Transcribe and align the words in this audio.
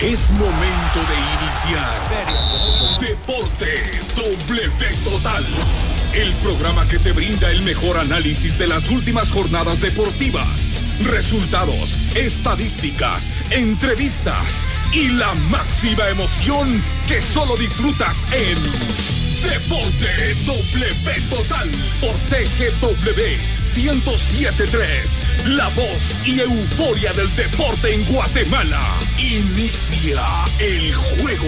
Es 0.00 0.30
momento 0.30 1.00
de 1.08 1.42
iniciar 1.42 2.98
Deporte 2.98 4.00
W 4.16 4.94
Total. 5.04 5.44
El 6.14 6.32
programa 6.36 6.88
que 6.88 6.98
te 6.98 7.12
brinda 7.12 7.50
el 7.50 7.60
mejor 7.62 7.98
análisis 7.98 8.56
de 8.58 8.66
las 8.66 8.88
últimas 8.88 9.30
jornadas 9.30 9.82
deportivas, 9.82 10.74
resultados, 11.02 11.98
estadísticas, 12.14 13.30
entrevistas 13.50 14.62
y 14.94 15.08
la 15.08 15.34
máxima 15.50 16.08
emoción 16.08 16.82
que 17.06 17.20
solo 17.20 17.56
disfrutas 17.56 18.24
en 18.32 18.56
Deporte 19.42 20.34
W 20.46 21.20
Total 21.28 21.70
por 22.00 22.14
TGW 22.30 23.57
1073. 23.78 25.20
La 25.50 25.68
voz 25.68 26.18
y 26.26 26.40
euforia 26.40 27.12
del 27.12 27.34
deporte 27.36 27.94
en 27.94 28.04
Guatemala. 28.12 28.80
Inicia 29.16 30.20
el 30.58 30.92
juego. 30.94 31.46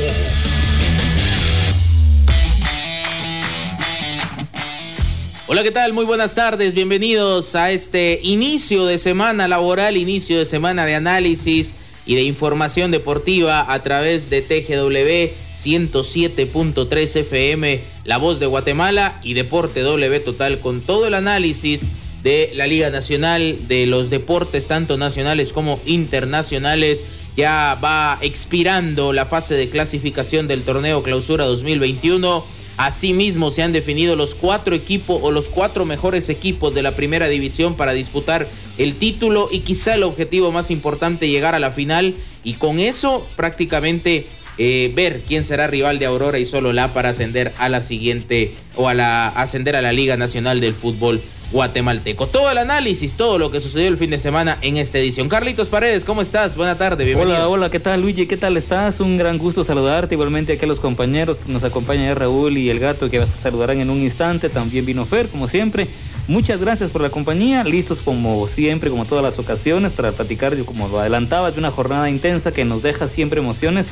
Hola, 5.48 5.64
¿qué 5.64 5.72
tal? 5.72 5.92
Muy 5.92 6.04
buenas 6.04 6.36
tardes. 6.36 6.72
Bienvenidos 6.74 7.56
a 7.56 7.72
este 7.72 8.20
inicio 8.22 8.86
de 8.86 8.98
semana 8.98 9.48
laboral, 9.48 9.96
inicio 9.96 10.38
de 10.38 10.44
semana 10.44 10.86
de 10.86 10.94
análisis 10.94 11.74
y 12.06 12.14
de 12.14 12.22
información 12.22 12.92
deportiva 12.92 13.72
a 13.72 13.82
través 13.82 14.30
de 14.30 14.40
TGW 14.42 15.34
107.3 15.52 17.16
FM, 17.16 17.80
La 18.04 18.18
Voz 18.18 18.38
de 18.38 18.46
Guatemala 18.46 19.18
y 19.24 19.34
Deporte 19.34 19.80
W 19.80 20.20
Total 20.20 20.60
con 20.60 20.80
todo 20.80 21.08
el 21.08 21.14
análisis 21.14 21.86
de 22.22 22.50
la 22.54 22.66
Liga 22.66 22.90
Nacional, 22.90 23.68
de 23.68 23.86
los 23.86 24.10
deportes 24.10 24.66
tanto 24.66 24.96
nacionales 24.96 25.52
como 25.52 25.80
internacionales. 25.86 27.04
Ya 27.36 27.78
va 27.82 28.18
expirando 28.20 29.12
la 29.12 29.24
fase 29.24 29.54
de 29.54 29.70
clasificación 29.70 30.48
del 30.48 30.62
torneo 30.62 31.02
Clausura 31.02 31.44
2021. 31.44 32.44
Asimismo, 32.76 33.50
se 33.50 33.62
han 33.62 33.72
definido 33.72 34.16
los 34.16 34.34
cuatro 34.34 34.74
equipos 34.74 35.20
o 35.22 35.30
los 35.30 35.48
cuatro 35.48 35.84
mejores 35.84 36.28
equipos 36.28 36.74
de 36.74 36.82
la 36.82 36.96
primera 36.96 37.28
división 37.28 37.76
para 37.76 37.92
disputar 37.92 38.48
el 38.78 38.94
título 38.94 39.48
y 39.50 39.60
quizá 39.60 39.94
el 39.94 40.02
objetivo 40.02 40.50
más 40.50 40.70
importante, 40.70 41.28
llegar 41.28 41.54
a 41.54 41.58
la 41.58 41.70
final. 41.70 42.14
Y 42.42 42.54
con 42.54 42.78
eso 42.78 43.26
prácticamente 43.36 44.26
eh, 44.58 44.92
ver 44.94 45.22
quién 45.26 45.44
será 45.44 45.66
rival 45.66 45.98
de 45.98 46.06
Aurora 46.06 46.38
y 46.38 46.46
solo 46.46 46.72
la 46.72 46.92
para 46.92 47.10
ascender 47.10 47.52
a 47.58 47.68
la 47.68 47.80
siguiente 47.80 48.54
o 48.76 48.88
a 48.88 48.94
la 48.94 49.28
ascender 49.28 49.76
a 49.76 49.82
la 49.82 49.92
Liga 49.92 50.16
Nacional 50.16 50.60
del 50.60 50.74
Fútbol 50.74 51.20
guatemalteco. 51.52 52.28
Todo 52.28 52.50
el 52.50 52.58
análisis, 52.58 53.14
todo 53.14 53.38
lo 53.38 53.50
que 53.50 53.60
sucedió 53.60 53.88
el 53.88 53.96
fin 53.96 54.10
de 54.10 54.20
semana 54.20 54.58
en 54.62 54.76
esta 54.76 54.98
edición. 54.98 55.28
Carlitos 55.28 55.68
Paredes, 55.68 56.04
¿cómo 56.04 56.22
estás? 56.22 56.56
Buena 56.56 56.78
tarde, 56.78 57.04
bienvenido. 57.04 57.36
Hola, 57.36 57.48
hola, 57.48 57.70
¿qué 57.70 57.80
tal 57.80 58.00
Luigi? 58.00 58.26
¿Qué 58.26 58.36
tal 58.36 58.56
estás? 58.56 59.00
Un 59.00 59.16
gran 59.16 59.38
gusto 59.38 59.64
saludarte. 59.64 60.14
Igualmente 60.14 60.52
aquí 60.52 60.64
a 60.64 60.68
los 60.68 60.80
compañeros, 60.80 61.38
nos 61.46 61.64
acompaña 61.64 62.14
Raúl 62.14 62.56
y 62.56 62.70
el 62.70 62.78
gato 62.78 63.10
que 63.10 63.26
saludarán 63.26 63.80
en 63.80 63.90
un 63.90 64.00
instante. 64.00 64.48
También 64.48 64.86
vino 64.86 65.04
Fer, 65.06 65.28
como 65.28 65.48
siempre. 65.48 65.88
Muchas 66.28 66.60
gracias 66.60 66.90
por 66.90 67.02
la 67.02 67.10
compañía, 67.10 67.64
listos 67.64 68.02
como 68.02 68.46
siempre, 68.46 68.88
como 68.88 69.04
todas 69.04 69.24
las 69.24 69.38
ocasiones, 69.40 69.92
para 69.92 70.12
platicar, 70.12 70.56
como 70.64 70.86
lo 70.86 71.00
adelantaba, 71.00 71.50
de 71.50 71.58
una 71.58 71.72
jornada 71.72 72.08
intensa 72.08 72.52
que 72.52 72.64
nos 72.64 72.82
deja 72.82 73.08
siempre 73.08 73.40
emociones 73.40 73.86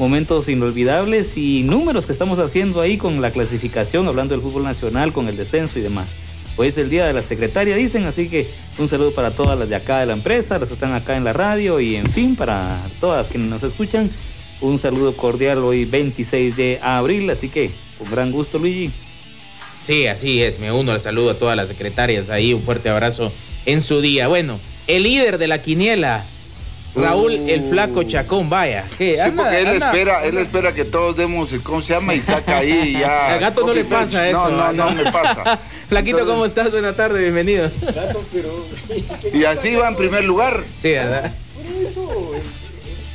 momentos 0.00 0.48
inolvidables 0.48 1.36
y 1.36 1.62
números 1.62 2.06
que 2.06 2.12
estamos 2.12 2.38
haciendo 2.38 2.80
ahí 2.80 2.96
con 2.96 3.20
la 3.20 3.32
clasificación, 3.32 4.08
hablando 4.08 4.32
del 4.32 4.42
fútbol 4.42 4.64
nacional, 4.64 5.12
con 5.12 5.28
el 5.28 5.36
descenso 5.36 5.78
y 5.78 5.82
demás. 5.82 6.08
Hoy 6.56 6.68
es 6.68 6.78
el 6.78 6.88
día 6.88 7.06
de 7.06 7.12
la 7.12 7.20
secretaria, 7.20 7.76
dicen, 7.76 8.06
así 8.06 8.30
que 8.30 8.48
un 8.78 8.88
saludo 8.88 9.12
para 9.12 9.32
todas 9.32 9.58
las 9.58 9.68
de 9.68 9.76
acá 9.76 10.00
de 10.00 10.06
la 10.06 10.14
empresa, 10.14 10.58
las 10.58 10.70
que 10.70 10.74
están 10.74 10.94
acá 10.94 11.18
en 11.18 11.24
la 11.24 11.34
radio 11.34 11.80
y 11.80 11.96
en 11.96 12.10
fin, 12.10 12.34
para 12.34 12.80
todas 12.98 13.28
quienes 13.28 13.50
nos 13.50 13.62
escuchan, 13.62 14.10
un 14.62 14.78
saludo 14.78 15.14
cordial 15.18 15.58
hoy 15.58 15.84
26 15.84 16.56
de 16.56 16.78
abril, 16.82 17.28
así 17.28 17.50
que 17.50 17.70
con 17.98 18.10
gran 18.10 18.32
gusto 18.32 18.58
Luigi. 18.58 18.90
Sí, 19.82 20.06
así 20.06 20.42
es, 20.42 20.58
me 20.58 20.72
uno 20.72 20.92
al 20.92 21.00
saludo 21.00 21.32
a 21.32 21.38
todas 21.38 21.58
las 21.58 21.68
secretarias 21.68 22.30
ahí, 22.30 22.54
un 22.54 22.62
fuerte 22.62 22.88
abrazo 22.88 23.32
en 23.66 23.82
su 23.82 24.00
día. 24.00 24.28
Bueno, 24.28 24.60
el 24.86 25.02
líder 25.02 25.36
de 25.36 25.46
la 25.46 25.60
quiniela, 25.60 26.24
Raúl 26.94 27.32
el 27.32 27.62
flaco 27.62 28.02
Chacón, 28.02 28.50
vaya. 28.50 28.84
Sí, 28.98 29.14
porque 29.36 29.60
él 29.60 29.68
espera, 29.68 30.24
él 30.24 30.38
espera 30.38 30.72
que 30.72 30.84
todos 30.84 31.16
demos 31.16 31.52
el 31.52 31.62
cómo 31.62 31.82
se 31.82 31.94
llama 31.94 32.14
y 32.14 32.20
saca 32.20 32.58
ahí 32.58 32.98
ya. 32.98 33.28
Al 33.34 33.40
gato 33.40 33.66
no 33.66 33.72
le 33.74 33.84
pasa 33.84 34.28
eso. 34.28 34.48
No, 34.50 34.72
no, 34.72 34.90
no 34.90 34.96
me 34.96 35.10
pasa. 35.10 35.58
Flaquito, 35.88 36.26
¿cómo 36.26 36.44
estás? 36.44 36.70
Buenas 36.70 36.96
tardes, 36.96 37.20
bienvenido. 37.20 37.70
Gato, 37.80 38.24
pero. 38.32 38.66
Y 39.32 39.44
así 39.44 39.74
va 39.76 39.88
en 39.88 39.96
primer 39.96 40.24
lugar. 40.24 40.64
Sí, 40.76 40.90
¿verdad? 40.90 41.32
Por 41.54 41.86
eso, 41.86 42.32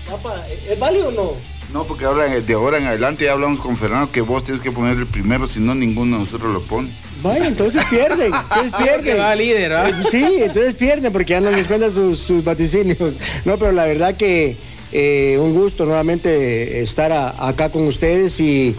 papá, 0.09 0.45
¿es 0.69 0.79
válido 0.79 1.09
o 1.09 1.11
no? 1.11 1.31
No, 1.73 1.83
porque 1.83 2.05
ahora 2.05 2.27
de 2.27 2.53
ahora 2.53 2.77
en 2.77 2.87
adelante 2.87 3.25
ya 3.25 3.33
hablamos 3.33 3.59
con 3.59 3.75
Fernando 3.75 4.09
que 4.11 4.21
vos 4.21 4.43
tienes 4.43 4.61
que 4.61 4.71
poner 4.71 4.95
el 4.97 5.07
primero, 5.07 5.45
si 5.47 5.59
no 5.59 5.75
ninguno 5.75 6.17
de 6.17 6.23
nosotros 6.23 6.53
lo 6.53 6.61
pone. 6.61 6.89
Vaya, 7.25 7.47
entonces 7.47 7.83
pierden. 7.89 8.31
Entonces 8.31 8.71
pierden. 8.83 9.19
va 9.19 9.35
líder, 9.35 9.71
¿verdad? 9.71 9.89
Eh, 9.89 10.03
sí, 10.11 10.23
entonces 10.41 10.75
pierden 10.75 11.11
porque 11.11 11.33
ya 11.33 11.41
no 11.41 11.49
les 11.49 11.65
cuentan 11.65 11.91
sus, 11.91 12.19
sus 12.19 12.43
vaticinios. 12.43 12.99
No, 13.45 13.57
pero 13.57 13.71
la 13.71 13.85
verdad 13.85 14.15
que 14.15 14.55
eh, 14.91 15.37
un 15.41 15.55
gusto 15.55 15.85
nuevamente 15.85 16.81
estar 16.81 17.11
acá 17.11 17.69
con 17.71 17.87
ustedes 17.87 18.39
y, 18.39 18.75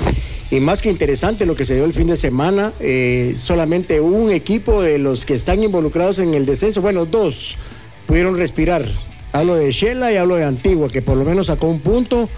más 0.61 0.81
que 0.81 0.89
interesante 0.89 1.45
lo 1.45 1.57
que 1.57 1.65
se 1.65 1.75
dio 1.75 1.85
el 1.85 1.93
fin 1.93 2.07
de 2.07 2.17
semana. 2.17 2.73
Eh, 2.79 3.35
solamente 3.37 4.01
un 4.01 4.31
equipo 4.31 4.81
de 4.81 4.99
los 4.99 5.27
que 5.27 5.35
están 5.35 5.61
involucrados 5.65 6.21
en 6.21 6.35
el 6.35 6.47
descenso, 6.47 6.81
bueno, 6.81 7.05
dos, 7.05 7.57
pudieron 8.07 8.37
respirar. 8.37 8.85
Hablo 9.33 9.57
de 9.57 9.73
Shela 9.73 10.13
y 10.13 10.17
hablo 10.17 10.37
de 10.37 10.45
Antigua, 10.45 10.89
que 10.89 11.03
por 11.03 11.17
lo 11.17 11.25
menos 11.25 11.49
sacó 11.49 11.67
un 11.67 11.81
punto. 11.81 12.29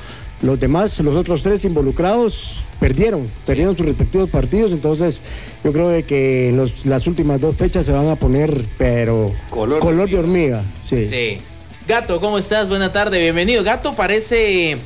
Los 0.41 0.59
demás, 0.59 0.99
los 1.01 1.17
otros 1.17 1.43
tres 1.43 1.67
involucrados, 1.67 2.65
perdieron, 2.81 3.31
perdieron 3.47 3.77
sus 3.77 3.87
respectivos 3.87 4.31
partidos, 4.31 4.73
entonces 4.73 5.23
yo 5.65 5.73
creo 5.73 6.07
que 6.07 6.53
los, 6.55 6.87
las 6.87 7.07
últimas 7.07 7.41
dos 7.41 7.57
fechas 7.57 7.87
se 7.87 7.93
van 7.93 8.09
a 8.09 8.17
poner, 8.17 8.65
pero 8.77 9.33
color, 9.51 10.09
de 10.09 10.19
hormiga. 10.19 10.63
Sí. 10.83 11.09
sí. 11.09 11.39
Gato, 11.87 12.21
¿cómo 12.21 12.39
estás? 12.39 12.69
Buena 12.69 12.93
tarde, 12.93 13.19
bienvenido. 13.19 13.65
Gato 13.65 13.95
parece 13.95 14.77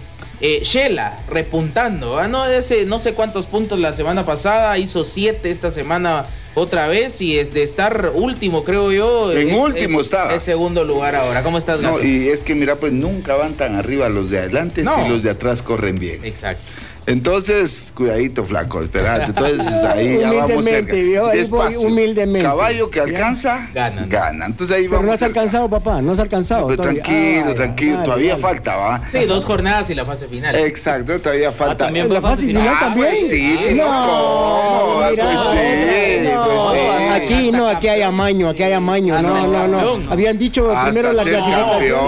eh, 0.40 0.60
Shela 0.62 1.18
repuntando, 1.28 2.18
¿ah? 2.18 2.28
no, 2.28 2.46
ese, 2.46 2.86
no 2.86 2.98
sé 2.98 3.14
cuántos 3.14 3.46
puntos 3.46 3.78
la 3.78 3.92
semana 3.92 4.24
pasada, 4.24 4.78
hizo 4.78 5.04
siete 5.04 5.50
esta 5.50 5.70
semana 5.70 6.26
otra 6.54 6.86
vez 6.86 7.20
y 7.20 7.38
es 7.38 7.54
de 7.54 7.62
estar 7.62 8.12
último, 8.14 8.64
creo 8.64 8.92
yo. 8.92 9.32
En 9.32 9.54
último 9.54 10.00
estaba. 10.00 10.34
Es 10.34 10.42
segundo 10.42 10.84
lugar 10.84 11.14
ahora. 11.14 11.42
¿Cómo 11.42 11.58
estás, 11.58 11.80
Gato? 11.80 11.98
No, 11.98 12.04
y 12.04 12.28
es 12.28 12.42
que 12.42 12.54
mira, 12.54 12.76
pues 12.76 12.92
nunca 12.92 13.36
van 13.36 13.54
tan 13.54 13.74
arriba 13.74 14.08
los 14.08 14.30
de 14.30 14.38
adelante 14.38 14.84
si 14.84 15.08
los 15.08 15.22
de 15.22 15.30
atrás 15.30 15.62
corren 15.62 15.96
bien. 15.98 16.24
Exacto. 16.24 16.62
Entonces, 17.06 17.82
cuidadito, 17.94 18.44
flaco, 18.44 18.80
esperate. 18.80 19.26
Entonces 19.26 19.82
ahí 19.84 20.18
ya 20.20 20.32
vamos 20.32 20.64
cerca. 20.64 20.94
Despacio. 21.32 21.80
humildemente. 21.80 22.46
Caballo 22.46 22.90
que 22.90 23.00
alcanza, 23.00 23.68
gana. 23.74 24.06
Gana. 24.06 24.46
Entonces 24.46 24.76
ahí 24.76 24.86
Pero 24.88 25.02
no 25.02 25.12
has 25.12 25.22
alcanzado, 25.22 25.68
papá, 25.68 26.00
no 26.00 26.12
has 26.12 26.20
alcanzado. 26.20 26.68
Pero 26.68 26.82
tranquilo, 26.82 27.54
tranquilo, 27.54 28.04
todavía 28.04 28.36
falta, 28.36 28.76
¿va? 28.76 29.02
Sí, 29.10 29.24
dos 29.24 29.44
jornadas 29.44 29.90
y 29.90 29.94
la 29.94 30.04
fase 30.04 30.28
final. 30.28 30.54
Exacto, 30.54 31.20
todavía 31.20 31.48
ah, 31.48 31.52
falta. 31.52 31.90
¿La 31.90 32.20
fase 32.20 32.46
final 32.46 32.78
también? 32.78 33.08
Pues 33.08 33.28
sí, 33.28 33.56
sí, 33.58 33.74
no. 33.74 33.84
no, 33.84 35.10
mira, 35.10 35.24
pues 35.24 35.40
sí, 35.40 36.28
pues 36.44 36.60
sí. 36.72 37.02
Aquí 37.12 37.50
no, 37.52 37.68
aquí 37.68 37.88
hay 37.88 38.02
amaño, 38.02 38.48
aquí 38.48 38.62
hay 38.62 38.72
amaño. 38.74 39.20
No, 39.20 39.46
no, 39.48 39.66
no. 39.66 40.12
Habían 40.12 40.38
dicho 40.38 40.72
primero 40.84 41.12
la 41.12 41.24
clasificación. 41.24 42.00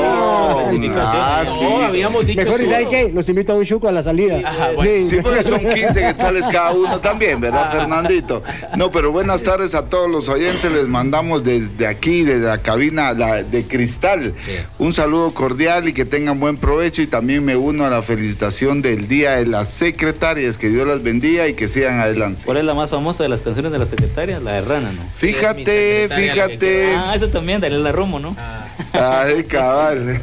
Ah, 0.97 1.44
sí. 1.47 1.66
habíamos 1.84 2.27
dicho. 2.27 2.41
Mejor, 2.41 2.62
¿y 2.62 2.66
sabes 2.66 2.87
qué? 2.88 3.10
Los 3.12 3.28
invito 3.28 3.53
a 3.53 3.56
un 3.56 3.65
chuco 3.65 3.88
a 3.88 3.93
la 3.93 4.03
salida. 4.03 4.41
Sí, 4.84 5.17
porque 5.22 5.43
son 5.43 5.61
15 5.61 5.95
quetzales 5.95 6.47
cada 6.47 6.72
uno 6.72 7.00
también, 7.00 7.41
¿verdad, 7.41 7.71
Fernandito? 7.72 8.43
No, 8.77 8.91
pero 8.91 9.11
buenas 9.12 9.43
tardes 9.43 9.75
a 9.75 9.89
todos 9.89 10.11
los 10.11 10.28
oyentes. 10.28 10.71
Les 10.71 10.87
mandamos 10.89 11.43
desde 11.43 11.87
aquí, 11.87 12.22
desde 12.22 12.47
la 12.47 12.59
cabina 12.59 13.15
de 13.15 13.65
cristal, 13.67 14.34
un 14.78 14.93
saludo 14.93 15.33
cordial 15.33 15.89
y 15.89 15.93
que 15.93 16.05
tengan 16.05 16.39
buen 16.39 16.56
provecho. 16.56 17.03
Y 17.03 17.06
también 17.06 17.45
me 17.45 17.57
uno 17.57 17.84
a 17.84 17.91
la 17.91 18.03
felicitación 18.03 18.83
del 18.83 19.09
Día 19.09 19.33
de 19.33 19.47
las 19.47 19.69
Secretarias. 19.69 20.59
Que 20.59 20.69
Dios 20.69 20.87
las 20.87 21.03
bendiga 21.03 21.48
y 21.48 21.54
que 21.54 21.69
sigan 21.69 22.01
adelante. 22.01 22.42
¿Cuál 22.45 22.59
es 22.59 22.65
la 22.65 22.75
más 22.75 22.91
famosa 22.91 23.22
de 23.22 23.28
las 23.28 23.41
canciones 23.41 23.72
de 23.72 23.78
las 23.78 23.89
secretarias? 23.89 24.42
La 24.42 24.53
de 24.53 24.60
Rana, 24.63 24.92
¿no? 24.92 25.03
Fíjate, 25.15 26.09
fíjate. 26.09 26.95
Ah, 26.95 27.15
esa 27.15 27.30
también, 27.30 27.60
la 27.60 27.92
Romo, 27.92 28.19
¿no? 28.19 28.37
Ah. 28.39 28.65
Ay, 28.92 29.45
cabal. 29.45 30.04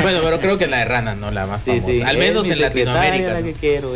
bueno, 0.00 0.20
pero 0.22 0.40
creo 0.40 0.58
que 0.58 0.66
la 0.66 0.78
de 0.78 0.84
Rana, 0.84 1.14
¿no? 1.14 1.30
La 1.30 1.46
más 1.46 1.62
famosa. 1.62 2.06
Al 2.06 2.18
menos 2.18 2.48
en 2.48 2.60
Latinoamérica 2.60 3.13
quiero. 3.52 3.92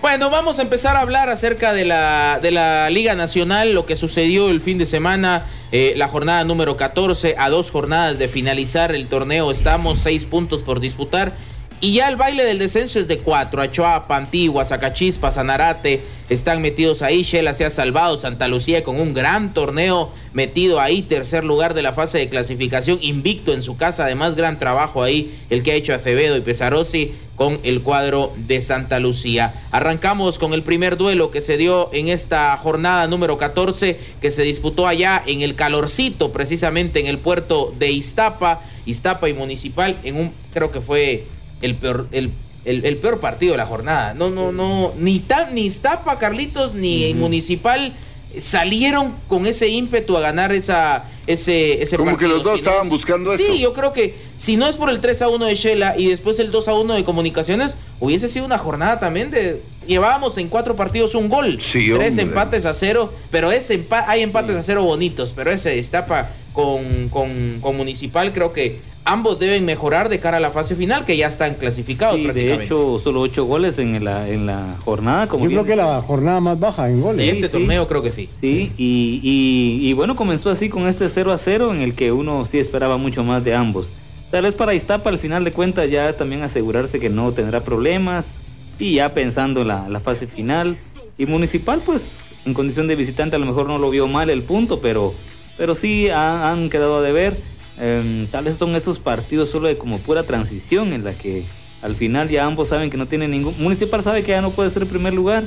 Bueno, 0.00 0.30
vamos 0.30 0.58
a 0.58 0.62
empezar 0.62 0.96
a 0.96 1.00
hablar 1.00 1.28
acerca 1.28 1.74
de 1.74 1.84
la, 1.84 2.38
de 2.40 2.50
la 2.50 2.88
Liga 2.88 3.14
Nacional, 3.14 3.74
lo 3.74 3.84
que 3.84 3.96
sucedió 3.96 4.48
el 4.48 4.62
fin 4.62 4.78
de 4.78 4.86
semana, 4.86 5.44
eh, 5.72 5.92
la 5.96 6.08
jornada 6.08 6.42
número 6.44 6.78
14, 6.78 7.34
a 7.36 7.50
dos 7.50 7.70
jornadas 7.70 8.18
de 8.18 8.26
finalizar 8.26 8.94
el 8.94 9.08
torneo, 9.08 9.50
estamos 9.50 9.98
seis 9.98 10.24
puntos 10.24 10.62
por 10.62 10.80
disputar. 10.80 11.34
Y 11.82 11.94
ya 11.94 12.08
el 12.08 12.16
baile 12.16 12.44
del 12.44 12.58
descenso 12.58 12.98
es 12.98 13.08
de 13.08 13.18
cuatro. 13.18 13.62
Achoapa, 13.62 14.14
Antigua, 14.14 14.66
Zacachispa, 14.66 15.30
Sanarate 15.30 16.02
están 16.28 16.60
metidos 16.60 17.00
ahí. 17.00 17.22
Shela 17.22 17.54
se 17.54 17.64
ha 17.64 17.70
salvado. 17.70 18.18
Santa 18.18 18.48
Lucía 18.48 18.84
con 18.84 19.00
un 19.00 19.14
gran 19.14 19.54
torneo 19.54 20.10
metido 20.34 20.78
ahí. 20.78 21.00
Tercer 21.00 21.42
lugar 21.42 21.72
de 21.72 21.80
la 21.80 21.94
fase 21.94 22.18
de 22.18 22.28
clasificación. 22.28 22.98
Invicto 23.00 23.54
en 23.54 23.62
su 23.62 23.78
casa. 23.78 24.04
Además, 24.04 24.34
gran 24.34 24.58
trabajo 24.58 25.02
ahí 25.02 25.34
el 25.48 25.62
que 25.62 25.72
ha 25.72 25.74
hecho 25.74 25.94
Acevedo 25.94 26.36
y 26.36 26.42
Pesarosi 26.42 27.14
con 27.34 27.58
el 27.62 27.80
cuadro 27.80 28.34
de 28.36 28.60
Santa 28.60 29.00
Lucía. 29.00 29.54
Arrancamos 29.70 30.38
con 30.38 30.52
el 30.52 30.62
primer 30.62 30.98
duelo 30.98 31.30
que 31.30 31.40
se 31.40 31.56
dio 31.56 31.88
en 31.94 32.08
esta 32.08 32.54
jornada 32.58 33.06
número 33.06 33.38
14 33.38 33.98
que 34.20 34.30
se 34.30 34.42
disputó 34.42 34.86
allá 34.86 35.22
en 35.26 35.40
el 35.40 35.54
calorcito, 35.54 36.30
precisamente 36.32 37.00
en 37.00 37.06
el 37.06 37.18
puerto 37.18 37.72
de 37.78 37.90
Iztapa. 37.90 38.60
Iztapa 38.84 39.30
y 39.30 39.32
Municipal 39.32 39.98
en 40.04 40.16
un, 40.16 40.34
creo 40.52 40.70
que 40.70 40.82
fue 40.82 41.26
el 41.62 41.76
peor, 41.76 42.08
el, 42.12 42.32
el, 42.64 42.96
peor 42.98 43.20
partido 43.20 43.52
de 43.52 43.58
la 43.58 43.66
jornada. 43.66 44.14
No, 44.14 44.30
no, 44.30 44.52
no, 44.52 44.92
ni, 44.98 45.20
tan, 45.20 45.54
ni 45.54 45.62
Iztapa, 45.62 46.18
Carlitos, 46.18 46.74
ni 46.74 47.12
Municipal 47.14 47.94
salieron 48.38 49.14
con 49.26 49.46
ese 49.46 49.68
ímpetu 49.68 50.16
a 50.16 50.20
ganar 50.20 50.52
esa, 50.52 51.04
ese, 51.26 51.82
ese 51.82 51.96
Como 51.96 52.16
que 52.16 52.28
los 52.28 52.42
dos 52.42 52.56
estaban 52.56 52.88
buscando 52.88 53.32
eso. 53.32 53.42
Sí, 53.42 53.58
yo 53.58 53.72
creo 53.72 53.92
que 53.92 54.14
si 54.36 54.56
no 54.56 54.66
es 54.66 54.76
por 54.76 54.90
el 54.90 55.00
3 55.00 55.22
a 55.22 55.28
1 55.28 55.46
de 55.46 55.54
Shela 55.54 55.94
y 55.98 56.06
después 56.06 56.38
el 56.38 56.50
2 56.52 56.68
a 56.68 56.74
1 56.74 56.94
de 56.94 57.04
Comunicaciones, 57.04 57.76
hubiese 57.98 58.28
sido 58.28 58.44
una 58.46 58.58
jornada 58.58 59.00
también 59.00 59.30
de. 59.30 59.62
Llevábamos 59.86 60.38
en 60.38 60.48
cuatro 60.48 60.76
partidos 60.76 61.16
un 61.16 61.28
gol. 61.28 61.58
tres 61.58 62.18
empates 62.18 62.64
a 62.64 62.74
cero. 62.74 63.12
Pero 63.30 63.50
ese 63.50 63.84
hay 64.06 64.22
empates 64.22 64.54
a 64.54 64.62
cero 64.62 64.84
bonitos. 64.84 65.32
Pero 65.34 65.50
ese 65.50 65.74
destapa 65.74 66.30
con, 66.52 67.08
con, 67.08 67.58
con 67.60 67.76
Municipal, 67.76 68.32
creo 68.32 68.52
que 68.52 68.78
ambos 69.04 69.38
deben 69.38 69.64
mejorar 69.64 70.08
de 70.08 70.20
cara 70.20 70.36
a 70.36 70.40
la 70.40 70.50
fase 70.50 70.74
final, 70.74 71.04
que 71.04 71.16
ya 71.16 71.26
están 71.26 71.54
clasificados 71.54 72.16
sí, 72.16 72.26
De 72.26 72.54
hecho, 72.54 72.98
solo 72.98 73.20
ocho 73.20 73.44
goles 73.44 73.78
en 73.78 74.04
la, 74.04 74.28
en 74.28 74.46
la 74.46 74.76
jornada. 74.84 75.26
Como 75.26 75.44
Yo 75.44 75.50
creo 75.50 75.64
que 75.64 75.76
la 75.76 76.00
jornada 76.02 76.40
más 76.40 76.58
baja 76.58 76.88
en 76.88 77.00
goles. 77.00 77.32
este 77.32 77.48
torneo 77.48 77.86
creo 77.86 78.02
que 78.02 78.12
sí. 78.12 78.28
Sí, 78.38 78.72
y, 78.76 79.78
y, 79.82 79.92
bueno, 79.94 80.16
comenzó 80.16 80.50
así 80.50 80.68
con 80.68 80.86
este 80.86 81.08
0 81.08 81.32
a 81.32 81.38
0 81.38 81.74
en 81.74 81.80
el 81.80 81.94
que 81.94 82.12
uno 82.12 82.44
sí 82.44 82.58
esperaba 82.58 82.96
mucho 82.96 83.24
más 83.24 83.42
de 83.44 83.54
ambos. 83.54 83.90
Tal 84.30 84.44
vez 84.44 84.54
para 84.54 84.74
Iztapa 84.74 85.10
al 85.10 85.18
final 85.18 85.44
de 85.44 85.52
cuentas 85.52 85.90
ya 85.90 86.16
también 86.16 86.42
asegurarse 86.42 87.00
que 87.00 87.10
no 87.10 87.32
tendrá 87.32 87.64
problemas 87.64 88.34
y 88.78 88.94
ya 88.94 89.12
pensando 89.12 89.64
la, 89.64 89.88
la 89.88 90.00
fase 90.00 90.28
final. 90.28 90.78
Y 91.18 91.26
Municipal 91.26 91.82
pues 91.84 92.12
en 92.46 92.54
condición 92.54 92.86
de 92.86 92.96
visitante 92.96 93.36
a 93.36 93.38
lo 93.38 93.46
mejor 93.46 93.66
no 93.66 93.78
lo 93.78 93.90
vio 93.90 94.06
mal 94.06 94.30
el 94.30 94.42
punto, 94.42 94.80
pero, 94.80 95.12
pero 95.58 95.74
sí 95.74 96.08
han 96.08 96.70
quedado 96.70 96.98
a 96.98 97.02
deber. 97.02 97.36
Em, 97.80 98.26
tal 98.26 98.44
vez 98.44 98.56
son 98.58 98.76
esos 98.76 98.98
partidos 98.98 99.48
solo 99.48 99.68
de 99.68 99.78
como 99.78 99.98
pura 99.98 100.22
transición 100.24 100.92
en 100.92 101.02
la 101.02 101.14
que 101.14 101.44
al 101.80 101.94
final 101.94 102.28
ya 102.28 102.44
ambos 102.44 102.68
saben 102.68 102.90
que 102.90 102.98
no 102.98 103.08
tienen 103.08 103.30
ningún... 103.30 103.54
Municipal 103.58 104.02
sabe 104.02 104.22
que 104.22 104.32
ya 104.32 104.42
no 104.42 104.50
puede 104.50 104.68
ser 104.68 104.82
el 104.82 104.88
primer 104.88 105.14
lugar, 105.14 105.44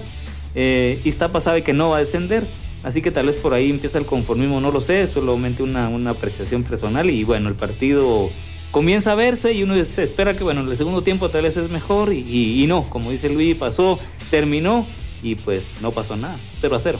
eh, 0.55 0.99
Iztapa 1.03 1.41
sabe 1.41 1.61
que 1.61 1.73
no 1.73 1.89
va 1.89 1.97
a 1.97 1.99
descender, 1.99 2.47
así 2.83 3.03
que 3.03 3.11
tal 3.11 3.27
vez 3.27 3.35
por 3.35 3.53
ahí 3.53 3.69
empieza 3.69 3.99
el 3.99 4.07
conformismo, 4.07 4.59
no 4.59 4.71
lo 4.71 4.81
sé, 4.81 5.05
solamente 5.05 5.61
una, 5.61 5.89
una 5.89 6.09
apreciación 6.09 6.63
personal 6.63 7.07
y 7.11 7.23
bueno, 7.23 7.49
el 7.49 7.55
partido 7.55 8.31
comienza 8.71 9.11
a 9.11 9.15
verse 9.15 9.53
y 9.53 9.61
uno 9.61 9.75
se 9.85 10.01
espera 10.01 10.35
que 10.35 10.43
bueno, 10.43 10.61
en 10.61 10.69
el 10.69 10.75
segundo 10.75 11.03
tiempo 11.03 11.29
tal 11.29 11.43
vez 11.43 11.55
es 11.55 11.69
mejor 11.69 12.11
y, 12.13 12.63
y 12.63 12.65
no, 12.65 12.89
como 12.89 13.11
dice 13.11 13.29
Luis, 13.29 13.55
pasó, 13.55 13.99
terminó 14.31 14.87
y 15.21 15.35
pues 15.35 15.65
no 15.81 15.91
pasó 15.91 16.15
nada, 16.15 16.39
0 16.61 16.75
a 16.75 16.79
0. 16.79 16.99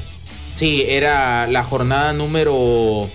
Sí, 0.54 0.84
era 0.88 1.48
la 1.48 1.64
jornada 1.64 2.14
número 2.14 3.10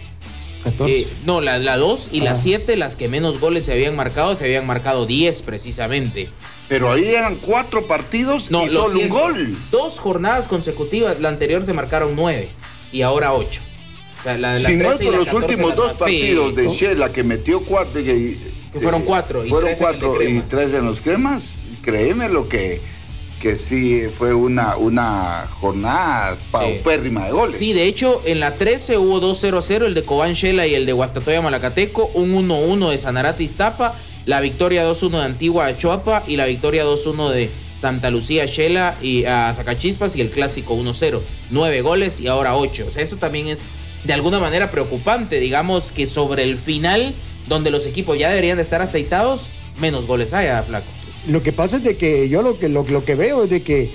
eh, 0.86 1.06
no, 1.24 1.40
la 1.40 1.76
2 1.76 2.08
y 2.12 2.20
la 2.20 2.36
7, 2.36 2.76
las 2.76 2.96
que 2.96 3.08
menos 3.08 3.40
goles 3.40 3.64
se 3.64 3.72
habían 3.72 3.96
marcado, 3.96 4.34
se 4.34 4.44
habían 4.44 4.66
marcado 4.66 5.06
10 5.06 5.42
precisamente. 5.42 6.28
Pero 6.68 6.92
ahí 6.92 7.06
eran 7.06 7.36
cuatro 7.36 7.86
partidos 7.86 8.50
no, 8.50 8.66
y 8.66 8.68
solo 8.68 8.98
un 8.98 9.08
gol. 9.08 9.56
Dos 9.70 9.98
jornadas 9.98 10.48
consecutivas, 10.48 11.18
la 11.20 11.30
anterior 11.30 11.64
se 11.64 11.72
marcaron 11.72 12.14
9 12.14 12.48
y 12.92 13.02
ahora 13.02 13.32
8. 13.32 13.60
O 14.18 14.22
sea, 14.22 14.36
la, 14.36 14.58
la 14.58 14.68
si 14.68 14.76
no 14.76 14.92
es 14.92 15.00
por 15.00 15.16
los 15.16 15.32
últimos 15.32 15.76
dos 15.76 15.92
partidos 15.94 16.54
de 16.54 16.68
Shela 16.68 17.12
que 17.12 17.22
metió 17.22 17.60
cuatro. 17.60 18.02
Que, 18.02 18.36
que 18.72 18.80
fueron 18.80 19.02
cuatro. 19.02 19.46
Y 19.46 19.48
fueron 19.48 19.74
cuatro 19.78 20.22
y 20.22 20.40
tres 20.40 20.74
en 20.74 20.84
los 20.84 21.00
cremas. 21.00 21.60
Créeme 21.82 22.28
lo 22.28 22.48
que 22.48 22.80
que 23.40 23.56
sí 23.56 24.04
fue 24.12 24.34
una, 24.34 24.76
una 24.76 25.48
jornada 25.60 26.36
paupérrima 26.50 27.26
de 27.26 27.32
goles. 27.32 27.58
Sí, 27.58 27.72
de 27.72 27.84
hecho, 27.84 28.20
en 28.24 28.40
la 28.40 28.54
13 28.54 28.98
hubo 28.98 29.20
2-0-0, 29.20 29.84
el 29.84 29.94
de 29.94 30.04
Cobán 30.04 30.34
Shela 30.34 30.66
y 30.66 30.74
el 30.74 30.86
de 30.86 30.92
Huastatoya 30.92 31.40
Malacateco, 31.40 32.10
un 32.14 32.32
1-1 32.48 32.90
de 32.90 32.98
Sanarate 32.98 33.44
Iztapa, 33.44 33.94
la 34.26 34.40
victoria 34.40 34.88
2-1 34.88 35.10
de 35.10 35.22
Antigua 35.22 35.66
Achoapa 35.66 36.24
y 36.26 36.36
la 36.36 36.46
victoria 36.46 36.84
2-1 36.84 37.30
de 37.30 37.50
Santa 37.76 38.10
Lucía 38.10 38.46
Shela 38.46 38.96
y 39.00 39.24
a 39.24 39.54
Zacachispas 39.54 40.16
y 40.16 40.20
el 40.20 40.30
clásico 40.30 40.74
1-0. 40.74 41.20
Nueve 41.50 41.80
goles 41.80 42.20
y 42.20 42.26
ahora 42.26 42.56
ocho. 42.56 42.86
O 42.88 42.90
sea, 42.90 43.02
eso 43.02 43.16
también 43.16 43.46
es 43.46 43.62
de 44.04 44.12
alguna 44.12 44.40
manera 44.40 44.70
preocupante. 44.70 45.38
Digamos 45.38 45.92
que 45.92 46.06
sobre 46.06 46.42
el 46.42 46.58
final, 46.58 47.14
donde 47.46 47.70
los 47.70 47.86
equipos 47.86 48.18
ya 48.18 48.28
deberían 48.28 48.56
de 48.56 48.64
estar 48.64 48.82
aceitados, 48.82 49.46
menos 49.80 50.06
goles 50.06 50.32
hay, 50.32 50.48
Flaco. 50.66 50.97
Lo 51.26 51.42
que 51.42 51.52
pasa 51.52 51.78
es 51.78 51.84
de 51.84 51.96
que 51.96 52.28
yo 52.28 52.42
lo 52.42 52.58
que, 52.58 52.68
lo, 52.68 52.84
que 53.04 53.14
veo 53.14 53.44
es 53.44 53.50
de 53.50 53.62
que 53.62 53.90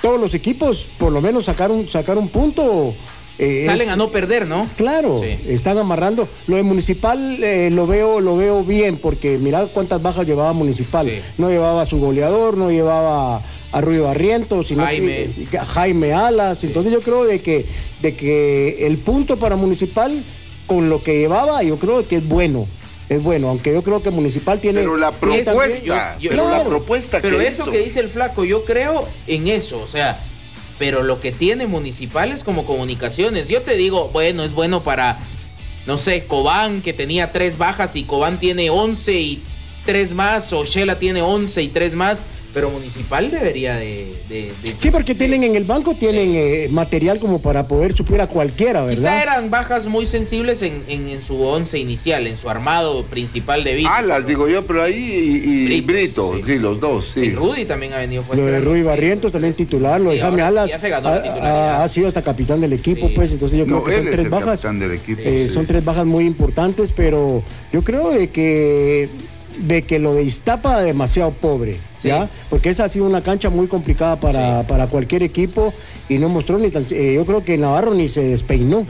todos 0.00 0.20
los 0.20 0.34
equipos 0.34 0.86
por 0.98 1.12
lo 1.12 1.20
menos 1.20 1.44
sacaron, 1.44 1.88
sacar 1.88 2.18
un 2.18 2.28
punto. 2.28 2.94
Eh, 3.38 3.64
Salen 3.66 3.88
a 3.88 3.96
no 3.96 4.10
perder, 4.10 4.46
¿no? 4.46 4.68
Claro, 4.76 5.20
están 5.22 5.78
amarrando. 5.78 6.28
Lo 6.46 6.56
de 6.56 6.62
Municipal 6.62 7.42
eh, 7.42 7.70
lo 7.70 7.86
veo 7.86 8.20
lo 8.20 8.36
veo 8.36 8.64
bien 8.64 8.96
porque 8.96 9.38
mirad 9.38 9.68
cuántas 9.72 10.02
bajas 10.02 10.26
llevaba 10.26 10.52
Municipal. 10.52 11.10
No 11.38 11.48
llevaba 11.50 11.82
a 11.82 11.86
su 11.86 11.98
goleador, 11.98 12.56
no 12.56 12.70
llevaba 12.70 13.42
a 13.72 13.80
Rui 13.80 13.98
Barrientos, 13.98 14.68
sino 14.68 14.84
Jaime. 14.84 15.30
Jaime 15.68 16.12
Alas. 16.12 16.62
Entonces 16.64 16.92
yo 16.92 17.00
creo 17.00 17.24
de 17.24 17.40
que, 17.40 17.66
de 18.02 18.14
que 18.14 18.86
el 18.86 18.98
punto 18.98 19.38
para 19.38 19.56
Municipal 19.56 20.22
con 20.66 20.88
lo 20.88 21.02
que 21.02 21.18
llevaba 21.18 21.62
yo 21.62 21.76
creo 21.76 22.06
que 22.06 22.16
es 22.16 22.28
bueno 22.28 22.66
es 23.08 23.22
bueno, 23.22 23.48
aunque 23.48 23.72
yo 23.72 23.82
creo 23.82 24.02
que 24.02 24.10
Municipal 24.10 24.60
tiene... 24.60 24.80
Pero 24.80 24.96
la 24.96 25.12
propuesta, 25.12 26.16
pero 26.20 26.50
la 26.50 26.64
propuesta 26.64 27.20
Pero 27.20 27.40
eso 27.40 27.70
que 27.70 27.78
dice 27.78 28.00
el 28.00 28.08
flaco, 28.08 28.44
yo 28.44 28.64
creo 28.64 29.06
en 29.26 29.48
eso, 29.48 29.80
o 29.80 29.88
sea, 29.88 30.20
pero 30.78 31.02
lo 31.02 31.20
que 31.20 31.30
tiene 31.32 31.66
Municipal 31.66 32.32
es 32.32 32.42
como 32.42 32.64
comunicaciones. 32.64 33.48
Yo 33.48 33.62
te 33.62 33.76
digo, 33.76 34.08
bueno, 34.12 34.44
es 34.44 34.52
bueno 34.52 34.82
para, 34.82 35.18
no 35.86 35.98
sé, 35.98 36.24
Cobán, 36.24 36.82
que 36.82 36.92
tenía 36.92 37.32
tres 37.32 37.58
bajas 37.58 37.96
y 37.96 38.04
Cobán 38.04 38.40
tiene 38.40 38.70
once 38.70 39.12
y 39.12 39.42
tres 39.84 40.12
más, 40.12 40.52
o 40.52 40.64
Shela 40.64 40.98
tiene 40.98 41.22
once 41.22 41.62
y 41.62 41.68
tres 41.68 41.94
más 41.94 42.18
pero 42.52 42.70
Municipal 42.70 43.30
debería 43.30 43.76
de... 43.76 44.12
sí, 44.74 44.90
porque 44.90 45.14
tienen 45.14 45.42
en 45.44 45.56
el 45.56 45.64
banco, 45.64 45.94
tienen 45.94 46.32
eh, 46.34 46.68
material 46.70 47.18
como 47.18 47.40
para 47.40 47.66
poder 47.66 47.94
suplir 47.94 48.20
a 48.20 48.26
cualquiera, 48.26 48.84
¿verdad? 48.84 48.96
Quizá 48.96 49.22
eran 49.22 49.50
bajas 49.50 49.86
muy 49.86 50.06
sensibles 50.06 50.62
en, 50.62 50.82
en, 50.88 51.22
su 51.22 51.40
once 51.40 51.78
inicial, 51.78 52.26
en 52.26 52.36
su 52.36 52.50
armado 52.50 53.04
principal 53.04 53.64
de 53.64 53.74
vida. 53.74 53.90
Ah, 53.92 54.02
las 54.02 54.26
digo 54.26 54.48
yo, 54.48 54.66
pero 54.66 54.82
ahí 54.82 55.68
y, 55.70 55.80
Brito, 55.80 56.38
sí. 56.44 56.58
los 56.58 56.80
dos, 56.80 57.06
sí. 57.14 57.20
Y 57.20 57.34
Rudy 57.34 57.64
también 57.64 57.92
ha 57.94 57.98
venido 57.98 58.24
Lo 58.32 58.46
de 58.46 58.60
Rudy 58.60 58.82
Barrientos, 58.82 59.32
también 59.32 59.54
titular, 59.54 60.00
lo 60.00 60.10
de 60.10 60.20
Jaime 60.20 60.42
Alas. 60.42 60.70
ha, 60.72 61.88
sido 61.88 62.08
hasta 62.08 62.22
capitán 62.22 62.60
del 62.60 62.72
equipo, 62.72 63.10
pues, 63.14 63.32
entonces 63.32 63.58
yo 63.58 63.66
creo 63.66 63.84
que 63.84 63.94
son 63.94 64.10
tres 64.10 64.30
bajas. 64.30 64.64
Eh, 64.64 65.48
son 65.52 65.66
tres 65.66 65.84
bajas 65.84 66.06
muy 66.06 66.26
importantes, 66.26 66.92
pero 66.92 67.42
yo 67.72 67.82
creo 67.82 68.10
de 68.10 68.30
que 68.30 69.08
de 69.58 69.82
que 69.82 69.98
lo 69.98 70.14
de 70.14 70.22
Iztapa 70.22 70.80
demasiado 70.80 71.30
pobre, 71.32 71.78
¿ya? 72.02 72.28
Porque 72.50 72.70
esa 72.70 72.84
ha 72.84 72.88
sido 72.88 73.06
una 73.06 73.22
cancha 73.22 73.50
muy 73.50 73.66
complicada 73.66 74.18
para, 74.18 74.66
para 74.66 74.86
cualquier 74.88 75.22
equipo 75.22 75.72
y 76.08 76.18
no 76.18 76.28
mostró 76.28 76.58
ni 76.58 76.70
tan... 76.70 76.86
Eh, 76.90 77.14
yo 77.14 77.24
creo 77.24 77.42
que 77.42 77.56
Navarro 77.58 77.94
ni 77.94 78.08
se 78.08 78.22
despeinó. 78.22 78.86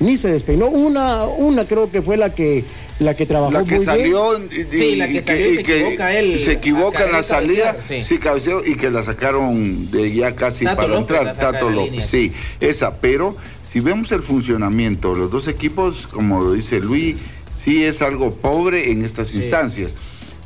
Ni 0.00 0.16
se 0.16 0.28
despeinó. 0.28 0.68
Una, 0.68 1.24
una 1.26 1.64
creo 1.64 1.90
que 1.90 2.02
fue 2.02 2.16
la 2.16 2.30
que 2.30 2.64
la 2.98 3.14
que 3.14 3.26
trabajó 3.26 3.52
la 3.52 3.64
que 3.64 3.80
salió 3.80 4.38
Y, 4.38 4.66
sí, 4.70 4.96
la 4.96 5.08
que 5.08 5.22
salió 5.22 5.50
y, 5.50 5.54
se 5.56 5.60
equivoca 5.60 6.18
él. 6.18 6.40
Se 6.40 6.52
equivoca 6.52 7.04
en 7.04 7.12
la 7.12 7.22
salida, 7.22 7.76
sí. 7.82 8.18
cabeceó 8.18 8.64
y 8.64 8.76
que 8.76 8.90
la 8.90 9.02
sacaron 9.02 9.90
de 9.90 10.12
ya 10.12 10.34
casi 10.34 10.64
para 10.64 10.96
entrar. 10.96 11.36
Tato 11.36 11.70
López, 11.70 12.06
sí, 12.06 12.32
esa. 12.60 12.96
Pero 13.00 13.36
si 13.66 13.80
vemos 13.80 14.12
el 14.12 14.22
funcionamiento, 14.22 15.14
los 15.14 15.30
dos 15.30 15.48
equipos, 15.48 16.06
como 16.06 16.52
dice 16.52 16.80
Luis, 16.80 17.16
sí 17.54 17.84
es 17.84 18.02
algo 18.02 18.30
pobre 18.30 18.92
en 18.92 19.04
estas 19.04 19.34
instancias. 19.34 19.94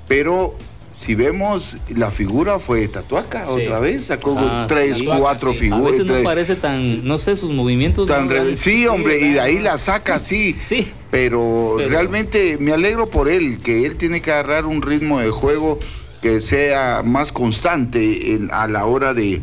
Pero 0.09 0.57
si 0.99 1.15
vemos, 1.15 1.77
la 1.95 2.11
figura 2.11 2.59
fue 2.59 2.89
Tatuaca 2.89 3.49
otra 3.49 3.81
vez, 3.81 4.07
sacó 4.07 4.35
ah, 4.39 4.65
tres, 4.67 5.03
cuatro 5.03 5.53
figuras. 5.53 5.87
A 5.87 5.91
veces 5.91 6.07
no 6.07 6.23
parece 6.23 6.57
tan, 6.57 7.07
no 7.07 7.19
sé, 7.19 7.37
sus 7.37 7.51
movimientos. 7.51 8.11
sí, 8.55 8.87
hombre, 8.87 9.21
y 9.21 9.33
de 9.35 9.41
ahí 9.41 9.59
la 9.59 9.77
saca, 9.77 10.19
sí. 10.19 10.57
sí. 10.67 10.89
Pero, 11.11 11.77
realmente 11.79 12.57
me 12.59 12.73
alegro 12.73 13.07
por 13.07 13.29
él, 13.29 13.59
que 13.59 13.85
él 13.85 13.97
tiene 13.97 14.23
que 14.23 14.33
agarrar 14.33 14.67
un 14.67 14.83
ritmo 14.83 15.21
de 15.21 15.31
juego 15.31 15.79
que 16.23 16.41
sea 16.41 17.03
más 17.05 17.31
constante 17.31 18.41
a 18.51 18.67
la 18.67 18.87
hora 18.87 19.13
de, 19.15 19.43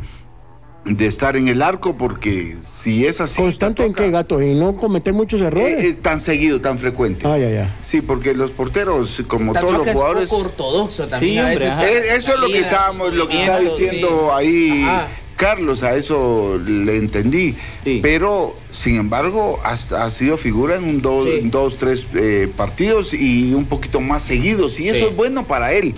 de 0.86 1.06
estar 1.06 1.38
en 1.38 1.48
el 1.48 1.62
arco 1.62 1.98
porque 1.98 2.58
si 2.62 3.06
es 3.06 3.22
así... 3.22 3.42
¿Constante 3.42 3.86
en 3.86 3.94
qué, 3.94 4.12
gato? 4.12 4.42
¿Y 4.42 4.54
no 4.54 4.76
cometer 4.76 5.14
muchos 5.14 5.42
errores? 5.42 5.80
Eh, 5.80 5.88
eh, 5.90 5.94
tan 5.94 6.20
seguido, 6.20 6.60
tan 6.60 6.78
frecuente. 6.78 7.26
Ah, 7.28 7.38
ya, 7.38 7.50
ya. 7.50 7.78
Sí, 7.82 8.02
porque 8.02 8.34
los 8.34 8.52
porteros, 8.52 9.24
como 9.28 9.54
todos 9.54 9.78
los 9.78 9.90
jugadores... 9.90 10.24
Es 10.26 10.30
poco 10.30 10.42
ortodoxo 10.44 11.08
también. 11.08 11.46
Sí, 11.58 11.64
hombre, 11.64 11.88
Eh, 11.88 12.16
eso 12.16 12.34
es 12.34 12.40
lo 12.40 12.48
que 12.48 12.60
estábamos, 12.60 13.14
lo 13.14 13.28
que 13.28 13.42
está 13.42 13.60
diciendo 13.60 14.34
ahí 14.34 14.84
Ajá. 14.84 15.08
Carlos, 15.36 15.84
a 15.84 15.96
eso 15.96 16.60
le 16.66 16.98
entendí. 16.98 17.56
Sí. 17.84 18.00
Pero, 18.02 18.56
sin 18.72 18.96
embargo, 18.96 19.60
ha, 19.64 19.72
ha 19.74 20.10
sido 20.10 20.38
figura 20.38 20.76
en 20.76 20.84
un 20.86 21.02
dos, 21.02 21.26
Sí. 21.26 21.50
dos 21.50 21.78
tres 21.78 22.08
eh, 22.14 22.48
partidos 22.56 23.14
y 23.14 23.54
un 23.54 23.66
poquito 23.66 24.00
más 24.00 24.24
seguidos. 24.24 24.80
Y 24.80 24.90
eso 24.90 25.10
es 25.10 25.16
bueno 25.16 25.46
para 25.48 25.74
él. 25.74 25.96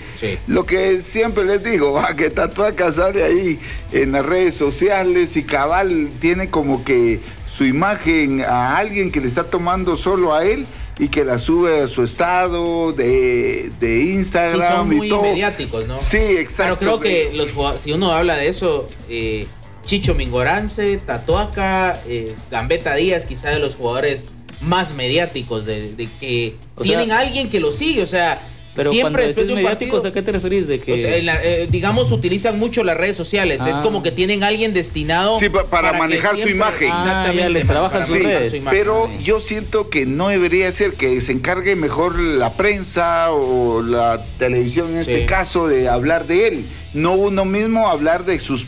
Lo 0.47 0.65
que 0.65 1.01
siempre 1.01 1.45
les 1.45 1.63
digo, 1.63 1.93
va, 1.93 2.15
que 2.15 2.29
Tatuaca 2.29 2.91
sale 2.91 3.23
ahí 3.23 3.59
en 3.91 4.11
las 4.13 4.25
redes 4.25 4.55
sociales 4.55 5.35
y 5.37 5.43
cabal 5.43 6.09
tiene 6.19 6.49
como 6.49 6.83
que 6.83 7.19
su 7.55 7.65
imagen 7.65 8.41
a 8.41 8.77
alguien 8.77 9.11
que 9.11 9.21
le 9.21 9.27
está 9.27 9.45
tomando 9.45 9.95
solo 9.95 10.33
a 10.33 10.45
él 10.45 10.65
y 10.99 11.07
que 11.09 11.23
la 11.23 11.37
sube 11.37 11.81
a 11.83 11.87
su 11.87 12.03
estado 12.03 12.91
de, 12.93 13.71
de 13.79 14.01
Instagram 14.03 14.61
Sí, 14.61 14.67
son 14.75 14.87
muy 14.97 15.07
y 15.07 15.09
todo. 15.09 15.21
mediáticos, 15.21 15.87
¿no? 15.87 15.99
Sí, 15.99 16.17
exacto. 16.17 16.77
Pero 16.79 16.99
creo 16.99 16.99
que 16.99 17.31
los 17.35 17.51
jugadores- 17.53 17.81
si 17.81 17.91
uno 17.93 18.11
habla 18.11 18.35
de 18.35 18.47
eso, 18.49 18.89
eh, 19.09 19.47
Chicho 19.85 20.15
Mingorance, 20.15 20.97
Tatuaca, 20.97 22.01
eh, 22.07 22.35
Gambetta 22.49 22.95
Díaz, 22.95 23.25
quizá 23.25 23.49
de 23.51 23.59
los 23.59 23.75
jugadores 23.75 24.27
más 24.61 24.93
mediáticos, 24.93 25.65
de, 25.65 25.93
de 25.93 26.09
que 26.19 26.55
O 26.75 26.81
tienen 26.81 27.07
sea, 27.07 27.17
a 27.17 27.19
alguien 27.21 27.49
que 27.49 27.59
lo 27.59 27.71
sigue, 27.71 28.01
o 28.01 28.07
sea, 28.07 28.41
Pero 28.75 28.91
siempre 28.91 29.25
después 29.27 29.47
de 29.47 29.53
un 29.53 29.59
mediáticos, 29.59 30.01
partido... 30.01 30.09
¿a 30.09 30.13
qué 30.13 30.21
te 30.21 30.31
referís? 30.33 30.67
De 30.67 30.79
que... 30.79 30.93
o 30.93 30.95
sea, 30.97 31.15
en 31.15 31.25
la- 31.25 31.41
eh, 31.43 31.67
digamos, 31.71 32.11
utilizan 32.11 32.59
mucho 32.59 32.83
las 32.83 32.97
redes 32.97 33.15
sociales. 33.15 33.61
Es 33.61 33.75
Ah. 33.75 33.81
como 33.81 34.03
que 34.03 34.11
tienen 34.11 34.43
a 34.43 34.47
alguien 34.47 34.73
destinado. 34.73 35.39
Sí, 35.39 35.49
pa- 35.49 35.65
para 35.69 35.93
manejar 35.93 36.37
su 36.39 36.49
imagen. 36.49 36.89
Ah, 36.91 36.99
Exactamente. 37.03 37.41
ya, 37.43 37.49
les 37.49 37.65
para 37.65 37.79
trabajan 37.89 38.01
redes. 38.13 38.51
su 38.51 38.57
imagen. 38.57 38.77
Pero 38.79 39.09
yo 39.23 39.39
siento 39.39 39.89
que 39.89 40.05
no 40.05 40.27
debería 40.27 40.71
ser 40.71 40.93
que 40.93 41.21
se 41.21 41.31
encargue 41.31 41.75
mejor 41.75 42.19
la 42.19 42.53
prensa 42.57 43.31
o 43.31 43.81
la 43.81 44.23
televisión 44.37 44.91
en 44.91 44.97
este 44.97 45.19
Sí. 45.21 45.25
caso 45.25 45.67
de 45.67 45.87
hablar 45.89 46.27
de 46.27 46.47
él. 46.47 46.65
No 46.95 47.13
uno 47.13 47.45
mismo 47.45 47.87
hablar 47.89 48.25
de 48.25 48.39
sus 48.39 48.65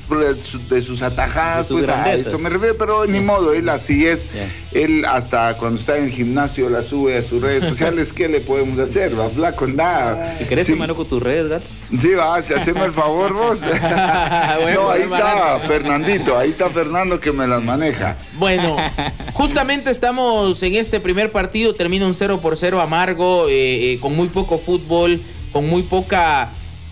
de 0.70 0.82
sus 0.82 1.02
atajadas, 1.02 1.64
De 1.64 1.68
sus 1.70 1.78
pues 1.86 1.90
a 1.90 2.14
eso 2.14 2.38
me 2.38 2.50
refiero, 2.50 2.76
pero 2.78 3.06
ni 3.06 3.20
modo, 3.22 3.54
él 3.54 3.68
así 3.70 4.06
es. 4.06 4.28
Él 4.74 5.06
hasta 5.06 5.58
cuando 5.58 5.80
está 5.80 5.98
en 5.98 6.06
el 6.06 6.12
gimnasio 6.12 6.70
la 6.70 6.84
sube 6.84 7.18
a 7.18 7.24
sus 7.24 7.42
redes 7.42 7.64
sociales, 7.64 8.12
¿qué 8.14 8.28
le 8.28 8.42
podemos 8.42 8.78
hacer? 8.80 9.18
Va 9.18 9.30
flaco, 9.30 9.66
nada. 9.66 10.36
Si 10.38 10.46
querés 10.46 10.68
Sí. 10.68 10.74
te 10.74 10.80
mando 10.80 10.96
con 10.96 11.08
tus 11.08 11.24
redes, 11.24 11.48
gato. 11.48 11.68
Sí, 12.02 12.10
va, 12.10 12.42
si 12.42 12.54
haceme 12.54 12.84
el 12.84 12.92
favor 12.92 13.32
vos. 13.34 13.62
Bueno, 13.62 14.82
no, 14.84 14.90
ahí 14.92 15.04
está. 15.04 15.58
Fernandito, 15.60 16.38
ahí 16.38 16.50
está 16.50 16.70
Fernando 16.70 17.20
que 17.22 17.32
me 17.32 17.48
las 17.48 17.64
maneja. 17.64 18.18
Bueno, 18.38 18.76
justamente 19.34 19.90
estamos 19.90 20.62
en 20.64 20.76
este 20.76 21.00
primer 21.00 21.32
partido, 21.32 21.76
termina 21.76 22.06
un 22.06 22.14
0 22.14 22.42
por 22.42 22.58
0 22.58 22.82
amargo, 22.82 23.48
eh, 23.48 23.94
eh, 23.94 24.00
con 24.02 24.16
muy 24.16 24.28
poco 24.28 24.58
fútbol, 24.58 25.22
con 25.54 25.66
muy 25.68 25.84
poca 25.84 26.50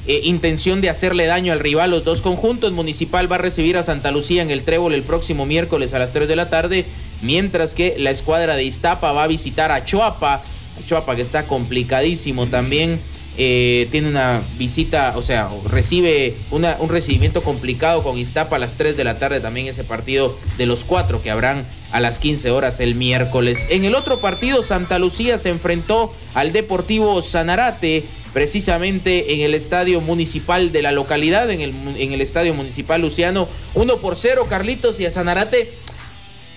eh, 0.08 0.22
intención 0.24 0.82
de 0.82 0.90
hacerle 0.90 1.26
daño 1.26 1.52
al 1.52 1.60
rival. 1.60 1.92
Los 1.92 2.04
dos 2.04 2.22
conjuntos, 2.22 2.72
Municipal 2.74 3.32
va 3.32 3.38
a 3.38 3.40
recibir 3.40 3.78
a 3.78 3.84
Santa 3.84 4.12
Lucía 4.12 4.42
en 4.42 4.52
el 4.52 4.64
Trébol 4.64 4.94
el 4.94 5.04
próximo 5.04 5.46
miércoles 5.46 5.94
a 5.94 6.00
las 6.00 6.14
3 6.14 6.28
de 6.28 6.36
la 6.36 6.50
tarde, 6.50 6.86
mientras 7.22 7.76
que 7.76 7.96
la 7.98 8.12
escuadra 8.12 8.56
de 8.56 8.64
Iztapa 8.64 9.12
va 9.12 9.24
a 9.24 9.28
visitar 9.28 9.72
a 9.72 9.84
Choapa, 9.84 10.36
a 10.36 10.86
Choapa 10.88 11.16
que 11.16 11.22
está 11.22 11.48
complicadísimo 11.48 12.48
también. 12.48 13.00
eh, 13.38 13.90
tiene 13.92 14.08
una 14.08 14.42
visita, 14.58 15.14
o 15.18 15.22
sea, 15.22 15.50
recibe 15.66 16.38
un 16.52 16.64
recibimiento 16.90 17.44
complicado 17.44 18.02
con 18.02 18.18
Iztapa 18.18 18.56
a 18.56 18.60
las 18.60 18.76
3 18.76 18.96
de 18.96 19.04
la 19.04 19.20
tarde 19.20 19.42
también 19.42 19.68
ese 19.68 19.84
partido 19.84 20.38
de 20.58 20.66
los 20.66 20.86
cuatro 20.86 21.22
que 21.22 21.32
habrán 21.32 21.66
a 21.96 22.02
las 22.02 22.20
15 22.20 22.52
horas 22.52 22.82
el 22.82 22.94
miércoles. 22.94 23.68
En 23.70 23.86
el 23.86 23.96
otro 23.96 24.20
partido, 24.20 24.64
Santa 24.64 25.00
Lucía 25.00 25.38
se 25.38 25.48
enfrentó 25.48 26.14
al 26.34 26.52
Deportivo 26.52 27.22
Sanarate, 27.22 28.04
precisamente 28.34 29.34
en 29.34 29.40
el 29.40 29.54
estadio 29.54 30.02
municipal 30.02 30.74
de 30.74 30.82
la 30.82 30.92
localidad, 30.92 31.50
en 31.50 31.62
el, 31.62 32.20
estadio 32.20 32.54
municipal 32.54 33.00
Luciano, 33.00 33.48
1 33.76 33.98
por 34.00 34.18
0, 34.18 34.46
Carlitos 34.50 35.00
y 35.00 35.06
a 35.06 35.12
Sanarate. 35.12 35.72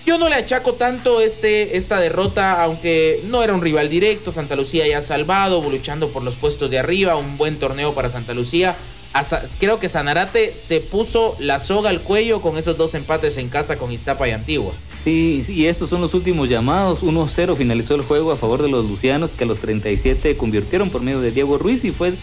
Yo 0.05 0.17
no 0.17 0.27
le 0.27 0.35
achaco 0.35 0.73
tanto 0.73 1.21
este, 1.21 1.77
esta 1.77 2.01
derrota, 2.01 2.61
aunque 2.61 3.21
no 3.23 3.41
era 3.41 3.53
un 3.53 3.61
rival 3.61 3.87
directo. 3.87 4.33
Santa 4.33 4.57
Lucía 4.57 4.89
ya 4.89 5.01
salvado, 5.01 5.63
luchando 5.69 6.11
por 6.11 6.21
los 6.21 6.35
puestos 6.35 6.69
de 6.69 6.79
arriba. 6.79 7.15
Un 7.15 7.37
buen 7.37 7.59
torneo 7.59 7.93
para 7.93 8.09
Santa 8.09 8.33
Lucía. 8.33 8.75
Creo 9.57 9.79
que 9.79 9.87
Sanarate 9.87 10.57
se 10.57 10.81
puso 10.81 11.37
la 11.39 11.61
soga 11.61 11.91
al 11.91 12.01
cuello 12.01 12.41
con 12.41 12.57
esos 12.57 12.75
dos 12.75 12.93
empates 12.93 13.37
en 13.37 13.47
casa 13.47 13.77
con 13.77 13.89
Iztapa 13.93 14.27
y 14.27 14.31
Antigua. 14.31 14.73
Sí, 15.03 15.45
y 15.47 15.65
estos 15.67 15.89
son 15.89 16.01
los 16.01 16.13
últimos 16.13 16.49
llamados. 16.49 17.03
1-0 17.03 17.55
finalizó 17.55 17.95
el 17.95 18.01
juego 18.01 18.31
a 18.31 18.37
favor 18.37 18.61
de 18.61 18.69
los 18.69 18.85
lucianos 18.85 19.31
que 19.31 19.45
a 19.45 19.47
los 19.47 19.59
37 19.59 20.35
convirtieron 20.35 20.89
por 20.89 21.01
medio 21.01 21.21
de 21.21 21.31
Diego 21.31 21.57
Ruiz 21.57 21.85
y 21.85 21.91
fue 21.91 22.13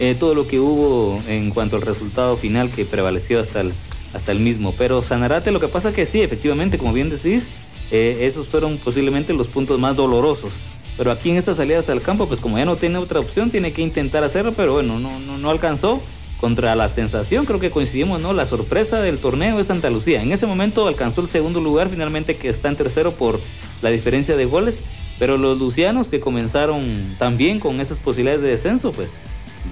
eh, 0.00 0.16
todo 0.18 0.34
lo 0.34 0.48
que 0.48 0.58
hubo 0.58 1.22
en 1.28 1.50
cuanto 1.50 1.76
al 1.76 1.82
resultado 1.82 2.36
final 2.36 2.70
que 2.70 2.84
prevaleció 2.84 3.38
hasta 3.38 3.60
el, 3.60 3.72
hasta 4.12 4.32
el 4.32 4.40
mismo. 4.40 4.74
Pero 4.76 5.02
Sanarate 5.02 5.52
lo 5.52 5.60
que 5.60 5.68
pasa 5.68 5.92
que 5.92 6.06
sí, 6.06 6.22
efectivamente, 6.22 6.76
como 6.76 6.92
bien 6.92 7.08
decís, 7.08 7.46
eh, 7.92 8.18
esos 8.22 8.48
fueron 8.48 8.78
posiblemente 8.78 9.32
los 9.32 9.46
puntos 9.46 9.78
más 9.78 9.94
dolorosos. 9.94 10.50
Pero 10.96 11.12
aquí 11.12 11.30
en 11.30 11.36
estas 11.36 11.56
salidas 11.56 11.88
al 11.88 12.00
campo, 12.00 12.26
pues 12.26 12.40
como 12.40 12.58
ya 12.58 12.64
no 12.64 12.76
tiene 12.76 12.98
otra 12.98 13.20
opción, 13.20 13.50
tiene 13.50 13.72
que 13.72 13.82
intentar 13.82 14.24
hacerlo, 14.24 14.54
pero 14.56 14.74
bueno, 14.74 14.98
no, 14.98 15.20
no, 15.20 15.38
no 15.38 15.50
alcanzó. 15.50 16.00
Contra 16.44 16.76
la 16.76 16.90
sensación, 16.90 17.46
creo 17.46 17.58
que 17.58 17.70
coincidimos, 17.70 18.20
¿no? 18.20 18.34
La 18.34 18.44
sorpresa 18.44 19.00
del 19.00 19.16
torneo 19.16 19.58
es 19.60 19.68
Santa 19.68 19.88
Lucía. 19.88 20.20
En 20.20 20.30
ese 20.30 20.44
momento 20.44 20.86
alcanzó 20.86 21.22
el 21.22 21.28
segundo 21.28 21.58
lugar, 21.58 21.88
finalmente 21.88 22.36
que 22.36 22.50
está 22.50 22.68
en 22.68 22.76
tercero 22.76 23.12
por 23.12 23.40
la 23.80 23.88
diferencia 23.88 24.36
de 24.36 24.44
goles. 24.44 24.80
Pero 25.18 25.38
los 25.38 25.58
lucianos 25.58 26.08
que 26.08 26.20
comenzaron 26.20 26.84
también 27.18 27.60
con 27.60 27.80
esas 27.80 27.98
posibilidades 27.98 28.42
de 28.42 28.50
descenso, 28.50 28.92
pues 28.92 29.08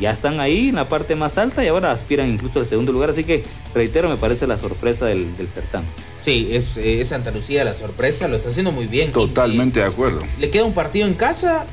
ya 0.00 0.12
están 0.12 0.40
ahí 0.40 0.70
en 0.70 0.76
la 0.76 0.88
parte 0.88 1.14
más 1.14 1.36
alta 1.36 1.62
y 1.62 1.68
ahora 1.68 1.92
aspiran 1.92 2.30
incluso 2.30 2.58
al 2.58 2.64
segundo 2.64 2.90
lugar. 2.90 3.10
Así 3.10 3.24
que, 3.24 3.44
reitero, 3.74 4.08
me 4.08 4.16
parece 4.16 4.46
la 4.46 4.56
sorpresa 4.56 5.04
del, 5.04 5.36
del 5.36 5.48
certamen. 5.48 5.90
Sí, 6.22 6.48
es, 6.52 6.78
eh, 6.78 7.02
es 7.02 7.08
Santa 7.08 7.32
Lucía 7.32 7.64
la 7.64 7.74
sorpresa, 7.74 8.28
lo 8.28 8.36
está 8.36 8.48
haciendo 8.48 8.72
muy 8.72 8.86
bien. 8.86 9.12
Totalmente 9.12 9.80
de 9.80 9.86
acuerdo. 9.86 10.22
Le 10.40 10.48
queda 10.48 10.64
un 10.64 10.72
partido 10.72 11.06
en 11.06 11.12
casa 11.12 11.66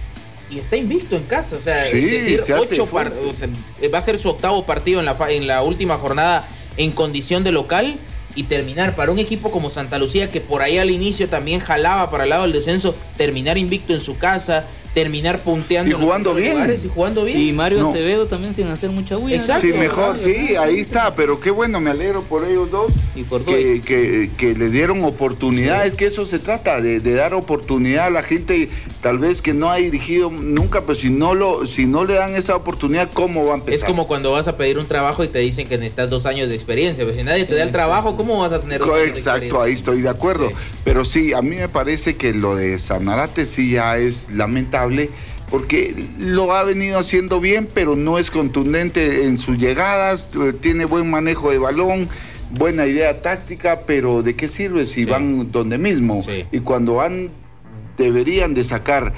y 0.50 0.60
está 0.60 0.78
invicto 0.78 1.16
en 1.16 1.24
casa. 1.24 1.56
O 1.56 1.62
sea, 1.62 1.84
Sí, 1.86 1.98
es 1.98 2.24
decir, 2.24 2.42
se 2.44 2.54
ocho 2.54 2.84
o 2.84 3.34
sea, 3.34 3.50
va 3.94 3.98
a 3.98 4.02
ser 4.02 4.20
su 4.20 4.30
octavo 4.30 4.66
partido 4.66 5.00
en 5.00 5.06
la, 5.06 5.18
en 5.30 5.48
la 5.48 5.64
última 5.64 5.98
jornada 5.98 6.48
en 6.78 6.92
condición 6.92 7.44
de 7.44 7.52
local. 7.52 7.98
Y 8.36 8.44
terminar 8.44 8.96
para 8.96 9.12
un 9.12 9.18
equipo 9.20 9.52
como 9.52 9.70
Santa 9.70 9.98
Lucía, 9.98 10.30
que 10.30 10.40
por 10.40 10.62
ahí 10.62 10.78
al 10.78 10.92
inicio 10.92 11.28
también 11.28 11.60
jalaba 11.60 12.10
para 12.12 12.24
el 12.24 12.30
lado 12.30 12.44
del 12.44 12.54
descenso, 12.54 12.96
terminar 13.18 13.58
invicto 13.58 13.92
en 13.92 14.02
su 14.02 14.18
casa, 14.18 14.66
terminar 15.04 15.40
punteando 15.40 15.96
Y 15.98 16.02
jugando 16.02 16.34
bien. 16.34 16.52
lugares 16.54 16.84
y 16.84 16.90
jugando 16.90 17.24
bien. 17.24 17.40
Y 17.40 17.54
Mario 17.54 17.80
No. 17.80 17.90
Acevedo 17.92 18.28
también 18.28 18.54
sin 18.54 18.68
hacer 18.68 18.90
mucha 18.90 19.16
bulla. 19.16 19.36
Exacto. 19.36 19.66
Sí, 19.66 19.74
mejor, 19.74 20.18
sí, 20.22 20.56
ahí 20.58 20.80
está, 20.80 21.16
pero 21.16 21.40
qué 21.40 21.52
bueno, 21.52 21.80
me 21.80 21.90
alegro 21.92 22.24
por 22.24 22.44
ellos 22.44 22.70
dos. 22.70 22.92
Y 23.16 23.24
por 23.24 23.44
que, 23.46 23.82
que, 23.86 24.30
que 24.38 24.54
le 24.56 24.70
dieron 24.70 25.04
oportunidades, 25.06 25.94
que 25.94 26.06
eso 26.08 26.26
se 26.26 26.40
trata, 26.40 26.82
de, 26.82 27.00
de 27.00 27.14
dar 27.14 27.34
oportunidad 27.34 28.08
a 28.08 28.10
la 28.10 28.24
gente, 28.24 28.70
tal 29.02 29.20
vez 29.20 29.42
que 29.42 29.54
no 29.54 29.70
ha 29.70 29.78
dirigido 29.78 30.30
nunca, 30.32 30.82
pero 30.82 30.96
si 30.96 31.10
no 31.10 31.34
lo, 31.36 31.66
si 31.66 31.86
no 31.86 32.04
le 32.06 32.16
dan 32.16 32.36
esa 32.36 32.56
oportunidad, 32.56 33.10
¿cómo 33.14 33.46
va 33.46 33.54
a 33.54 33.58
empezar? 33.58 33.76
Es 33.76 33.84
como 33.84 34.08
cuando 34.08 34.32
vas 34.34 34.48
a 34.48 34.58
pedir 34.58 34.78
un 34.78 34.88
trabajo 34.88 35.24
y 35.24 35.28
te 35.30 35.40
dicen 35.40 35.68
que 35.68 35.78
necesitas 35.78 36.10
dos 36.10 36.26
años 36.26 36.50
de 36.50 36.56
experiencia. 36.56 37.06
Pero 37.06 37.16
si 37.18 37.24
nadie 37.24 37.46
te 37.46 37.56
da 37.56 37.64
el 37.64 37.72
trabajo, 37.72 38.18
¿cómo 38.18 38.38
vas 38.40 38.52
a 38.52 38.60
tener 38.60 38.80
dos 38.80 38.90
Co- 38.90 38.96
años 38.96 39.14
de 39.14 39.20
Exacto, 39.20 39.62
ahí 39.62 39.74
estoy 39.74 40.02
de 40.02 40.10
acuerdo. 40.10 40.50
Sí. 40.50 40.56
Pero 40.84 41.06
sí, 41.06 41.34
a 41.34 41.42
mí 41.42 41.56
me 41.56 41.70
parece 41.70 42.16
que 42.16 42.34
lo 42.34 42.56
de 42.56 42.78
Sanarate 42.80 43.46
sí 43.46 43.72
ya 43.72 43.98
es 43.98 44.30
lamentable 44.32 44.89
porque 45.50 45.96
lo 46.20 46.54
ha 46.54 46.64
venido 46.64 47.00
haciendo 47.00 47.40
bien, 47.40 47.68
pero 47.74 47.96
no 47.96 48.20
es 48.20 48.30
contundente 48.32 49.26
en 49.26 49.38
sus 49.38 49.58
llegadas, 49.58 50.30
eh, 50.36 50.54
tiene 50.54 50.86
buen 50.86 51.10
manejo 51.10 51.52
de 51.52 51.58
balón, 51.58 52.08
buena 52.52 52.86
idea 52.86 53.22
táctica, 53.22 53.82
pero 53.86 54.22
¿de 54.24 54.36
qué 54.36 54.48
sirve 54.48 54.86
si 54.86 55.04
Sí. 55.04 55.10
van 55.10 55.52
donde 55.52 55.78
mismo? 55.78 56.22
Sí. 56.22 56.46
Y 56.52 56.60
cuando 56.60 56.96
van, 56.96 57.30
deberían 57.98 58.54
de 58.54 58.64
sacar 58.64 59.14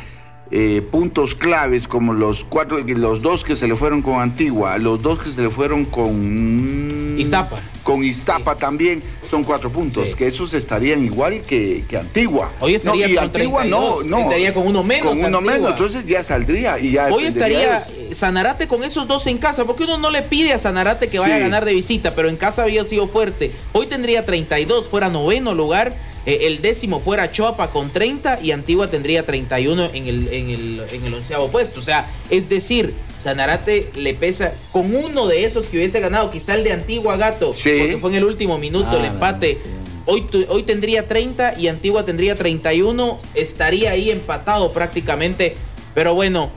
eh, 0.54 0.82
puntos 0.92 1.34
claves 1.34 1.88
como 1.88 2.14
los 2.14 2.44
cuatro, 2.44 2.80
los 2.80 3.22
dos 3.22 3.46
que 3.46 3.56
se 3.56 3.70
le 3.70 3.76
fueron 3.78 4.02
con 4.02 4.20
Antigua, 4.20 4.78
los 4.80 5.02
dos 5.02 5.20
que 5.24 5.32
se 5.32 5.42
le 5.42 5.50
fueron 5.50 5.86
con 5.86 7.16
Iztapa. 7.18 7.58
Con 7.84 8.04
Iztapa 8.04 8.56
también 8.58 9.02
son 9.30 9.44
cuatro 9.44 9.72
puntos, 9.72 10.10
Sí. 10.10 10.16
que 10.16 10.28
esos 10.28 10.54
estarían 10.54 11.04
igual 11.04 11.42
que, 11.42 11.84
que 11.90 11.98
Antigua. 11.98 12.52
Hoy 12.60 12.76
estaría 12.76 13.08
no, 13.08 13.12
y 13.14 13.16
con 13.16 13.24
Antigua 13.26 13.62
32, 13.64 14.06
no, 14.06 14.18
no. 14.18 14.24
estaría 14.24 14.54
con 14.54 14.68
uno 14.68 14.84
menos, 14.84 15.10
Con 15.10 15.18
uno 15.26 15.38
Antigua. 15.40 15.54
menos, 15.54 15.72
entonces 15.72 16.06
ya 16.06 16.24
saldría 16.24 16.78
y 16.80 16.92
ya 16.92 17.08
Hoy 17.12 17.24
estaría 17.24 17.80
eh, 17.80 18.14
Sanarate 18.14 18.68
con 18.68 18.84
esos 18.84 19.08
dos 19.08 19.26
en 19.28 19.38
casa, 19.38 19.66
porque 19.66 19.86
uno 19.86 19.98
no 19.98 20.10
le 20.12 20.22
pide 20.22 20.54
a 20.54 20.60
Sanarate 20.60 21.08
que 21.08 21.18
vaya 21.20 21.36
Sí. 21.36 21.40
a 21.42 21.44
ganar 21.44 21.66
de 21.66 21.74
visita, 21.74 22.14
pero 22.14 22.30
en 22.30 22.36
casa 22.38 22.64
había 22.64 22.84
sido 22.86 23.08
fuerte. 23.08 23.52
Hoy 23.74 23.88
tendría 23.88 24.26
32, 24.26 24.88
fuera 24.90 25.10
noveno 25.10 25.54
lugar, 25.56 25.96
eh, 26.26 26.40
el 26.44 26.62
décimo 26.62 27.00
fuera 27.00 27.32
Choapa 27.32 27.72
con 27.72 27.90
30 27.90 28.40
y 28.44 28.52
Antigua 28.52 28.90
tendría 28.92 29.26
31 29.26 29.90
en 29.94 30.08
el, 30.08 30.28
en 30.28 30.50
el, 30.52 30.84
en 30.92 31.06
el 31.06 31.14
onceavo 31.16 31.48
puesto. 31.50 31.80
O 31.80 31.84
sea, 31.84 32.06
es 32.30 32.48
decir, 32.50 32.94
Sanarate 33.22 33.92
le 33.96 34.14
pesa 34.14 34.54
con 34.72 34.96
uno 34.96 35.28
de 35.28 35.46
esos 35.46 35.68
que 35.68 35.78
hubiese 35.78 36.00
ganado, 36.00 36.32
quizá 36.32 36.56
el 36.56 36.64
de 36.64 36.74
Antigua 36.74 37.18
Gato, 37.18 37.52
porque 37.52 37.98
fue 38.00 38.10
en 38.12 38.18
el 38.18 38.24
último 38.24 38.58
minuto 38.58 38.98
el 38.98 39.04
ah, 39.04 39.08
empate. 39.08 39.58
Hoy, 40.06 40.26
hoy 40.50 40.64
tendría 40.64 41.08
30 41.08 41.60
y 41.60 41.68
Antigua 41.68 42.04
tendría 42.04 42.36
31, 42.36 43.20
estaría 43.36 43.92
ahí 43.92 44.10
empatado 44.10 44.72
prácticamente. 44.72 45.56
Pero 45.94 46.16
bueno, 46.16 46.50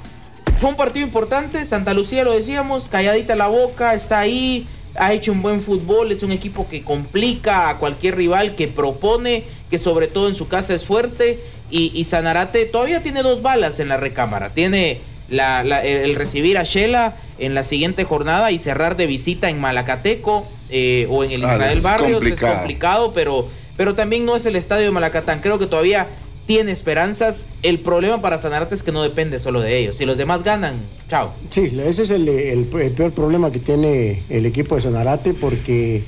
fue 0.58 0.70
un 0.70 0.76
partido 0.76 1.04
importante, 1.04 1.66
Santa 1.66 1.92
Lucía 1.92 2.24
lo 2.24 2.32
decíamos, 2.32 2.88
calladita 2.88 3.36
la 3.36 3.48
boca, 3.48 3.92
está 3.92 4.20
ahí, 4.20 4.66
ha 4.96 5.12
hecho 5.12 5.32
un 5.32 5.42
buen 5.42 5.60
fútbol, 5.60 6.12
es 6.12 6.22
un 6.22 6.32
equipo 6.32 6.68
que 6.68 6.82
complica 6.82 7.68
a 7.68 7.78
cualquier 7.78 8.16
rival, 8.16 8.54
que 8.54 8.68
propone, 8.68 9.44
que 9.70 9.78
sobre 9.78 10.06
todo 10.06 10.28
en 10.28 10.34
su 10.34 10.48
casa 10.48 10.74
es 10.74 10.84
fuerte. 10.84 11.40
Y, 11.70 12.04
Sanarate 12.04 12.66
todavía 12.66 13.02
tiene 13.02 13.24
dos 13.24 13.42
balas 13.42 13.80
en 13.80 13.88
la 13.88 13.96
recámara. 13.96 14.50
Tiene 14.50 15.00
el 15.30 16.14
recibir 16.14 16.58
a 16.58 16.62
Shela 16.62 17.16
en 17.38 17.54
la 17.54 17.64
siguiente 17.64 18.04
jornada 18.04 18.50
y 18.50 18.58
cerrar 18.58 18.96
de 18.96 19.06
visita 19.06 19.50
en 19.50 19.60
Malacateco 19.60 20.46
eh, 20.70 21.06
o 21.10 21.24
en 21.24 21.32
el 21.32 21.44
ah, 21.44 21.54
Israel 21.54 21.80
Barrios. 21.82 22.24
Es 22.24 22.40
complicado, 22.40 23.12
pero, 23.12 23.48
pero 23.76 23.94
también 23.94 24.24
no 24.24 24.36
es 24.36 24.46
el 24.46 24.56
estadio 24.56 24.84
de 24.84 24.90
Malacatán. 24.90 25.40
Creo 25.40 25.58
que 25.58 25.66
todavía 25.66 26.08
tiene 26.46 26.72
esperanzas. 26.72 27.46
El 27.62 27.80
problema 27.80 28.20
para 28.20 28.38
Sanarate 28.38 28.74
es 28.74 28.82
que 28.82 28.92
no 28.92 29.02
depende 29.02 29.38
solo 29.40 29.60
de 29.60 29.78
ellos. 29.78 29.96
Si 29.96 30.04
los 30.04 30.16
demás 30.16 30.42
ganan, 30.42 30.76
chao. 31.08 31.32
Sí, 31.50 31.72
ese 31.84 32.02
es 32.02 32.10
el, 32.10 32.66
peor 32.94 33.12
problema 33.12 33.50
que 33.50 33.58
tiene 33.58 34.22
el 34.28 34.46
equipo 34.46 34.74
de 34.74 34.82
Sanarate 34.82 35.34
porque 35.34 36.04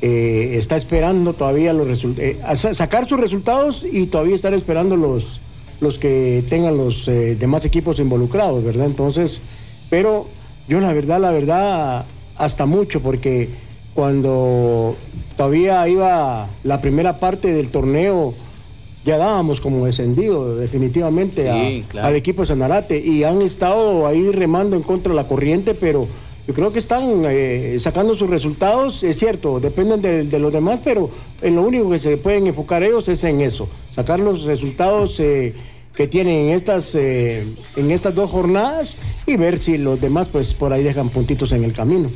eh, 0.00 0.54
está 0.54 0.76
esperando 0.76 1.32
todavía 1.32 1.72
los 1.72 2.04
eh, 2.18 2.38
sacar 2.52 3.08
sus 3.08 3.18
resultados 3.18 3.84
y 3.90 4.06
todavía 4.06 4.34
estar 4.34 4.54
esperando 4.54 4.96
los, 4.96 5.40
los 5.80 5.98
que 5.98 6.44
tengan 6.48 6.76
los 6.76 7.08
eh, 7.08 7.36
demás 7.36 7.64
equipos 7.64 7.98
involucrados, 7.98 8.64
¿verdad? 8.64 8.86
Entonces, 8.86 9.40
pero 9.90 10.26
yo 10.68 10.80
la 10.80 10.92
verdad, 10.92 11.20
la 11.20 11.30
verdad, 11.30 12.06
hasta 12.36 12.66
mucho 12.66 13.00
porque 13.00 13.48
cuando 13.94 14.96
todavía 15.36 15.88
iba 15.88 16.48
la 16.64 16.80
primera 16.80 17.18
parte 17.18 17.52
del 17.52 17.70
torneo 17.70 18.34
ya 19.04 19.16
dábamos 19.16 19.60
como 19.60 19.86
descendido 19.86 20.56
definitivamente 20.56 21.48
al 21.48 22.14
equipo 22.14 22.42
de 22.42 22.46
Sanarate 22.46 22.98
y 22.98 23.24
han 23.24 23.40
estado 23.42 24.06
ahí 24.06 24.30
remando 24.30 24.76
en 24.76 24.82
contra 24.82 25.12
de 25.12 25.16
la 25.16 25.26
corriente, 25.26 25.74
pero 25.74 26.06
yo 26.46 26.54
creo 26.54 26.72
que 26.72 26.78
están 26.78 27.22
eh, 27.26 27.76
sacando 27.78 28.14
sus 28.14 28.28
resultados, 28.28 29.02
es 29.02 29.18
cierto, 29.18 29.60
dependen 29.60 30.00
de, 30.02 30.38
los 30.38 30.52
demás, 30.52 30.80
pero 30.82 31.10
en 31.42 31.54
lo 31.54 31.62
único 31.62 31.90
que 31.90 31.98
se 31.98 32.16
pueden 32.16 32.46
enfocar 32.46 32.82
ellos 32.82 33.08
es 33.08 33.22
en 33.24 33.40
eso, 33.40 33.68
sacar 33.90 34.20
los 34.20 34.44
resultados 34.44 35.18
eh, 35.20 35.54
que 35.98 36.06
tienen 36.06 36.46
en 36.46 36.50
estas, 36.52 36.94
eh, 36.94 37.44
en 37.74 37.90
estas 37.90 38.14
dos 38.14 38.30
jornadas 38.30 38.96
y 39.26 39.36
ver 39.36 39.58
si 39.58 39.78
los 39.78 40.00
demás 40.00 40.28
pues 40.30 40.54
por 40.54 40.72
ahí 40.72 40.84
dejan 40.84 41.08
puntitos 41.08 41.50
en 41.50 41.64
el 41.64 41.72
camino. 41.72 42.08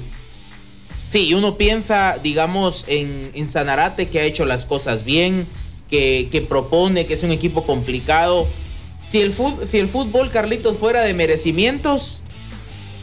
Sí, 1.09 1.35
uno 1.35 1.57
piensa, 1.57 2.17
digamos, 2.23 2.85
en, 2.87 3.33
en 3.35 3.49
Sanarate 3.49 4.07
que 4.07 4.21
ha 4.21 4.25
hecho 4.25 4.45
las 4.45 4.67
cosas 4.67 5.05
bien, 5.05 5.49
que, 5.91 6.47
propone, 6.49 7.07
que 7.07 7.15
es 7.15 7.25
un 7.25 7.33
equipo 7.33 7.65
complicado. 7.65 8.47
Si 9.05 9.21
el, 9.21 9.33
fútbol, 9.33 9.67
si 9.67 9.81
el 9.81 9.89
fútbol, 9.89 10.31
Carlitos, 10.31 10.77
fuera 10.77 11.03
de 11.03 11.13
merecimientos, 11.13 12.23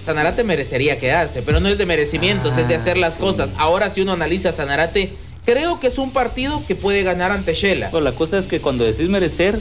Sanarate 0.01 0.45
merecería 0.45 0.98
quedarse, 0.98 1.41
pero 1.41 1.59
no 1.59 1.67
es 1.67 1.77
de 1.77 1.86
merecimientos, 1.86 2.57
es 2.57 2.69
de 2.69 2.75
hacer 2.75 2.98
las 2.98 3.17
ah, 3.17 3.19
cosas. 3.19 3.53
Ahora 3.57 3.89
si 3.89 4.00
uno 4.00 4.13
analiza 4.13 4.53
Sanarate, 4.53 5.12
creo 5.43 5.81
que 5.81 5.88
es 5.88 5.98
un 5.98 6.12
partido 6.12 6.63
que 6.65 6.75
puede 6.75 7.03
ganar 7.03 7.33
ante 7.33 7.53
Shela. 7.53 7.91
la 7.91 8.13
cosa 8.13 8.38
es 8.38 8.48
que 8.48 8.62
cuando 8.62 8.86
decís 8.86 9.09
merecer, 9.09 9.59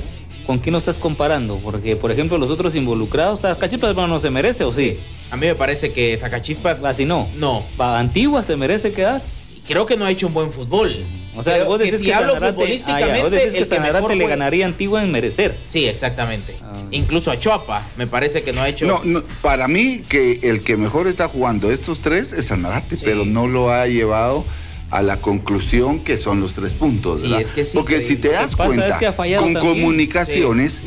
¿con 0.49 0.61
quién 0.61 0.73
no 0.73 0.79
estás 0.79 0.97
comparando? 0.97 1.61
Porque, 1.63 1.95
por 1.95 2.11
ejemplo, 2.11 2.39
los 2.39 2.49
otros 2.49 2.75
involucrados, 2.75 3.41
Zacachispas 3.41 3.95
no 3.95 4.19
se 4.19 4.31
merece, 4.31 4.65
¿o 4.65 4.73
sí? 4.73 4.97
A 5.31 5.37
mí 5.37 5.45
me 5.45 5.55
parece 5.55 5.93
que 5.93 6.17
Zacachispas... 6.17 6.83
Así 6.85 7.05
no. 7.05 7.29
No. 7.37 7.67
Antigua 7.79 8.43
se 8.43 8.57
merece 8.57 8.93
quedar. 8.93 9.21
Creo 9.67 9.85
que 9.85 9.99
no 9.99 10.07
ha 10.07 10.11
hecho 10.11 10.27
un 10.27 10.33
buen 10.33 10.51
fútbol. 10.51 11.05
O 11.37 11.43
sea, 11.43 11.65
vos 11.65 11.79
decís 11.79 12.01
que, 12.01 12.15
hablo 12.15 12.35
futbolísticamente, 12.37 13.51
que 13.51 13.65
Sanarate 13.67 14.17
le 14.17 14.27
ganaría 14.27 14.65
a 14.65 14.69
Antigua 14.69 15.03
en 15.03 15.13
merecer. 15.13 15.55
Sí, 15.67 15.85
exactamente. 15.85 16.57
Ah. 16.63 16.83
Incluso 16.93 17.31
a 17.31 17.39
Chuapa, 17.39 17.87
me 17.99 18.07
parece 18.07 18.43
que 18.43 18.55
no 18.55 18.63
ha 18.63 18.71
hecho. 18.71 18.87
No, 19.05 19.23
para 19.43 19.69
mí 19.69 20.03
que 20.09 20.41
el 20.45 20.65
que 20.65 20.79
mejor 20.79 21.09
está 21.09 21.29
jugando 21.29 21.71
estos 21.71 22.01
tres 22.01 22.33
es 22.33 22.47
Sanarate, 22.47 22.97
pero 23.05 23.27
no 23.27 23.47
lo 23.47 23.71
ha 23.71 23.87
llevado 23.87 24.47
a 24.91 25.03
la 25.03 25.21
conclusión 25.21 26.01
que 26.01 26.17
son 26.17 26.41
los 26.41 26.55
tres 26.55 26.73
puntos. 26.73 27.21
Sí, 27.21 27.35
es 27.35 27.53
que 27.53 27.65
sí, 27.65 27.77
Porque 27.77 28.01
si 28.01 28.17
te 28.17 28.29
das 28.29 28.57
cuenta, 28.57 28.99
con 29.39 29.55
comunicaciones 29.55 30.83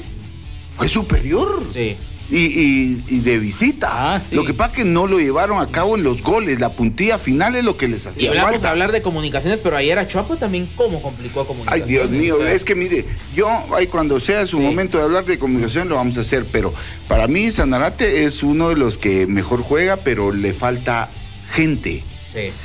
fue 0.76 0.88
superior. 0.88 1.66
Sí 1.72 1.96
y, 2.32 3.20
de 3.20 3.40
visita. 3.40 3.90
Ah, 3.92 4.22
lo 4.32 4.46
que 4.46 4.54
pasa 4.54 4.72
es 4.72 4.78
que 4.78 4.86
no 4.86 5.08
lo 5.08 5.20
llevaron 5.20 5.60
a 5.60 5.68
cabo 5.68 5.96
en 5.96 6.04
los 6.04 6.22
goles. 6.22 6.60
La 6.60 6.74
puntilla 6.74 7.18
final 7.18 7.56
es 7.56 7.64
lo 7.64 7.78
que 7.78 7.88
les 7.88 8.06
hacía. 8.06 8.24
Y 8.24 8.28
hablamos 8.28 8.64
hablar 8.64 8.92
de 8.92 9.02
comunicaciones, 9.02 9.60
pero 9.62 9.76
ayer 9.76 10.00
a 10.00 10.08
Chuapo 10.08 10.38
también, 10.38 10.70
¿cómo 10.76 11.02
complicó 11.02 11.42
a 11.42 11.48
comunicaciones? 11.48 11.88
Ay, 11.88 11.92
Dios 11.92 12.10
mío, 12.10 12.46
es 12.46 12.64
que 12.64 12.76
mire, 12.76 13.06
yo, 13.36 13.48
ay, 13.76 13.88
cuando 13.88 14.20
sea 14.20 14.46
su 14.46 14.60
momento 14.62 14.98
de 14.98 15.04
hablar 15.04 15.26
de 15.26 15.38
comunicación, 15.38 15.90
lo 15.90 15.96
vamos 15.96 16.18
a 16.18 16.22
hacer. 16.22 16.46
Pero 16.52 16.74
para 17.08 17.28
mí, 17.28 17.52
Sanarate 17.52 18.24
es 18.24 18.44
uno 18.44 18.70
de 18.70 18.76
los 18.76 18.98
que 18.98 19.28
mejor 19.28 19.62
juega, 19.62 19.98
pero 19.98 20.32
le 20.32 20.54
falta 20.54 21.10
gente. 21.52 22.04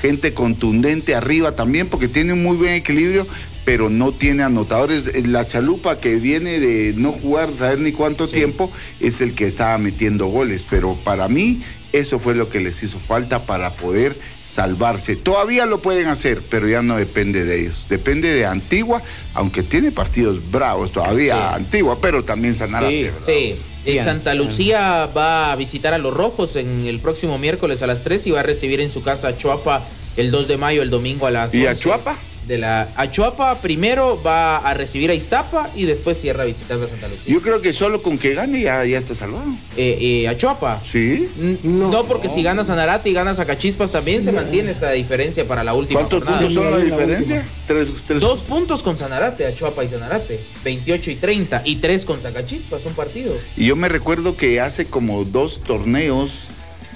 Gente 0.01 0.33
contundente 0.35 1.15
arriba 1.15 1.57
también, 1.57 1.89
porque 1.89 2.09
tiene 2.09 2.33
un 2.33 2.43
muy 2.43 2.57
buen 2.57 2.73
equilibrio, 2.73 3.27
pero 3.65 3.91
no 3.91 4.13
tiene 4.13 4.43
anotadores. 4.43 5.27
La 5.27 5.47
chalupa 5.47 5.99
que 5.99 6.17
viene 6.17 6.61
de 6.61 6.95
no 6.97 7.13
jugar, 7.13 7.51
saber 7.59 7.81
ni 7.81 7.93
cuánto 7.93 8.29
tiempo, 8.29 8.71
es 9.01 9.21
el 9.21 9.35
que 9.35 9.47
estaba 9.47 9.77
metiendo 9.79 10.27
goles. 10.27 10.67
Pero 10.69 10.97
para 11.05 11.29
mí, 11.29 11.63
eso 11.93 12.19
fue 12.19 12.35
lo 12.35 12.49
que 12.49 12.61
les 12.61 12.83
hizo 12.83 12.99
falta 12.99 13.45
para 13.47 13.75
poder 13.75 14.17
salvarse. 14.57 15.17
Todavía 15.17 15.67
lo 15.67 15.83
pueden 15.83 16.09
hacer, 16.09 16.43
pero 16.49 16.67
ya 16.67 16.81
no 16.83 16.97
depende 16.97 17.45
de 17.45 17.61
ellos. 17.61 17.87
Depende 17.91 18.33
de 18.33 18.47
Antigua, 18.47 19.03
aunque 19.35 19.63
tiene 19.63 19.93
partidos 19.93 20.51
bravos 20.51 20.93
todavía 20.93 21.55
Antigua, 21.55 21.99
pero 22.01 22.25
también 22.25 22.55
Sanarate. 22.55 23.13
Sí, 23.27 23.55
sí. 23.85 23.99
Santa 23.99 24.35
Lucía 24.35 25.11
va 25.15 25.53
a 25.53 25.57
visitar 25.57 25.93
a 25.93 25.99
los 25.99 26.15
Rojos 26.15 26.57
en 26.57 26.85
el 26.85 27.01
próximo 27.01 27.39
miércoles 27.39 27.83
a 27.83 27.87
las 27.87 28.03
3 28.03 28.27
y 28.29 28.31
va 28.31 28.41
a 28.41 28.43
recibir 28.43 28.81
en 28.81 28.89
su 28.89 29.03
casa 29.03 29.29
a 29.29 29.37
Chuapa 29.37 29.83
el 30.17 30.31
2 30.31 30.49
de 30.49 30.57
mayo, 30.57 30.81
el 30.81 30.89
domingo 30.89 31.27
a 31.27 31.31
las 31.31 31.55
¿Y 31.55 31.67
a 31.67 31.77
Chuapa? 31.77 32.17
De 32.47 32.59
la 32.59 32.89
Achuapa 32.97 33.61
primero 33.61 34.21
va 34.23 34.59
a 34.59 34.75
recibir 34.75 35.11
a 35.11 35.15
Iztapa 35.15 35.71
y 35.75 35.85
después 35.85 36.21
cierra 36.21 36.45
visitando 36.45 36.87
a 36.87 36.89
Santa 36.89 37.09
Lucía. 37.09 37.33
Yo 37.33 37.43
creo 37.43 37.61
que 37.61 37.73
solo 37.73 38.03
con 38.03 38.19
que 38.19 38.35
gane 38.35 38.63
ya, 38.63 38.85
ya 38.85 38.99
está 38.99 39.15
salvado. 39.15 39.47
Eh, 39.77 39.99
eh, 40.01 40.29
Achuapa. 40.29 40.83
Sí. 40.91 41.29
No, 41.63 42.05
porque 42.05 42.29
si 42.29 42.43
ganas 42.43 42.71
a 42.71 42.77
Narate 42.77 43.11
y 43.11 43.13
ganas 43.13 43.41
a 43.41 43.47
Cachispas 43.47 43.93
también 43.93 44.23
se 44.23 44.33
mantiene 44.33 44.71
esa 44.71 44.93
diferencia 44.93 45.47
para 45.47 45.65
la 45.65 45.75
última 45.75 46.01
¿Cuántos 46.01 46.25
puntos 46.25 46.55
son 46.55 46.71
la 46.71 46.79
diferencia? 46.79 47.47
Tres, 47.67 47.89
Dos 48.21 48.43
puntos 48.43 48.83
con 48.83 48.97
Sanarate, 48.97 49.47
Achuapa 49.47 49.85
y 49.85 49.89
Sanarate. 49.89 50.41
28 50.65 51.11
y 51.11 51.17
30. 51.17 51.63
Y 51.65 51.77
tres 51.77 52.05
con 52.05 52.21
Zacachispas, 52.21 52.85
un 52.87 52.95
partido. 52.95 53.35
Y 53.57 53.67
yo 53.67 53.77
me 53.77 53.89
recuerdo 53.89 54.37
que 54.37 54.61
hace 54.61 54.87
como 54.87 55.25
dos 55.25 55.61
torneos, 55.63 56.45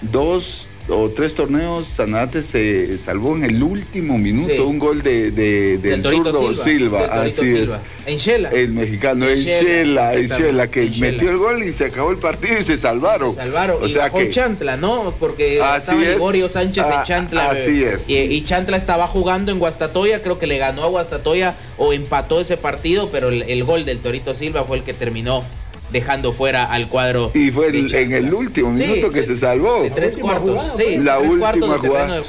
dos 0.02 0.69
o 0.88 1.10
tres 1.10 1.34
torneos, 1.34 1.86
Sanarate 1.86 2.42
se 2.42 2.98
salvó 2.98 3.36
en 3.36 3.44
el 3.44 3.62
último 3.62 4.18
minuto 4.18 4.66
un 4.66 4.78
gol 4.78 5.02
de, 5.02 5.30
de 5.30 5.78
del, 5.78 6.02
zurdo 6.02 6.54
Silva. 6.54 7.04
así 7.06 7.46
es. 7.46 7.70
En 8.06 8.18
Shela. 8.18 8.48
El 8.50 8.72
mexicano, 8.72 9.28
en, 9.28 9.38
Shela, 9.38 10.14
en 10.14 10.26
Shela, 10.26 10.70
que 10.70 10.90
metió 10.98 11.30
el 11.30 11.36
gol 11.36 11.62
y 11.62 11.72
se 11.72 11.86
acabó 11.86 12.10
el 12.10 12.18
partido 12.18 12.58
y 12.58 12.64
se 12.64 12.78
salvaron. 12.78 13.30
Se 13.32 13.36
salvaron. 13.36 13.82
O 13.82 13.86
y 13.86 13.90
sea 13.90 14.10
que, 14.10 14.30
Chantla, 14.30 14.76
¿no? 14.76 15.14
Porque 15.18 15.54
estaba 15.54 16.00
Gregorio 16.00 16.48
Sánchez 16.48 16.84
en 16.86 16.92
ah, 16.92 17.04
Chantla. 17.04 17.50
Así 17.50 17.84
es. 17.84 18.08
Y, 18.08 18.44
Chantla 18.44 18.76
estaba 18.76 19.06
jugando 19.06 19.52
en 19.52 19.58
Guastatoya, 19.58 20.22
creo 20.22 20.38
que 20.38 20.46
le 20.46 20.58
ganó 20.58 20.82
a 20.82 20.88
Guastatoya 20.88 21.54
o 21.78 21.92
empató 21.92 22.40
ese 22.40 22.56
partido, 22.56 23.10
pero 23.10 23.28
el, 23.28 23.42
el 23.42 23.64
gol 23.64 23.84
del 23.84 24.00
Torito 24.00 24.34
Silva 24.34 24.64
fue 24.64 24.78
el 24.78 24.82
que 24.82 24.94
terminó 24.94 25.44
dejando 25.92 26.32
fuera 26.32 26.64
al 26.64 26.88
cuadro. 26.88 27.30
Y 27.34 27.50
fue 27.50 27.68
en 27.68 28.12
el 28.12 28.32
último 28.32 28.72
minuto 28.72 29.10
que 29.10 29.22
se 29.22 29.36
salvó. 29.36 29.82
De 29.82 29.90
tres 29.90 30.16
cuartos, 30.16 30.74
sí, 30.76 30.98
la 30.98 31.18
última 31.18 31.78
jugada. 31.78 32.20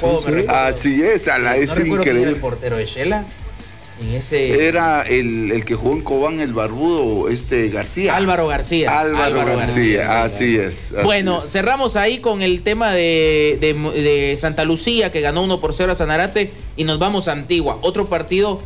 Así 0.66 1.02
es, 1.02 1.28
a 1.28 1.38
la 1.38 1.56
es 1.56 1.76
increíble. 1.76 2.28
el 2.28 2.36
portero 2.36 2.76
de 2.76 2.86
Shela. 2.86 3.26
Ese... 4.14 4.66
Era 4.66 5.02
el, 5.02 5.52
el, 5.52 5.64
que 5.64 5.74
jugó 5.74 5.94
en 5.94 6.02
Cobán, 6.02 6.40
el 6.40 6.52
barbudo, 6.52 7.28
este 7.28 7.68
García. 7.68 8.16
Álvaro 8.16 8.48
García. 8.48 8.98
Álvaro, 8.98 9.56
García, 9.56 10.24
así 10.24 10.56
es. 10.56 10.92
bueno, 11.04 11.40
cerramos 11.40 11.94
ahí 11.94 12.18
con 12.18 12.42
el 12.42 12.62
tema 12.62 12.92
de, 12.92 13.58
de, 13.60 13.74
de, 13.74 14.36
Santa 14.36 14.64
Lucía, 14.64 15.12
que 15.12 15.20
ganó 15.20 15.42
1 15.42 15.60
por 15.60 15.72
0 15.74 15.92
a 15.92 15.94
Sanarate, 15.94 16.50
y 16.76 16.84
nos 16.84 16.98
vamos 16.98 17.28
a 17.28 17.32
Antigua. 17.32 17.78
Otro 17.82 18.06
partido 18.06 18.60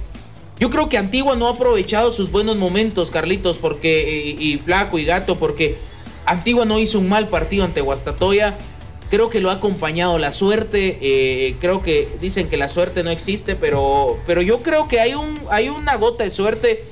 yo 0.58 0.70
creo 0.70 0.88
que 0.88 0.96
Antigua 0.96 1.36
no 1.36 1.48
ha 1.48 1.50
aprovechado 1.50 2.10
sus 2.12 2.30
buenos 2.30 2.56
momentos, 2.56 3.10
Carlitos, 3.10 3.58
porque 3.58 4.34
y, 4.38 4.56
Flaco 4.58 4.98
y 4.98 5.04
Gato, 5.04 5.38
porque 5.38 5.76
Antigua 6.24 6.64
no 6.64 6.78
hizo 6.78 6.98
un 6.98 7.08
mal 7.08 7.28
partido 7.28 7.64
ante 7.64 7.82
Guastatoya. 7.82 8.56
Creo 9.10 9.28
que 9.28 9.40
lo 9.40 9.50
ha 9.50 9.54
acompañado 9.54 10.18
la 10.18 10.32
suerte. 10.32 10.98
Eh, 11.00 11.56
creo 11.60 11.82
que 11.82 12.08
dicen 12.20 12.48
que 12.48 12.56
la 12.56 12.68
suerte 12.68 13.04
no 13.04 13.10
existe, 13.10 13.54
pero, 13.54 14.18
pero 14.26 14.40
yo 14.40 14.62
creo 14.62 14.88
que 14.88 14.98
hay, 14.98 15.14
un, 15.14 15.38
hay 15.50 15.68
una 15.68 15.96
gota 15.96 16.24
de 16.24 16.30
suerte. 16.30 16.84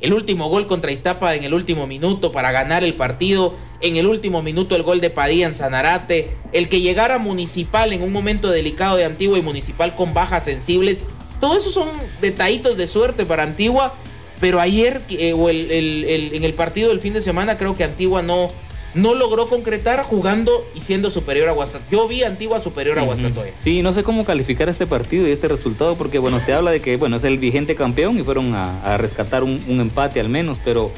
El 0.00 0.14
último 0.14 0.48
gol 0.48 0.66
contra 0.66 0.90
Iztapa 0.90 1.34
en 1.34 1.44
el 1.44 1.52
último 1.52 1.86
minuto 1.86 2.32
para 2.32 2.52
ganar 2.52 2.84
el 2.84 2.94
partido. 2.94 3.54
en 3.82 3.96
el 3.96 4.06
último 4.06 4.42
minuto 4.42 4.76
el 4.76 4.82
gol 4.82 5.00
de 5.00 5.08
Padilla 5.10 5.46
en 5.46 5.54
Sanarate, 5.54 6.30
el 6.52 6.68
que 6.68 6.80
llegara 6.80 7.18
Municipal 7.18 7.92
en 7.92 8.02
un 8.02 8.12
momento 8.12 8.50
delicado 8.50 8.96
de 8.96 9.04
Antigua 9.04 9.38
y 9.38 9.42
Municipal 9.42 9.94
con 9.94 10.12
bajas 10.12 10.44
sensibles, 10.44 11.02
todo 11.40 11.56
eso 11.56 11.70
son 11.70 11.88
detallitos 12.20 12.76
de 12.76 12.86
suerte 12.86 13.24
para 13.26 13.42
Antigua, 13.42 13.94
pero 14.40 14.60
ayer 14.60 15.02
eh, 15.10 15.32
o 15.32 15.48
el, 15.48 15.70
en 15.70 16.44
el 16.44 16.54
partido 16.54 16.88
del 16.90 17.00
fin 17.00 17.12
de 17.12 17.22
semana 17.22 17.58
creo 17.58 17.74
que 17.74 17.84
Antigua 17.84 18.22
no, 18.22 18.48
no 18.94 19.14
logró 19.14 19.48
concretar 19.48 20.02
jugando 20.02 20.66
y 20.74 20.80
siendo 20.80 21.10
superior 21.10 21.48
a 21.48 21.52
Guastatoya. 21.52 21.90
Yo 21.90 22.08
vi 22.08 22.22
a 22.22 22.28
Antigua 22.28 22.60
superior 22.60 22.98
a 22.98 23.02
Guastatoya. 23.02 23.52
Sí, 23.56 23.82
no 23.82 23.92
sé 23.92 24.02
cómo 24.02 24.24
calificar 24.24 24.68
este 24.68 24.86
partido 24.86 25.28
y 25.28 25.30
este 25.30 25.48
resultado, 25.48 25.96
porque 25.96 26.18
bueno, 26.18 26.40
se 26.40 26.52
habla 26.52 26.70
de 26.70 26.80
que 26.80 26.96
bueno, 26.96 27.16
es 27.16 27.24
el 27.24 27.38
vigente 27.38 27.74
campeón 27.74 28.18
y 28.18 28.22
fueron 28.22 28.54
a, 28.54 28.96
rescatar 28.98 29.44
un, 29.44 29.62
empate 29.68 30.20
al 30.20 30.28
menos, 30.28 30.58
pero 30.64 30.90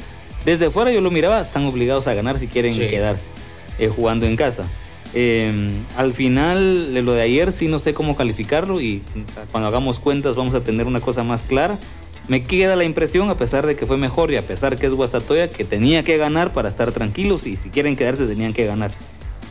desde 0.45 0.69
fuera 0.71 0.91
yo 0.91 1.01
lo 1.01 1.11
miraba, 1.11 1.41
están 1.41 1.65
obligados 1.65 2.07
a 2.07 2.13
ganar 2.13 2.39
si 2.39 2.47
quieren 2.47 2.73
quedarse 2.73 3.25
eh, 3.79 3.87
jugando 3.87 4.25
en 4.25 4.35
casa. 4.35 4.67
Em, 5.13 5.69
al 5.95 6.13
final, 6.13 6.93
lo 7.05 7.13
de 7.13 7.21
ayer 7.21 7.51
sí 7.51 7.67
no 7.67 7.79
sé 7.79 7.93
cómo 7.93 8.15
calificarlo 8.15 8.81
y 8.81 9.01
cuando 9.51 9.67
hagamos 9.67 9.99
cuentas 9.99 10.35
vamos 10.35 10.55
a 10.55 10.63
tener 10.63 10.87
una 10.87 11.01
cosa 11.01 11.23
más 11.23 11.43
clara 11.43 11.77
me 12.27 12.43
queda 12.43 12.75
la 12.75 12.83
impresión, 12.83 13.29
a 13.29 13.37
pesar 13.37 13.67
de 13.67 13.75
que 13.75 13.85
fue 13.85 13.97
mejor 13.97 14.31
y 14.31 14.37
a 14.37 14.45
pesar 14.45 14.77
que 14.77 14.85
es 14.85 14.93
Guastatoya, 14.93 15.49
que 15.49 15.63
tenía 15.65 16.03
que 16.03 16.17
ganar 16.17 16.53
para 16.53 16.69
estar 16.69 16.91
tranquilos 16.91 17.45
y 17.45 17.55
si 17.55 17.69
quieren 17.69 17.95
quedarse 17.95 18.25
tenían 18.27 18.53
que 18.53 18.65
ganar. 18.65 18.91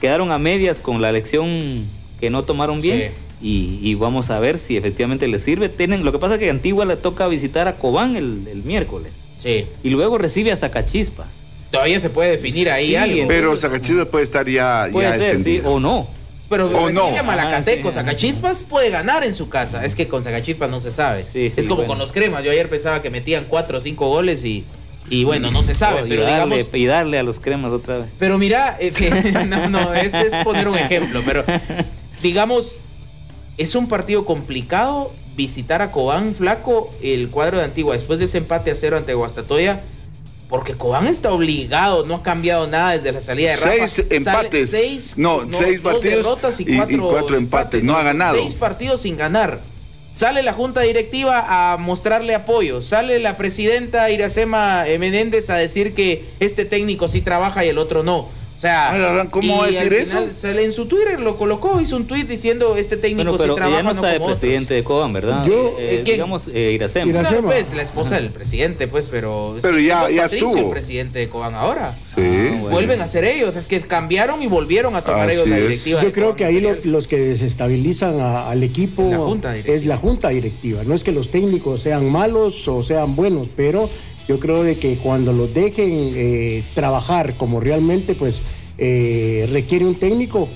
Quedaron 0.00 0.32
a 0.32 0.38
medias 0.38 0.80
con 0.80 1.00
la 1.00 1.10
elección 1.10 1.86
que 2.18 2.30
no 2.30 2.44
tomaron 2.44 2.80
bien 2.80 3.12
y, 3.40 3.94
vamos 3.96 4.30
a 4.30 4.40
ver 4.40 4.56
si 4.56 4.76
efectivamente 4.76 5.28
les 5.28 5.42
sirve. 5.42 5.68
Tienen, 5.68 6.04
lo 6.04 6.12
que 6.12 6.18
pasa 6.18 6.34
es 6.34 6.40
que 6.40 6.48
Antigua 6.48 6.84
le 6.84 6.96
toca 6.96 7.26
visitar 7.28 7.68
a 7.68 7.76
Cobán 7.76 8.16
el, 8.16 8.62
miércoles. 8.64 9.12
Sí. 9.38 9.66
Y 9.82 9.90
luego 9.90 10.18
recibe 10.18 10.52
a 10.52 10.56
Zacachispas. 10.56 11.41
Todavía 11.72 11.98
se 12.00 12.10
puede 12.10 12.32
definir 12.32 12.70
ahí 12.70 12.94
algo. 12.94 13.26
Pero 13.26 13.56
Zacachispas 13.56 14.06
puede 14.06 14.24
estar 14.24 14.46
ya, 14.46 14.88
puede 14.92 15.42
ser, 15.42 15.66
o 15.66 15.80
no. 15.80 16.06
Pero 16.50 16.66
o 16.66 16.90
no. 16.90 17.10
Malacateco, 17.24 17.90
ah, 17.96 18.52
puede 18.68 18.90
ganar 18.90 19.24
en 19.24 19.32
su 19.32 19.48
casa. 19.48 19.82
Es 19.82 19.96
que 19.96 20.06
con 20.06 20.22
Zacachispas 20.22 20.68
no 20.68 20.80
se 20.80 20.90
sabe. 20.90 21.24
es 21.34 21.66
como 21.66 21.86
con 21.86 21.98
los 21.98 22.12
cremas. 22.12 22.44
Yo 22.44 22.50
ayer 22.50 22.68
pensaba 22.68 23.00
que 23.00 23.08
metían 23.08 23.46
cuatro 23.48 23.78
o 23.78 23.80
cinco 23.80 24.08
goles 24.08 24.44
y, 24.44 24.66
y 25.08 25.24
bueno, 25.24 25.50
no 25.50 25.62
se 25.62 25.74
sabe. 25.74 26.04
pero 26.06 26.24
darle, 26.24 26.66
y 26.74 26.84
darle 26.84 27.18
a 27.18 27.22
los 27.22 27.40
cremas 27.40 27.72
otra 27.72 27.98
vez. 27.98 28.10
Pero 28.18 28.36
mira, 28.36 28.78
no, 29.46 29.70
no, 29.70 29.94
es, 29.94 30.12
es 30.12 30.44
poner 30.44 30.68
un 30.68 30.76
ejemplo. 30.76 31.22
Pero 31.24 31.42
digamos, 32.22 32.76
es 33.56 33.74
un 33.74 33.88
partido 33.88 34.26
complicado 34.26 35.10
visitar 35.36 35.80
a 35.80 35.90
Cobán 35.90 36.34
Flaco, 36.34 36.94
el 37.02 37.30
cuadro 37.30 37.56
de 37.56 37.64
Antigua, 37.64 37.94
después 37.94 38.18
de 38.18 38.26
ese 38.26 38.36
empate 38.36 38.70
a 38.70 38.74
cero 38.74 38.98
ante 38.98 39.14
Guastatoya 39.14 39.80
porque 40.52 40.74
Cobán 40.74 41.06
está 41.06 41.32
obligado, 41.32 42.04
no 42.04 42.16
ha 42.16 42.22
cambiado 42.22 42.66
nada 42.66 42.92
desde 42.92 43.10
la 43.10 43.22
salida 43.22 43.52
de 43.52 43.56
Rafa. 43.56 43.86
Seis 43.88 44.06
empates. 44.10 44.70
seis, 44.70 45.14
no, 45.16 45.48
seis 45.50 45.80
partidos 45.80 46.60
y, 46.60 46.76
cuatro, 46.98 47.38
empates. 47.38 47.82
No 47.82 47.96
ha 47.96 48.02
ganado. 48.02 48.36
Seis 48.36 48.54
partidos 48.54 49.00
sin 49.00 49.16
ganar. 49.16 49.62
Sale 50.10 50.42
la 50.42 50.52
junta 50.52 50.82
directiva 50.82 51.72
a 51.72 51.78
mostrarle 51.78 52.34
apoyo. 52.34 52.82
Sale 52.82 53.18
la 53.18 53.38
presidenta 53.38 54.10
Iracema 54.10 54.84
Menéndez 54.98 55.48
a 55.48 55.54
decir 55.54 55.94
que 55.94 56.26
este 56.38 56.66
técnico 56.66 57.08
sí 57.08 57.22
trabaja 57.22 57.64
y 57.64 57.70
el 57.70 57.78
otro 57.78 58.02
no. 58.02 58.28
O 58.62 58.64
sea, 58.64 59.26
¿cómo 59.28 59.58
va 59.58 59.64
a 59.64 59.66
decir 59.66 59.92
eso? 59.92 60.28
Sale 60.32 60.64
en 60.64 60.72
su 60.72 60.86
Twitter 60.86 61.18
lo 61.18 61.36
colocó, 61.36 61.80
hizo 61.80 61.96
un 61.96 62.06
tweet 62.06 62.26
diciendo 62.26 62.76
este 62.76 62.96
técnico 62.96 63.36
pero 63.36 63.54
sí 63.54 63.56
trabaja. 63.56 63.82
no 63.82 63.90
está 63.90 64.06
de 64.06 64.20
presidente 64.20 64.74
de 64.74 64.84
Coban, 64.84 65.12
¿verdad? 65.12 65.44
Yo, 65.44 65.74
eh, 65.80 66.02
digamos, 66.04 66.42
eh, 66.54 66.70
Iracema. 66.72 67.10
Iracema. 67.10 67.48
pues, 67.48 67.74
la 67.74 67.82
esposa 67.82 68.14
del 68.14 68.30
presidente, 68.30 68.86
pues, 68.86 69.08
pero. 69.08 69.56
Pero 69.60 69.80
ya, 69.80 70.08
ya 70.10 70.26
estuvo. 70.26 70.56
el 70.56 70.68
presidente 70.68 71.18
de 71.18 71.28
Coban 71.28 71.56
ahora. 71.56 71.98
Sí. 72.14 72.22
Ah, 72.22 72.68
Vuelven 72.70 73.00
a 73.00 73.08
ser 73.08 73.24
ellos, 73.24 73.56
es 73.56 73.66
que 73.66 73.80
cambiaron 73.80 74.40
y 74.42 74.46
volvieron 74.46 74.94
a 74.94 75.02
tomar 75.02 75.28
ellos 75.28 75.48
la 75.48 75.56
directiva. 75.56 76.00
Yo 76.00 76.12
creo 76.12 76.36
que 76.36 76.44
ahí 76.44 76.64
los 76.84 77.08
que 77.08 77.18
desestabilizan 77.18 78.20
al 78.20 78.62
equipo 78.62 79.02
es 79.64 79.86
la 79.86 79.96
junta 79.96 80.28
directiva. 80.28 80.82
No 80.84 80.94
es 80.94 81.02
que 81.02 81.10
los 81.10 81.32
técnicos 81.32 81.82
sean 81.82 82.08
malos 82.08 82.68
o 82.68 82.84
sean 82.84 83.16
buenos, 83.16 83.48
pero 83.56 83.90
yo 84.28 84.38
creo 84.38 84.62
de 84.62 84.76
que 84.78 84.96
cuando 84.96 85.32
los 85.32 85.52
dejen 85.52 86.12
eh, 86.14 86.64
trabajar 86.74 87.34
como 87.36 87.60
realmente, 87.60 88.14
pues 88.14 88.42
eh, 88.78 89.48
requiere 89.50 89.84
un 89.84 89.96
técnico, 89.96 90.48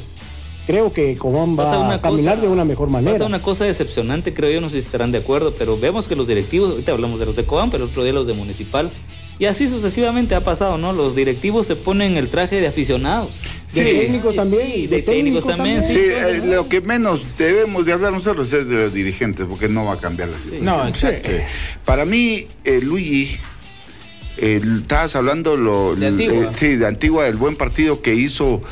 creo 0.67 0.93
que 0.93 1.17
Cobán 1.17 1.59
va 1.59 1.95
a 1.95 2.01
caminar 2.01 2.41
de 2.41 2.49
una 2.49 2.65
mejor 2.65 2.89
manera. 2.89 3.13
Pasa 3.13 3.27
una 3.27 3.43
cosa 3.43 3.65
decepcionante, 3.65 4.35
creo 4.35 4.51
yo, 4.51 4.61
no 4.61 4.69
sé 4.69 4.81
si 4.81 4.87
estarán 4.87 5.13
de 5.13 5.19
acuerdo, 5.19 5.55
pero 5.59 5.79
vemos 5.79 6.09
que 6.09 6.17
los 6.17 6.27
directivos, 6.27 6.71
ahorita 6.71 6.93
hablamos 6.93 7.21
de 7.21 7.27
los 7.27 7.37
de 7.37 7.45
Cobán, 7.45 7.71
pero 7.71 7.85
otro 7.85 8.05
día 8.05 8.13
los 8.13 8.27
de 8.27 8.35
Municipal, 8.35 8.91
y 9.39 9.45
así 9.45 9.69
sucesivamente 9.69 10.35
ha 10.35 10.41
pasado, 10.41 10.79
¿no? 10.79 10.93
Los 10.95 11.15
directivos 11.15 11.67
se 11.67 11.77
ponen 11.77 12.17
el 12.17 12.29
traje 12.29 12.59
de 12.59 12.69
aficionados. 12.69 13.31
Sí, 13.69 13.83
de 13.83 13.93
técnicos 13.93 14.35
también. 14.35 14.89
de, 14.89 15.03
técnicos, 15.03 15.47
también. 15.47 15.83
Sí, 15.85 15.99
eh, 15.99 16.41
lo 16.43 16.69
que 16.69 16.81
menos 16.81 17.21
debemos 17.37 17.85
de 17.85 17.93
hablar 17.93 18.13
nosotros 18.13 18.51
es 18.53 18.67
de 18.67 18.85
los 18.85 18.95
dirigentes, 18.95 19.45
porque 19.47 19.69
no 19.69 19.85
va 19.85 19.95
a 19.95 19.99
cambiar 19.99 20.31
la 20.31 20.39
situación. 20.39 20.65
No, 20.65 20.87
exacto. 20.89 21.31
Para 21.85 22.07
mí, 22.07 22.47
eh, 22.65 22.81
Luigi 22.81 23.37
estabas 24.37 25.17
hablando 25.17 25.57
lo, 25.57 25.95
de 25.95 26.07
Antigua. 26.09 26.53
sí, 26.55 26.77
de 26.77 26.87
Antigua, 26.87 27.25
del 27.25 27.37
buen 27.37 27.57
partido 27.57 28.03
que 28.03 28.15
hizo 28.15 28.63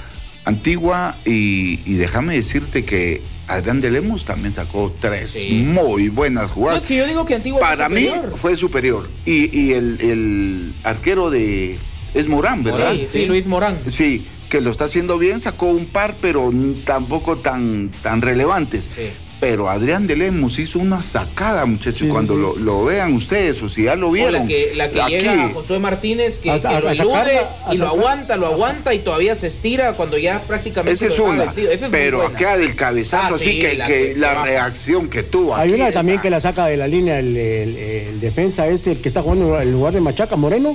Antigua 0.44 1.16
y, 1.24 1.76
déjame 1.94 2.34
decirte 2.34 2.84
que 2.84 3.22
Adrián 3.46 3.80
de 3.80 3.90
Lemos 3.90 4.24
también 4.24 4.52
sacó 4.52 4.94
tres 5.00 5.38
muy 5.50 6.08
buenas 6.08 6.50
jugadas. 6.50 6.82
es 6.82 6.86
que 6.86 6.96
yo 6.96 7.06
digo 7.06 7.24
que 7.24 7.34
Antigua 7.34 7.60
Para 7.60 7.88
mí 7.88 8.10
fue 8.36 8.56
superior. 8.56 9.08
Y, 9.24 9.72
el, 9.72 10.74
arquero 10.82 11.30
de... 11.30 11.78
Es 12.12 12.28
Morán, 12.28 12.62
¿verdad? 12.62 12.92
Sí, 12.92 13.08
sí, 13.10 13.26
Luis 13.26 13.46
Morán. 13.46 13.76
Sí, 13.90 14.24
que 14.48 14.60
lo 14.60 14.70
está 14.70 14.84
haciendo 14.84 15.18
bien, 15.18 15.40
sacó 15.40 15.66
un 15.66 15.86
par, 15.86 16.14
pero 16.20 16.52
tampoco 16.84 17.38
tan, 17.38 17.90
tan 18.02 18.22
relevantes. 18.22 18.88
Sí 18.94 19.10
pero 19.44 19.68
Adrián 19.68 20.06
de 20.06 20.16
Lemos 20.16 20.58
hizo 20.58 20.78
una 20.78 21.02
sacada, 21.02 21.66
muchachos. 21.66 22.08
cuando 22.10 22.34
Lo, 22.34 22.84
vean 22.86 23.12
ustedes, 23.12 23.62
o 23.62 23.68
si 23.68 23.82
ya 23.82 23.94
lo 23.94 24.10
vieron. 24.10 24.32
la 24.32 24.46
que, 24.46 24.72
la 24.74 24.90
que 24.90 25.02
llega 25.06 25.50
Josué 25.52 25.78
Martínez, 25.78 26.38
que, 26.38 26.48
lo 26.48 26.88
ayude 26.88 27.42
y 27.70 27.76
lo 27.76 27.88
aguanta, 27.88 28.38
lo 28.38 28.46
aguanta 28.46 28.94
y 28.94 29.00
todavía 29.00 29.36
se 29.36 29.48
estira 29.48 29.92
cuando 29.92 30.16
ya 30.16 30.40
prácticamente. 30.40 30.94
Esa 30.94 31.12
es 31.12 31.18
una. 31.18 31.52
pero 31.90 32.22
acá 32.22 32.56
del 32.56 32.74
cabezazo, 32.74 33.34
ah, 33.34 33.36
así 33.36 33.58
que, 33.58 34.14
la, 34.16 34.42
reacción 34.44 35.10
que 35.10 35.22
tuvo. 35.22 35.54
Hay 35.54 35.74
una 35.74 35.92
también 35.92 36.20
que 36.22 36.30
la 36.30 36.40
saca 36.40 36.64
de 36.64 36.78
la 36.78 36.88
línea 36.88 37.18
el, 37.18 38.18
defensa 38.22 38.66
este, 38.66 38.92
el 38.92 39.02
que 39.02 39.08
está 39.08 39.20
jugando 39.20 39.60
en 39.60 39.70
lugar 39.70 39.92
de 39.92 40.00
Machaca, 40.00 40.36
Moreno. 40.36 40.74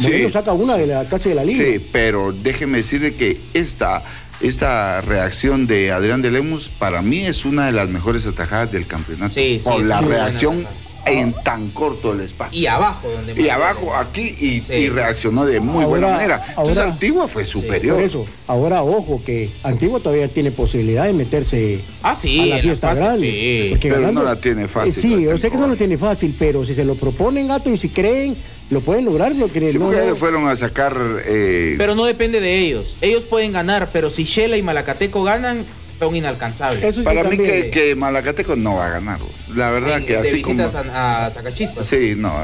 Moreno 0.00 0.30
saca 0.30 0.52
una 0.52 0.76
de 0.76 0.86
la 0.86 1.08
casi 1.08 1.30
de 1.30 1.34
la 1.34 1.44
línea. 1.44 1.66
Sí, 1.66 1.88
pero 1.90 2.30
déjeme 2.30 2.76
decirle 2.76 3.14
que 3.14 3.40
esta 3.54 4.04
esta 4.40 5.00
reacción 5.00 5.66
de 5.66 5.92
Adrián 5.92 6.22
de 6.22 6.30
Lemus 6.30 6.68
para 6.68 7.02
mí 7.02 7.20
es 7.20 7.44
una 7.44 7.66
de 7.66 7.72
las 7.72 7.88
mejores 7.88 8.26
atajadas 8.26 8.72
del 8.72 8.86
campeonato. 8.86 9.34
Sí, 9.34 9.60
por 9.64 9.84
la 9.84 10.00
reacción 10.00 10.66
en 11.06 11.32
tan 11.32 11.70
corto 11.70 12.12
el 12.12 12.20
espacio. 12.20 12.60
Y 12.60 12.66
abajo, 12.66 13.08
donde 13.08 13.40
Y 13.40 13.48
abajo, 13.48 13.94
aquí, 13.94 14.34
y, 14.38 14.88
reaccionó 14.88 15.46
de 15.46 15.60
muy 15.60 15.84
buena 15.84 16.08
manera. 16.08 16.44
Entonces 16.50 16.78
Antigua 16.78 17.28
fue 17.28 17.44
superior. 17.44 17.96
por 17.96 18.04
eso, 18.04 18.26
ahora 18.46 18.82
ojo, 18.82 19.22
que 19.24 19.50
Antigua 19.62 20.00
todavía 20.00 20.28
tiene 20.28 20.50
posibilidad 20.50 21.04
de 21.04 21.12
meterse 21.12 21.80
ah, 22.02 22.10
a 22.12 22.46
la 22.46 22.58
fiesta 22.58 22.94
grande. 22.94 23.78
pero 23.80 24.12
no 24.12 24.22
la 24.24 24.40
tiene 24.40 24.68
fácil. 24.68 24.92
sí, 24.92 25.22
yo 25.22 25.38
sé 25.38 25.50
que 25.50 25.56
no 25.56 25.68
la 25.68 25.76
tiene 25.76 25.96
fácil, 25.96 26.34
pero 26.38 26.64
si 26.64 26.74
se 26.74 26.84
lo 26.84 26.96
proponen, 26.96 27.48
gato, 27.48 27.70
y 27.70 27.76
si 27.76 27.88
creen 27.88 28.36
lo 28.70 28.80
pueden 28.80 29.04
lograr, 29.04 29.34
lo 29.34 29.48
que 29.48 29.70
sí, 29.70 29.78
no, 29.78 30.16
fueron 30.16 30.48
a 30.48 30.56
sacar. 30.56 30.96
Eh, 31.24 31.76
pero 31.78 31.94
no 31.94 32.04
depende 32.04 32.40
de 32.40 32.58
ellos. 32.58 32.96
Ellos 33.00 33.24
pueden 33.24 33.52
ganar, 33.52 33.90
pero 33.92 34.10
si 34.10 34.24
Shela 34.24 34.56
y 34.56 34.62
Malacateco 34.62 35.22
ganan, 35.22 35.64
son 35.98 36.16
inalcanzables. 36.16 36.98
Para 37.00 37.24
mí 37.24 37.36
que, 37.38 37.94
Malacateco 37.96 38.56
no 38.56 38.76
va 38.76 38.86
a 38.86 38.90
ganar. 38.90 39.20
La 39.54 39.70
verdad 39.70 40.02
que 40.04 40.16
así 40.16 40.42
como 40.42 40.62
a, 40.62 41.30
Sacachispas. 41.30 41.86
Sí, 41.86 42.14
no, 42.16 42.36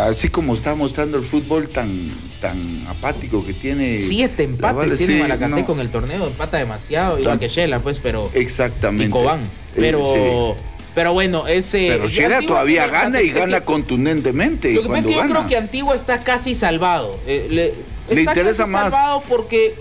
así 0.00 0.28
como 0.28 0.54
está 0.54 0.74
mostrando 0.74 1.16
el 1.16 1.24
fútbol 1.24 1.68
tan 1.68 2.10
tan 2.40 2.86
apático 2.86 3.44
que 3.44 3.52
tiene. 3.52 3.96
Siete 3.96 4.44
empates 4.44 4.96
tiene 4.98 5.20
Malacateco 5.20 5.72
en 5.72 5.80
el 5.80 5.90
torneo, 5.90 6.26
empata 6.26 6.58
demasiado, 6.58 7.18
igual 7.18 7.38
que 7.38 7.48
Shela, 7.48 7.80
pues, 7.80 7.98
pero 7.98 8.30
Exactamente. 8.34 9.06
Y 9.06 9.10
Cobán. 9.10 9.48
Pero 9.74 10.56
pero 10.98 11.12
bueno, 11.12 11.46
ese. 11.46 11.90
Pero 11.92 12.08
Shela 12.08 12.40
todavía 12.40 12.88
gana 12.88 13.22
y 13.22 13.30
gana 13.30 13.60
contundentemente. 13.60 14.72
Lo 14.72 14.82
que 14.82 14.88
pasa 14.88 14.98
es 14.98 15.06
que 15.06 15.14
yo 15.14 15.26
creo 15.26 15.46
que 15.46 15.56
Antigua 15.56 15.94
está 15.94 16.24
casi 16.24 16.56
salvado. 16.56 17.20
Eh, 17.24 17.46
le, 17.48 17.66
está 18.08 18.32
interesa 18.32 18.64
casi 18.64 18.72
más. 18.72 18.92
salvado 18.92 19.22
porque 19.28 19.76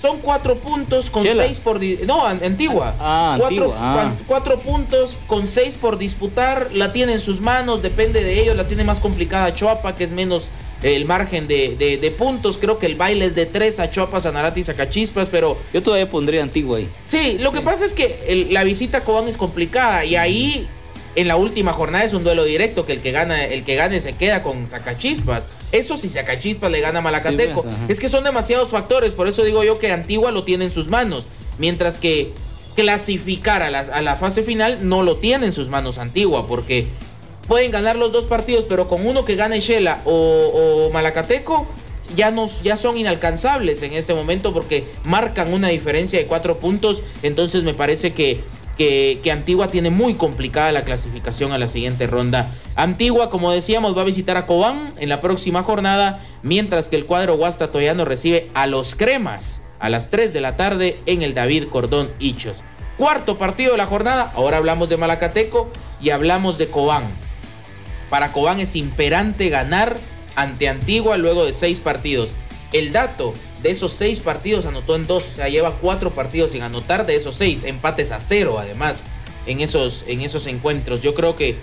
son 0.00 0.20
cuatro 0.20 0.56
puntos 0.60 1.10
con 1.10 1.24
seis 1.24 1.60
por. 1.60 1.78
No, 2.06 2.24
Antigua. 2.24 2.96
Ah, 2.98 3.36
cuatro, 3.38 3.74
ah. 3.76 4.12
cuatro 4.26 4.60
puntos 4.60 5.18
con 5.26 5.46
seis 5.46 5.76
por 5.76 5.98
disputar. 5.98 6.70
La 6.72 6.90
tiene 6.90 7.12
en 7.12 7.20
sus 7.20 7.42
manos, 7.42 7.82
depende 7.82 8.24
de 8.24 8.40
ellos. 8.40 8.56
La 8.56 8.66
tiene 8.66 8.82
más 8.82 8.98
complicada 8.98 9.54
Choapa, 9.54 9.94
que 9.94 10.04
es 10.04 10.10
menos 10.10 10.48
el 10.82 11.04
margen 11.04 11.46
de, 11.48 12.14
puntos. 12.18 12.58
Creo 12.58 12.78
que 12.78 12.86
el 12.86 12.94
baile 12.94 13.26
es 13.26 13.34
de 13.34 13.46
tres 13.46 13.80
a 13.80 13.90
Chopas, 13.90 14.24
Sanarate 14.24 14.60
y 14.60 14.64
Sacachispas, 14.64 15.28
pero. 15.30 15.56
Yo 15.72 15.82
todavía 15.82 16.08
pondría 16.08 16.42
Antigua 16.42 16.78
ahí. 16.78 16.88
Sí, 17.04 17.38
lo 17.40 17.52
que 17.52 17.60
pasa 17.60 17.84
es 17.84 17.94
que 17.94 18.48
la 18.50 18.64
visita 18.64 18.98
a 18.98 19.04
Cobán 19.04 19.28
es 19.28 19.36
complicada 19.36 20.04
y 20.04 20.16
ahí 20.16 20.68
en 21.14 21.28
la 21.28 21.36
última 21.36 21.72
jornada 21.72 22.04
es 22.04 22.14
un 22.14 22.24
duelo 22.24 22.44
directo 22.44 22.86
que 22.86 22.92
el 22.92 23.00
que 23.00 23.12
gana, 23.12 23.44
el 23.44 23.64
que 23.64 23.74
gane 23.74 24.00
se 24.00 24.14
queda 24.14 24.42
con 24.42 24.66
Sacachispas. 24.68 25.48
Eso 25.70 25.96
si 25.96 26.08
Sacachispas 26.08 26.70
le 26.70 26.80
gana 26.80 26.98
a 27.00 27.02
Malacateco. 27.02 27.64
es 27.88 28.00
que 28.00 28.08
son 28.08 28.24
demasiados 28.24 28.70
factores, 28.70 29.12
por 29.12 29.28
eso 29.28 29.44
digo 29.44 29.64
yo 29.64 29.78
que 29.78 29.92
Antigua 29.92 30.30
lo 30.30 30.44
tiene 30.44 30.66
en 30.66 30.72
sus 30.72 30.88
manos. 30.88 31.26
Mientras 31.58 32.00
que 32.00 32.32
clasificar 32.74 33.62
a 33.62 33.70
la, 33.70 33.80
a 33.80 34.00
la 34.00 34.16
fase 34.16 34.42
final 34.42 34.88
no 34.88 35.02
lo 35.02 35.16
tiene 35.16 35.46
en 35.46 35.52
sus 35.52 35.68
manos 35.68 35.98
Antigua, 35.98 36.46
porque 36.46 36.86
pueden 37.48 37.70
ganar 37.70 37.96
los 37.96 38.12
dos 38.12 38.26
partidos, 38.26 38.66
pero 38.68 38.88
con 38.88 39.06
uno 39.06 39.24
que 39.24 39.36
gane 39.36 39.60
Shela 39.60 40.00
o, 40.04 40.90
Malacateco, 40.92 41.66
ya, 42.14 42.30
nos, 42.30 42.62
ya 42.62 42.76
son 42.76 42.96
inalcanzables 42.96 43.82
en 43.82 43.94
este 43.94 44.14
momento 44.14 44.52
porque 44.52 44.84
marcan 45.04 45.52
una 45.52 45.68
diferencia 45.68 46.18
de 46.18 46.26
cuatro 46.26 46.58
puntos. 46.58 47.02
Entonces 47.22 47.64
me 47.64 47.74
parece 47.74 48.12
que, 48.12 48.40
que, 48.76 49.30
Antigua 49.30 49.68
tiene 49.68 49.90
muy 49.90 50.14
complicada 50.14 50.72
la 50.72 50.84
clasificación 50.84 51.52
a 51.52 51.58
la 51.58 51.68
siguiente 51.68 52.06
ronda. 52.06 52.50
Antigua, 52.74 53.30
como 53.30 53.50
decíamos, 53.50 53.96
va 53.96 54.02
a 54.02 54.06
visitar 54.06 54.36
a 54.36 54.46
Cobán 54.46 54.94
en 54.98 55.08
la 55.08 55.20
próxima 55.20 55.62
jornada, 55.62 56.20
mientras 56.42 56.88
que 56.88 56.96
el 56.96 57.06
cuadro 57.06 57.36
Guastatoyano 57.36 58.04
recibe 58.04 58.48
a 58.54 58.66
los 58.66 58.94
Cremas 58.94 59.62
a 59.82 59.88
las 59.88 60.10
3 60.10 60.32
de 60.32 60.40
la 60.40 60.56
tarde 60.56 60.96
en 61.06 61.22
el 61.22 61.34
David 61.34 61.64
Cordón 61.64 62.12
Hichos. 62.20 62.62
Cuarto 62.96 63.36
partido 63.36 63.72
de 63.72 63.78
la 63.78 63.86
jornada, 63.86 64.32
ahora 64.36 64.58
hablamos 64.58 64.88
de 64.88 64.96
Malacateco 64.96 65.68
y 66.00 66.10
hablamos 66.10 66.56
de 66.56 66.68
Cobán. 66.68 67.02
Para 68.12 68.30
Cobán 68.30 68.60
es 68.60 68.76
imperante 68.76 69.48
ganar 69.48 69.96
ante 70.34 70.68
Antigua 70.68 71.16
luego 71.16 71.46
de 71.46 71.54
seis 71.54 71.80
partidos. 71.80 72.28
El 72.74 72.92
dato 72.92 73.32
de 73.62 73.70
esos 73.70 73.94
seis 73.94 74.20
partidos 74.20 74.66
anotó 74.66 74.96
en 74.96 75.06
dos, 75.06 75.24
o 75.32 75.34
sea, 75.34 75.48
lleva 75.48 75.78
cuatro 75.80 76.10
partidos 76.10 76.50
sin 76.50 76.60
anotar 76.60 77.06
de 77.06 77.16
esos 77.16 77.36
seis, 77.36 77.64
empates 77.64 78.12
a 78.12 78.20
cero 78.20 78.58
además 78.60 79.04
en 79.46 79.62
esos, 79.62 80.04
en 80.08 80.20
esos 80.20 80.46
encuentros. 80.46 81.00
Yo 81.00 81.14
creo 81.14 81.36
que 81.36 81.56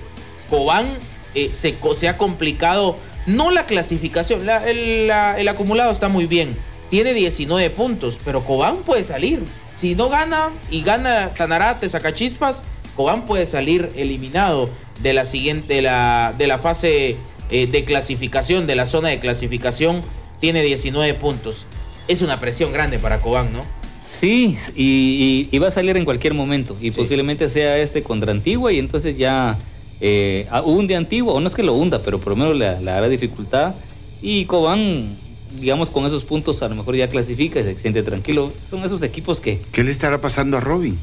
Cobán 0.50 0.98
eh, 1.36 1.52
se, 1.52 2.08
ha 2.08 2.18
complicado, 2.18 2.98
no 3.28 3.52
la 3.52 3.68
clasificación, 3.68 4.50
el, 4.50 5.12
el 5.12 5.48
acumulado 5.50 5.92
está 5.92 6.08
muy 6.08 6.26
bien, 6.26 6.58
tiene 6.90 7.14
19 7.14 7.70
puntos, 7.70 8.20
pero 8.26 8.44
Cobán 8.44 8.78
puede 8.78 9.04
salir. 9.04 9.44
Si 9.76 9.94
no 9.94 10.10
gana 10.10 10.50
y 10.72 10.82
gana 10.82 11.30
Sanarate, 11.36 11.88
Sacachispas, 11.90 12.64
Cobán 13.00 13.26
puede 13.26 13.46
salir 13.46 13.92
eliminado 13.96 14.70
de 15.02 15.14
la 15.14 15.24
siguiente, 15.24 15.76
de 15.76 15.82
la, 15.82 16.36
de 16.38 16.48
la 16.48 16.58
fase 16.58 17.16
eh, 17.50 17.66
de 17.66 17.86
clasificación, 17.86 18.68
de 18.68 18.76
la 18.76 18.86
zona 18.86 19.08
de 19.08 19.20
clasificación, 19.20 20.02
tiene 20.42 20.64
19 20.64 21.14
puntos. 21.14 21.66
Es 22.10 22.22
una 22.22 22.42
presión 22.42 22.74
grande 22.74 23.00
para 23.00 23.20
Cobán, 23.20 23.54
¿no? 23.54 23.62
Sí, 24.04 24.58
y, 24.76 25.58
va 25.60 25.70
a 25.70 25.72
salir 25.72 25.96
en 25.96 26.04
cualquier 26.04 26.34
momento. 26.34 26.76
Y 26.82 26.92
posiblemente 26.92 27.48
sea 27.48 27.78
este 27.78 28.04
contra 28.04 28.34
Antigua 28.34 28.74
y 28.74 28.80
entonces 28.80 29.18
ya 29.18 29.58
eh, 30.02 30.46
hunde 30.66 30.98
Antigua, 30.98 31.32
o 31.32 31.40
no 31.40 31.48
es 31.48 31.56
que 31.56 31.64
lo 31.64 31.76
hunda, 31.76 32.04
pero 32.04 32.20
por 32.20 32.32
lo 32.32 32.36
menos 32.36 32.58
le, 32.58 32.82
le 32.82 32.92
hará 32.92 33.08
dificultad. 33.08 33.76
Y 34.22 34.44
Cobán, 34.44 35.18
digamos, 35.58 35.90
con 35.90 36.06
esos 36.06 36.26
puntos 36.26 36.62
a 36.64 36.68
lo 36.68 36.76
mejor 36.76 36.98
ya 36.98 37.08
clasifica 37.08 37.62
y 37.62 37.64
se 37.64 37.80
siente 37.80 38.04
tranquilo. 38.04 38.52
Son 38.70 38.84
esos 38.84 39.02
equipos 39.04 39.40
que... 39.40 39.62
¿Qué 39.72 39.86
le 39.86 39.92
estará 39.92 40.20
pasando 40.20 40.58
a 40.58 40.60
Robin? 40.60 41.00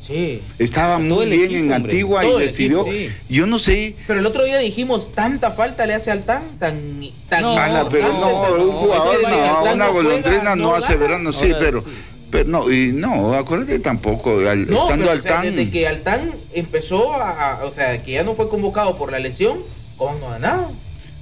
Sí. 0.00 0.40
Estaba 0.58 0.98
muy 0.98 1.26
bien 1.26 1.54
en 1.54 1.72
Antigua 1.72 2.24
y 2.24 2.38
decidió. 2.40 2.86
Yo 3.28 3.46
no 3.46 3.58
sé. 3.58 3.96
Pero 4.06 4.20
el 4.20 4.26
otro 4.26 4.44
día 4.44 4.58
dijimos, 4.58 5.12
tanta 5.12 5.50
falta 5.50 5.86
le 5.86 5.94
hace 5.94 6.10
al 6.10 6.22
tan, 6.24 6.58
tan, 6.58 7.00
tan 7.28 7.42
no, 7.42 7.88
pero 7.90 8.08
no, 8.12 8.64
un 8.64 8.72
jugador, 8.72 9.18
no, 9.22 9.72
una 9.74 9.88
golondrina 9.88 10.56
no, 10.56 10.74
hace 10.74 10.96
verano, 10.96 11.32
sí, 11.32 11.52
pero. 11.58 11.84
Pero 12.30 12.46
no, 12.46 12.70
y 12.70 12.92
no, 12.92 13.32
acuérdate 13.32 13.78
tampoco, 13.78 14.42
estando 14.42 15.10
Altán. 15.10 15.44
desde 15.44 15.70
que 15.70 15.88
Altán 15.88 16.34
empezó 16.52 17.14
a, 17.14 17.60
o 17.64 17.72
sea, 17.72 18.02
que 18.02 18.12
ya 18.12 18.22
no 18.22 18.34
fue 18.34 18.50
convocado 18.50 18.96
por 18.96 19.10
la 19.10 19.18
lesión, 19.18 19.60
¿cómo 19.96 20.18
no 20.18 20.26
ha 20.26 20.30
ganado? 20.32 20.72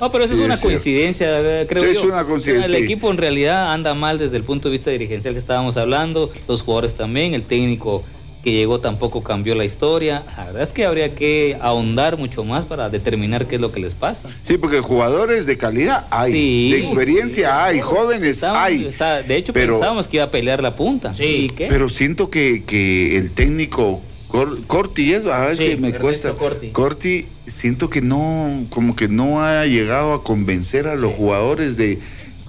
No, 0.00 0.10
pero 0.10 0.24
eso 0.24 0.34
es 0.34 0.40
una 0.40 0.58
coincidencia, 0.58 1.28
creo 1.68 1.84
es 1.84 2.02
una 2.02 2.24
coincidencia. 2.24 2.76
El 2.76 2.82
equipo 2.82 3.08
en 3.10 3.18
realidad 3.18 3.72
anda 3.72 3.94
mal 3.94 4.18
desde 4.18 4.36
el 4.36 4.42
punto 4.42 4.68
de 4.68 4.72
vista 4.72 4.90
dirigencial 4.90 5.32
que 5.32 5.38
estábamos 5.38 5.76
hablando, 5.76 6.32
los 6.48 6.62
jugadores 6.62 6.96
también, 6.96 7.34
el 7.34 7.44
técnico 7.44 8.02
que 8.46 8.52
llegó 8.52 8.78
tampoco 8.78 9.24
cambió 9.24 9.56
la 9.56 9.64
historia. 9.64 10.22
La 10.36 10.44
verdad 10.44 10.62
es 10.62 10.70
que 10.70 10.86
habría 10.86 11.16
que 11.16 11.58
ahondar 11.60 12.16
mucho 12.16 12.44
más 12.44 12.64
para 12.64 12.88
determinar 12.88 13.48
qué 13.48 13.56
es 13.56 13.60
lo 13.60 13.72
que 13.72 13.80
les 13.80 13.92
pasa. 13.92 14.28
Sí, 14.46 14.56
porque 14.56 14.78
jugadores 14.78 15.46
de 15.46 15.58
calidad 15.58 16.06
hay, 16.10 16.70
de 16.70 16.78
experiencia 16.78 17.64
hay, 17.64 17.80
jóvenes 17.80 18.44
hay. 18.44 18.88
de 19.26 19.36
hecho, 19.36 19.52
pensábamos 19.52 20.06
que 20.06 20.18
iba 20.18 20.26
a 20.26 20.30
pelear 20.30 20.62
la 20.62 20.76
punta. 20.76 21.12
Sí. 21.12 21.50
Pero 21.58 21.88
siento 21.88 22.30
que, 22.30 22.62
que 22.62 23.18
el 23.18 23.32
técnico 23.32 24.00
Corti 24.28 25.12
es, 25.12 25.26
a 25.26 25.46
ver 25.46 25.56
que 25.56 25.76
me 25.76 25.92
cuesta. 25.92 26.32
Corti. 26.34 26.68
Corti, 26.68 27.26
siento 27.48 27.90
que 27.90 28.00
no, 28.00 28.64
como 28.70 28.94
que 28.94 29.08
no 29.08 29.42
ha 29.42 29.66
llegado 29.66 30.12
a 30.12 30.22
convencer 30.22 30.86
a 30.86 30.94
los 30.94 31.12
jugadores 31.14 31.76
de, 31.76 31.98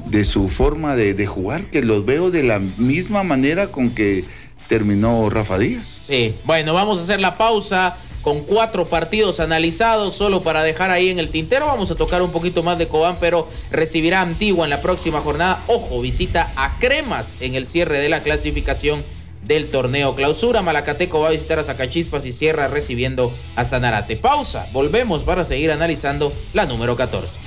de 0.05 0.23
su 0.25 0.47
forma 0.47 0.95
de, 0.95 1.15
de, 1.15 1.25
jugar, 1.25 1.71
que 1.71 1.81
los 1.81 2.05
veo 2.05 2.29
de 2.29 2.43
la 2.43 2.60
misma 2.60 3.23
manera 3.23 3.71
con 3.71 3.95
que 3.95 4.25
terminó 4.67 5.30
Rafa 5.30 5.58
Díaz. 5.58 5.86
Sí, 6.06 6.36
bueno, 6.45 6.73
vamos 6.73 6.99
a 6.99 7.03
hacer 7.03 7.19
la 7.19 7.38
pausa 7.38 7.97
con 8.21 8.41
cuatro 8.41 8.88
partidos 8.88 9.39
analizados, 9.39 10.15
solo 10.15 10.43
para 10.43 10.63
dejar 10.63 10.91
ahí 10.91 11.10
en 11.10 11.19
el 11.19 11.30
tintero. 11.30 11.67
Vamos 11.67 11.91
a 11.91 11.95
tocar 11.95 12.21
un 12.21 12.32
poquito 12.32 12.62
más 12.62 12.77
de 12.77 12.88
Cobán, 12.88 13.17
pero 13.19 13.47
recibirá 13.71 14.21
Antigua 14.21 14.65
en 14.65 14.69
la 14.69 14.82
próxima 14.82 15.21
jornada. 15.21 15.63
Ojo, 15.67 16.01
visita 16.01 16.51
a 16.58 16.77
Cremas 16.80 17.38
en 17.39 17.56
el 17.56 17.65
cierre 17.67 17.99
de 17.99 18.10
la 18.10 18.23
clasificación 18.23 19.03
del 19.43 19.69
torneo 19.69 20.13
clausura. 20.13 20.62
Malacateco 20.62 21.21
va 21.21 21.30
a 21.30 21.32
visitar 21.32 21.60
a 21.60 21.63
Zacachispas 21.63 22.25
y 22.25 22.34
cierra 22.34 22.67
recibiendo 22.67 23.34
a 23.56 23.63
Sanarate. 23.63 24.17
Pausa, 24.17 24.67
volvemos 24.73 25.23
para 25.23 25.43
seguir 25.43 25.71
analizando 25.71 26.34
la 26.53 26.65
número 26.65 26.95
14. 26.97 27.39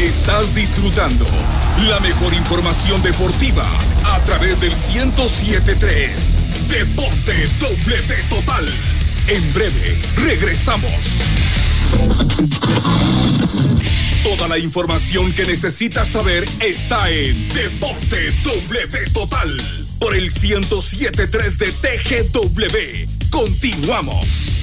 Estás 0.00 0.54
disfrutando 0.54 1.26
la 1.86 2.00
mejor 2.00 2.32
información 2.32 3.02
deportiva 3.02 3.68
a 4.02 4.18
través 4.20 4.58
del 4.58 4.70
1073 4.70 6.36
Deporte 6.70 7.46
W 7.60 8.14
Total. 8.30 8.66
En 9.26 9.52
breve 9.52 10.00
regresamos. 10.16 10.90
Toda 14.22 14.48
la 14.48 14.56
información 14.56 15.34
que 15.34 15.44
necesitas 15.44 16.08
saber 16.08 16.48
está 16.60 17.10
en 17.10 17.46
Deporte 17.50 18.32
W 18.42 19.10
Total 19.12 19.54
por 19.98 20.14
el 20.14 20.32
1073 20.32 21.58
de 21.58 21.72
TGW. 21.72 23.28
Continuamos. 23.28 24.59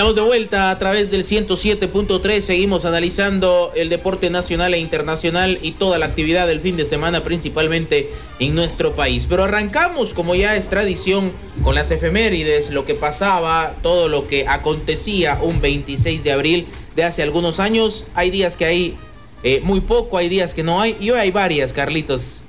Estamos 0.00 0.16
de 0.16 0.22
vuelta 0.22 0.70
a 0.70 0.78
través 0.78 1.10
del 1.10 1.24
107.3. 1.24 2.40
Seguimos 2.40 2.86
analizando 2.86 3.70
el 3.76 3.90
deporte 3.90 4.30
nacional 4.30 4.72
e 4.72 4.78
internacional 4.78 5.58
y 5.60 5.72
toda 5.72 5.98
la 5.98 6.06
actividad 6.06 6.46
del 6.46 6.62
fin 6.62 6.78
de 6.78 6.86
semana, 6.86 7.22
principalmente 7.22 8.08
en 8.38 8.54
nuestro 8.54 8.94
país. 8.94 9.26
Pero 9.28 9.44
arrancamos, 9.44 10.14
como 10.14 10.34
ya 10.34 10.56
es 10.56 10.70
tradición, 10.70 11.32
con 11.62 11.74
las 11.74 11.90
efemérides, 11.90 12.70
lo 12.70 12.86
que 12.86 12.94
pasaba, 12.94 13.74
todo 13.82 14.08
lo 14.08 14.26
que 14.26 14.46
acontecía 14.48 15.38
un 15.42 15.60
26 15.60 16.24
de 16.24 16.32
abril 16.32 16.66
de 16.96 17.04
hace 17.04 17.22
algunos 17.22 17.60
años. 17.60 18.06
Hay 18.14 18.30
días 18.30 18.56
que 18.56 18.64
hay 18.64 18.96
eh, 19.42 19.60
muy 19.62 19.82
poco, 19.82 20.16
hay 20.16 20.30
días 20.30 20.54
que 20.54 20.62
no 20.62 20.80
hay, 20.80 20.96
y 20.98 21.10
hoy 21.10 21.18
hay 21.18 21.30
varias, 21.30 21.74
Carlitos. 21.74 22.40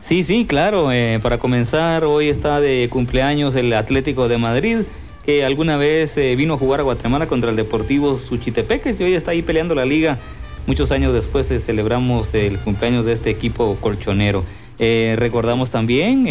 Sí, 0.00 0.24
sí, 0.24 0.46
claro. 0.46 0.90
Eh, 0.90 1.20
para 1.22 1.36
comenzar, 1.36 2.06
hoy 2.06 2.30
está 2.30 2.62
de 2.62 2.88
cumpleaños 2.90 3.54
el 3.56 3.74
Atlético 3.74 4.26
de 4.26 4.38
Madrid 4.38 4.78
que 5.24 5.44
alguna 5.44 5.76
vez 5.76 6.16
eh, 6.16 6.36
vino 6.36 6.54
a 6.54 6.56
jugar 6.56 6.80
a 6.80 6.82
Guatemala 6.82 7.26
contra 7.26 7.50
el 7.50 7.56
Deportivo 7.56 8.18
Suchitepeques 8.18 9.00
y 9.00 9.04
hoy 9.04 9.14
está 9.14 9.30
ahí 9.30 9.42
peleando 9.42 9.74
la 9.74 9.84
liga. 9.84 10.18
Muchos 10.66 10.90
años 10.90 11.12
después 11.12 11.50
eh, 11.50 11.60
celebramos 11.60 12.34
el 12.34 12.58
cumpleaños 12.58 13.06
de 13.06 13.12
este 13.12 13.30
equipo 13.30 13.76
colchonero. 13.80 14.44
Eh, 14.78 15.14
recordamos 15.18 15.70
también, 15.70 16.26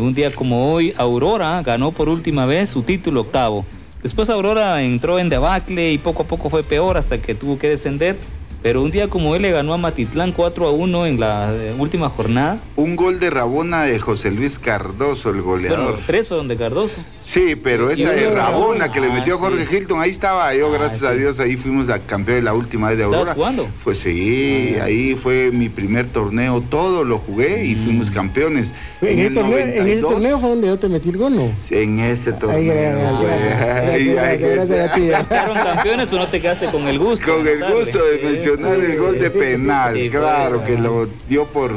un 0.00 0.14
día 0.14 0.30
como 0.32 0.72
hoy, 0.72 0.92
Aurora 0.96 1.62
ganó 1.62 1.92
por 1.92 2.08
última 2.08 2.44
vez 2.44 2.70
su 2.70 2.82
título 2.82 3.22
octavo. 3.22 3.64
Después 4.02 4.28
Aurora 4.28 4.82
entró 4.82 5.18
en 5.18 5.28
debacle 5.28 5.92
y 5.92 5.98
poco 5.98 6.24
a 6.24 6.26
poco 6.26 6.50
fue 6.50 6.62
peor 6.62 6.96
hasta 6.96 7.22
que 7.22 7.34
tuvo 7.34 7.58
que 7.58 7.68
descender 7.68 8.16
pero 8.62 8.80
un 8.80 8.90
día 8.90 9.08
como 9.08 9.36
él 9.36 9.42
le 9.42 9.50
ganó 9.50 9.74
a 9.74 9.76
Matitlán 9.76 10.32
4 10.32 10.66
a 10.66 10.70
1 10.70 11.06
en 11.06 11.20
la 11.20 11.54
última 11.78 12.08
jornada. 12.08 12.58
Un 12.76 12.96
gol 12.96 13.20
de 13.20 13.28
Rabona 13.28 13.82
de 13.82 14.00
José 14.00 14.30
Luis 14.30 14.58
Cardoso, 14.58 15.28
el 15.28 15.42
goleador. 15.42 15.84
Bueno, 15.84 15.98
tres 16.06 16.28
fueron 16.28 16.48
de 16.48 16.56
Cardoso. 16.56 17.04
Sí, 17.26 17.56
pero 17.56 17.90
esa 17.90 18.10
de 18.10 18.28
Rabona 18.30 18.92
que 18.92 19.00
le 19.00 19.08
metió 19.08 19.36
Ah, 19.36 19.38
Jorge 19.38 19.64
sí. 19.66 19.76
Hilton, 19.76 19.98
ahí 19.98 20.10
estaba 20.10 20.54
yo, 20.54 20.68
Ah, 20.68 20.78
gracias 20.78 21.02
a 21.04 21.12
sí. 21.14 21.20
Dios, 21.20 21.38
ahí 21.40 21.56
fuimos 21.56 21.86
la 21.86 21.98
campeón 21.98 22.36
de 22.38 22.42
la 22.42 22.52
última 22.52 22.90
vez 22.90 22.98
de 22.98 23.04
¿Estabas 23.04 23.20
Aurora. 23.20 23.34
jugando? 23.34 23.68
Fue 23.78 23.94
sí, 23.94 24.76
ahí 24.82 25.14
fue 25.14 25.50
mi 25.50 25.70
primer 25.70 26.06
torneo, 26.06 26.60
todo 26.60 27.02
lo 27.02 27.16
jugué 27.16 27.64
y 27.64 27.76
fuimos 27.76 28.10
campeones. 28.10 28.74
En, 29.00 29.18
ese 29.18 29.26
el 29.28 29.34
torneo, 29.34 29.58
en 29.58 29.68
ese 29.70 29.78
92, 29.78 30.12
torneo 30.12 30.38
fue 30.38 30.48
donde 30.50 30.66
yo 30.68 30.78
te 30.78 30.88
metí 30.88 31.08
el 31.08 31.16
gol, 31.16 31.34
¿no? 31.34 31.52
En 31.70 31.98
ese 32.00 32.32
torneo. 32.34 32.58
Ay, 32.58 32.66
gracias, 32.66 33.62
Ay, 33.62 34.04
gracias, 34.06 34.22
ay, 34.22 34.38
gracias, 34.38 34.68
gracias 34.68 34.90
a 34.90 34.94
ti. 34.94 35.24
Fueron 35.46 35.64
campeones, 35.64 36.06
pero 36.10 36.22
no 36.22 36.28
te 36.28 36.40
quedaste 36.42 36.66
con 36.66 36.82
el 36.88 36.98
gusto. 36.98 37.26
Con 37.36 37.48
el 37.48 37.58
gusto 37.72 38.04
de 38.04 38.18
Sí, 38.20 38.26
mencionar 38.26 38.76
sí. 38.76 38.82
el 38.92 38.98
gol 38.98 39.18
de 39.18 39.30
penal, 39.30 39.96
Sí, 39.96 40.10
claro, 40.10 40.56
pues, 40.62 40.68
que 40.76 40.78
lo 40.78 41.08
dio 41.26 41.46
por 41.46 41.72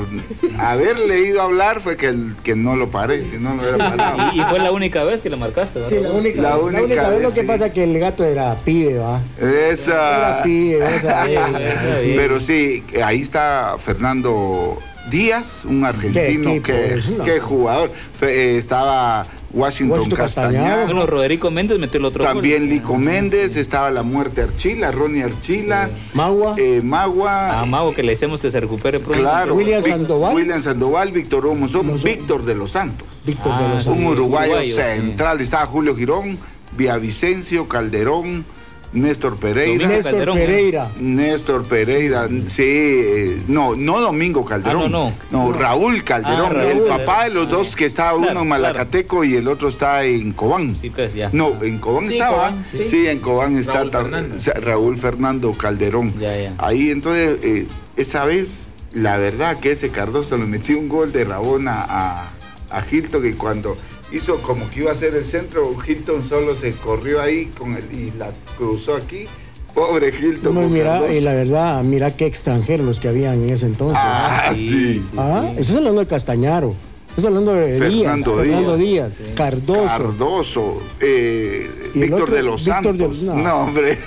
haber 0.60 1.00
leído 1.00 1.42
hablar 1.42 1.80
fue 1.82 1.96
que, 1.98 2.08
el- 2.08 2.36
que 2.44 2.56
no 2.56 2.76
lo 2.76 2.90
paré, 2.90 3.22
si 3.24 3.38
no 3.38 3.56
lo 3.56 3.62
hubiera 3.62 3.78
parado. 3.96 4.34
Y, 4.34 4.42
y 4.42 4.44
fue 4.44 4.60
la 4.60 4.72
única 4.72 5.04
vez 5.04 5.22
que 5.22 5.30
marcaste, 5.38 5.80
¿verdad? 5.80 5.89
Sí, 5.95 6.02
la 6.02 6.12
única, 6.12 6.41
La 6.41 6.50
la 6.50 6.58
única 6.58 6.82
única, 6.84 7.10
vez 7.10 7.21
lo 7.21 7.34
que 7.34 7.41
sí. 7.41 7.47
pasa 7.47 7.65
es 7.67 7.73
que 7.73 7.84
el 7.84 8.00
gato 8.00 8.23
era 8.23 8.56
pibe, 8.58 8.97
va. 8.97 9.21
Esa. 9.39 10.17
Era 10.17 10.43
pibe, 10.43 10.80
vamos 10.80 11.04
a 11.06 11.23
ver. 11.26 11.67
Está 11.67 12.00
bien. 12.00 12.15
Pero 12.17 12.39
sí, 12.39 12.84
ahí 13.04 13.21
está 13.21 13.76
Fernando 13.80 14.78
Díaz, 15.10 15.63
un 15.65 15.86
argentino 15.86 16.50
equipo 16.50 16.63
que, 16.63 17.02
no. 17.39 17.41
jugador. 17.45 17.91
Fe- 18.13 18.54
eh, 18.54 18.58
estaba 18.58 19.26
Washington, 19.54 19.98
Washington 20.00 20.18
Castañeda. 20.18 20.86
Bueno, 20.86 21.06
Roderico 21.06 21.50
Méndez 21.50 21.80
metió 21.80 22.00
el 22.00 22.06
otro 22.06 22.24
gol. 22.24 22.34
También 22.34 22.70
Lico 22.70 22.96
Méndez, 22.98 23.56
estaba 23.56 23.90
la 23.92 24.04
muerte 24.04 24.42
Archila, 24.42 24.92
Ronnie 24.92 25.24
Archila, 25.24 25.90
Magua. 26.14 26.56
eh, 26.58 26.82
Magua, 26.84 27.62
A 27.62 27.66
Mago 27.66 27.94
que 27.94 28.04
le 28.04 28.12
decimos 28.12 28.42
que 28.42 28.52
se 28.52 28.60
recupere 28.60 29.00
pronto. 29.00 29.20
claro, 29.20 29.56
William 29.56 29.82
Vic- 29.82 29.94
Sandoval. 29.94 30.36
William 30.36 30.62
Sandoval, 30.62 31.12
Víctor 31.12 31.46
Hugo 31.46 31.56
Mozón, 31.56 31.88
Mozón. 31.88 32.04
Víctor 32.04 32.44
de 32.46 32.56
los 32.56 32.72
Santos, 32.72 33.08
Víctor 33.26 33.58
de 33.58 33.66
Ah, 33.66 33.70
los 33.76 33.84
sí. 33.84 33.90
un 33.90 33.96
Santos. 33.96 34.12
uruguayo, 34.14 34.52
uruguayo, 34.54 34.76
central, 34.76 35.40
estaba 35.42 35.66
Julio 35.66 35.96
Girón, 35.96 36.38
Villavicencio, 36.76 37.68
Calderón, 37.68 38.46
Néstor 38.93 39.36
Pereira. 39.38 39.73
Domingo 39.73 39.88
Néstor 39.93 40.12
Calderón. 40.12 40.38
Pereira. 40.38 40.91
Néstor 41.00 41.63
Pereira, 41.65 42.30
sí, 42.47 42.63
eh, 42.65 43.41
no, 43.47 43.76
no 43.76 44.00
Domingo 44.00 44.45
Calderón, 44.45 44.84
Ah, 44.86 44.88
no, 44.89 45.13
no, 45.30 45.52
Raúl 45.52 46.04
Calderón, 46.04 46.54
Ah, 46.56 46.63
el 46.63 46.78
Raúl, 46.78 46.88
papá 46.88 47.23
de 47.26 47.32
los 47.32 47.50
dos 47.50 47.76
que 47.76 47.86
está 47.86 48.12
claro, 48.12 48.19
uno 48.32 48.41
en 48.41 48.47
Malacateco 48.47 49.23
y 49.23 49.36
el 49.36 49.47
otro 49.47 49.67
está 49.67 50.04
en 50.06 50.32
Cobán. 50.32 50.76
Sí, 50.82 50.89
pues 50.89 51.13
ya. 51.13 51.30
No, 51.34 51.62
en 51.63 51.78
Cobán 51.80 52.08
Sí, 52.08 52.13
estaba. 52.13 52.36
Cobán, 52.50 52.65
sí. 52.71 52.84
sí. 52.86 53.08
en 53.08 53.19
Cobán 53.19 53.58
está 53.58 53.73
Raúl 53.84 53.91
Fernando. 53.91 54.36
o 54.36 54.39
sea, 54.39 54.54
Raúl 54.56 54.97
Fernando 54.97 55.52
Calderón. 55.54 56.13
Ya, 56.19 56.36
ya. 56.41 56.54
Ahí 56.58 56.89
entonces, 56.89 57.39
eh, 57.43 57.67
esa 57.97 58.26
vez, 58.26 58.69
la 58.93 59.17
verdad 59.17 59.58
que 59.60 59.71
ese 59.71 59.89
Cardoso 59.89 60.38
le 60.38 60.45
metió 60.45 60.80
un 60.80 60.88
gol 60.88 61.12
de 61.12 61.26
Rabona 61.26 61.86
a, 61.88 62.30
a 62.71 62.84
Hilton 62.89 63.21
que 63.21 63.36
cuando 63.36 63.76
hizo 64.12 64.41
como 64.41 64.70
que 64.70 64.82
iba 64.82 64.91
a 64.91 64.96
ser 64.96 65.15
el 65.15 65.26
centro, 65.26 65.76
Hilton 65.86 66.26
solo 66.28 66.56
se 66.56 66.72
corrió 66.72 67.22
ahí 67.22 67.46
con 67.48 67.76
el, 67.76 67.84
y 67.91 68.12
la 68.17 68.32
cruzó 68.58 68.96
aquí. 68.96 69.26
Pobre 69.74 70.10
Hilton. 70.10 70.56
No, 70.56 70.62
mira, 70.70 71.13
y 71.13 71.22
la 71.22 71.34
verdad, 71.36 71.84
mira 71.84 72.15
qué 72.15 72.26
extranjeros 72.26 72.86
los 72.86 73.00
que 73.00 73.10
habían 73.10 73.36
en 73.43 73.52
ese 73.52 73.67
entonces. 73.67 74.00
Ah, 74.02 74.52
sí. 74.56 75.06
Ah, 75.15 75.50
Estás 75.56 75.76
hablando 75.76 76.00
de 76.02 76.08
Castañaro. 76.08 76.74
Estás 77.10 77.26
hablando 77.26 77.54
de 77.54 77.80
Díaz. 77.80 78.13
Fernando 78.24 78.36
Fernando 78.38 78.78
Díaz. 78.78 79.12
Cardoso. 79.36 79.84
Cardoso, 79.86 80.82
eh, 81.00 81.70
¿Y 81.93 81.98
el 82.02 82.04
Víctor 82.06 82.22
otro? 82.24 82.36
de 82.36 82.43
los 82.43 82.65
Víctor 82.65 82.93
de- 82.98 83.00
Santos. 83.06 83.22
no. 83.24 83.36
no. 83.36 83.56
hombre. 83.65 83.98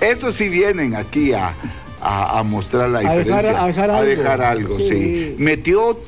Esos 0.00 0.34
sí 0.34 0.48
vienen 0.48 0.94
aquí 0.94 1.32
a, 1.34 1.54
a- 2.00 2.38
a 2.38 2.42
mostrar 2.42 2.88
la 2.88 2.98
A 3.00 3.02
dejar- 3.02 3.18
diferencia. 3.24 3.62
a 3.62 3.66
dejar 3.66 3.90
algo. 3.90 4.06
dejar 4.10 4.42
algo. 4.42 4.78
Sí. 4.78 5.34
Metió 5.38 6.00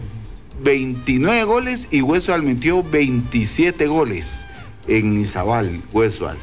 29 0.62 1.44
goles 1.44 1.88
y 1.90 2.02
Huesual 2.02 2.42
metió 2.42 2.82
27 2.82 3.86
goles 3.86 4.46
en 4.86 5.20
Izabal, 5.20 5.82
Huesual. 5.92 6.38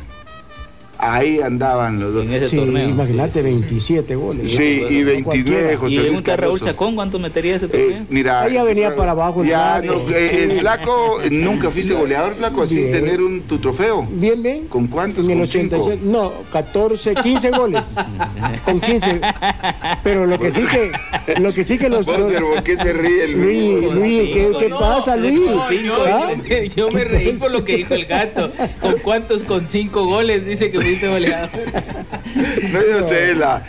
Ahí 1.01 1.39
andaban 1.39 1.97
los 1.97 2.13
dos. 2.13 2.25
En 2.25 2.33
ese 2.33 2.49
Sí, 2.49 2.57
torneo. 2.57 2.89
imagínate, 2.89 3.41
27 3.41 4.15
goles. 4.15 4.51
Sí, 4.51 4.83
y 4.89 4.99
No 4.99 5.05
29 5.05 5.23
cualquiera. 5.23 5.77
José 5.77 5.93
Y 5.93 5.97
Luis 5.99 6.17
un 6.17 6.23
tal 6.23 6.37
Raúl. 6.39 6.59
Chacón, 6.59 6.95
¿cuánto 6.95 7.19
metería 7.19 7.55
ese 7.55 7.69
torneo? 7.69 7.89
Eh, 7.99 8.05
mira, 8.09 8.41
Ahí 8.41 8.53
ya 8.55 8.63
venía 8.63 8.93
para 8.97 9.11
abajo 9.11 9.41
el 9.41 9.47
ya, 9.47 9.79
flaco. 9.81 10.03
no, 10.09 10.13
eh, 10.13 10.43
el 10.43 10.51
flaco, 10.59 11.17
nunca 11.31 11.69
fuiste 11.69 11.93
goleador, 11.93 12.35
flaco, 12.35 12.63
así 12.63 12.75
Bien. 12.75 12.91
tener 12.91 13.21
un 13.21 13.41
tu 13.43 13.59
trofeo. 13.59 14.05
Bien, 14.11 14.43
bien. 14.43 14.67
¿Con 14.67 14.87
cuántos? 14.87 15.23
En 15.25 15.31
el 15.31 15.37
¿Con 15.39 15.47
cinco? 15.47 15.75
86, 15.77 16.01
no, 16.11 16.33
14, 16.51 17.15
15 17.15 17.51
goles. 17.51 17.93
Con 18.65 18.81
15. 18.81 19.21
Pero 20.03 20.25
lo 20.25 20.37
que 20.37 20.51
sí 20.51 20.61
que, 20.69 20.91
lo 21.39 21.53
que 21.53 21.63
sí 21.63 21.77
que 21.77 21.87
los. 21.89 22.05
Pero 22.05 22.49
¿por 22.55 22.63
qué 22.63 22.75
se 22.75 22.91
ríe 22.91 23.23
el 23.23 23.39
Luis, 23.41 23.85
Con 23.87 23.95
Luis, 23.95 24.21
¿qué, 24.33 24.43
cinco, 24.47 24.59
qué 24.59 24.69
No, 24.69 24.79
pasa, 24.79 25.15
no, 25.15 25.21
Luis? 25.23 25.39
yo, 25.85 26.05
¿Ah? 26.07 26.31
yo 26.75 26.91
me 26.91 27.05
reí 27.05 27.31
por 27.37 27.51
lo 27.51 27.63
que 27.63 27.77
dijo 27.77 27.93
el 27.93 28.05
gato. 28.05 28.51
¿Con 28.81 28.95
cuántos? 29.01 29.43
Con 29.45 29.65
cinco 29.67 30.05
goles 30.05 30.45
dice 30.45 30.69
que 30.71 30.88
goleador. 31.07 31.49
No, 32.71 32.79
yo 32.87 33.07
sé, 33.07 33.33
la, 33.35 33.63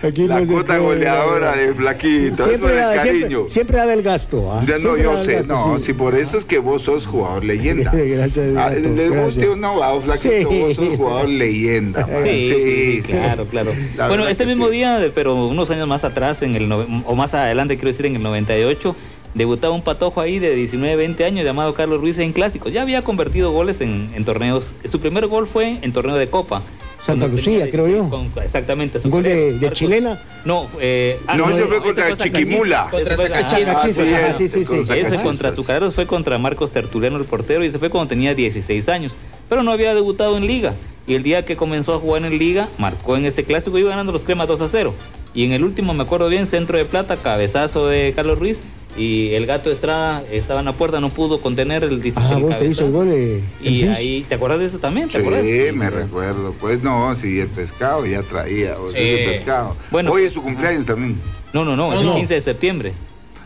cuota 0.46 0.76
goleadora 0.78 1.52
no. 1.52 1.56
de 1.56 1.74
Flaquito, 1.74 2.32
es 2.34 2.38
por 2.40 2.48
Siempre, 2.48 2.70
el 2.72 2.76
da- 2.76 2.94
cariño. 2.96 3.28
siempre, 3.28 3.48
siempre 3.48 3.76
daba 3.78 3.92
el 3.94 4.02
gasto. 4.02 4.52
¿ah? 4.52 4.62
Ya 4.66 4.74
no, 4.74 4.80
Siempre 4.80 5.02
yo 5.02 5.18
el 5.18 5.24
sé, 5.24 5.34
gasto, 5.36 5.52
no, 5.54 5.78
sí. 5.78 5.84
si 5.86 5.92
por 5.94 6.14
eso 6.14 6.36
es 6.36 6.44
que 6.44 6.58
vos 6.58 6.82
sos 6.82 7.06
jugador 7.06 7.42
leyenda. 7.44 7.90
Gracias, 7.94 8.48
Ah, 8.58 8.68
gato, 8.70 8.88
Le 8.90 9.08
guste 9.08 9.48
o 9.48 9.56
no, 9.56 9.78
va, 9.78 9.98
Flaquito, 10.00 10.50
Sí. 10.50 10.58
vos 10.60 10.74
sos 10.74 10.88
jugador 10.96 11.28
leyenda. 11.30 12.06
man. 12.06 12.22
Sí, 12.24 12.48
sí, 12.48 12.62
sí, 12.96 13.02
claro, 13.02 13.46
claro. 13.46 13.72
La 13.96 14.08
Bueno, 14.08 14.28
ese 14.28 14.44
mismo 14.44 14.66
sí. 14.66 14.72
día, 14.72 15.10
pero 15.14 15.34
unos 15.46 15.70
años 15.70 15.88
más 15.88 16.04
atrás, 16.04 16.42
en 16.42 16.54
el 16.54 16.70
o 16.70 17.14
más 17.14 17.32
adelante, 17.32 17.76
quiero 17.76 17.88
decir, 17.88 18.04
en 18.06 18.16
el 18.16 18.22
98, 18.22 18.94
debutaba 19.34 19.74
un 19.74 19.82
patojo 19.82 20.20
ahí 20.20 20.38
de 20.38 20.54
19, 20.54 20.96
20 20.96 21.24
años 21.24 21.44
llamado 21.46 21.72
Carlos 21.74 22.00
Ruiz 22.00 22.18
en 22.18 22.32
clásicos. 22.32 22.72
Ya 22.72 22.82
había 22.82 23.00
convertido 23.02 23.52
goles 23.52 23.80
en, 23.80 24.08
en 24.14 24.24
torneos. 24.26 24.72
Su 24.84 25.00
primer 25.00 25.26
gol 25.28 25.46
fue 25.46 25.78
en 25.80 25.92
torneo 25.94 26.16
de 26.16 26.28
Copa. 26.28 26.62
Santa 27.04 27.26
Lucía, 27.26 27.70
creo 27.70 27.88
yo. 27.88 28.08
con- 28.08 28.30
exactamente. 28.42 29.00
su 29.00 29.08
Un 29.08 29.12
gol 29.12 29.22
de, 29.22 29.54
de 29.58 29.70
chilena. 29.70 30.22
No, 30.44 30.68
eh, 30.80 31.18
ah, 31.26 31.36
No, 31.36 31.50
ese 31.50 31.64
fue 31.64 31.76
ese 31.76 31.82
contra 31.84 32.04
Sacachispas. 32.16 32.40
Chiquimula. 32.42 32.90
Ese 32.92 33.16
Contra 33.16 34.34
sí, 34.34 34.48
sí, 34.48 34.60
ese 34.94 35.16
contra 35.16 35.48
Azucareros 35.48 35.94
fue 35.94 36.06
contra 36.06 36.38
Marcos 36.38 36.70
Tertuliano, 36.70 37.16
el 37.16 37.24
portero, 37.24 37.64
y 37.64 37.68
ese 37.68 37.78
fue 37.78 37.90
cuando 37.90 38.08
tenía 38.08 38.34
16 38.34 38.88
años. 38.88 39.12
Pero 39.48 39.62
no 39.62 39.72
había 39.72 39.94
debutado 39.94 40.36
en 40.36 40.46
Liga. 40.46 40.74
Y 41.06 41.14
el 41.14 41.22
día 41.22 41.44
que 41.44 41.56
comenzó 41.56 41.94
a 41.94 41.98
jugar 41.98 42.24
en 42.24 42.38
Liga, 42.38 42.68
marcó 42.78 43.16
en 43.16 43.24
ese 43.24 43.44
clásico, 43.44 43.78
iba 43.78 43.90
ganando 43.90 44.12
los 44.12 44.24
cremas 44.24 44.46
2 44.46 44.60
a 44.60 44.68
0. 44.68 44.94
Y 45.34 45.44
en 45.44 45.52
el 45.52 45.64
último, 45.64 45.94
me 45.94 46.02
acuerdo 46.02 46.28
bien, 46.28 46.46
centro 46.46 46.76
de 46.76 46.84
plata, 46.84 47.16
cabezazo 47.16 47.86
de 47.86 48.12
Carlos 48.14 48.38
Ruiz. 48.38 48.58
Y 48.96 49.32
el 49.34 49.46
gato 49.46 49.70
Estrada 49.70 50.22
estaba 50.30 50.60
en 50.60 50.66
la 50.66 50.72
puerta, 50.74 51.00
no 51.00 51.08
pudo 51.08 51.40
contener 51.40 51.84
el, 51.84 52.02
dis- 52.02 52.12
Ajá, 52.16 52.36
el 52.36 52.42
vos 52.42 52.58
te 52.58 52.66
hizo 52.66 52.84
el 52.86 52.90
gol. 52.92 53.08
eh, 53.10 53.40
el 53.62 53.74
Y 53.74 53.80
Fis. 53.82 53.88
ahí, 53.90 54.26
¿te 54.28 54.34
acuerdas 54.34 54.58
de 54.58 54.66
eso 54.66 54.78
también? 54.78 55.08
¿Te 55.08 55.12
Sí, 55.12 55.18
acuerdas? 55.26 55.44
me 55.74 55.90
recuerdo. 55.90 56.54
Pues 56.60 56.82
no, 56.82 57.14
sí, 57.14 57.38
el 57.38 57.48
pescado 57.48 58.04
ya 58.04 58.22
traía. 58.22 58.76
o 58.78 58.88
sea, 58.88 59.00
Sí. 59.00 59.08
el 59.08 59.24
pescado. 59.30 59.76
Bueno. 59.90 60.10
Hoy 60.12 60.24
es 60.24 60.32
su 60.32 60.42
cumpleaños 60.42 60.86
también. 60.86 61.16
No, 61.52 61.64
no, 61.64 61.76
no, 61.76 61.88
No, 61.88 61.94
es 61.94 62.00
el 62.00 62.06
no. 62.06 62.14
15 62.16 62.34
de 62.34 62.40
septiembre. 62.40 62.92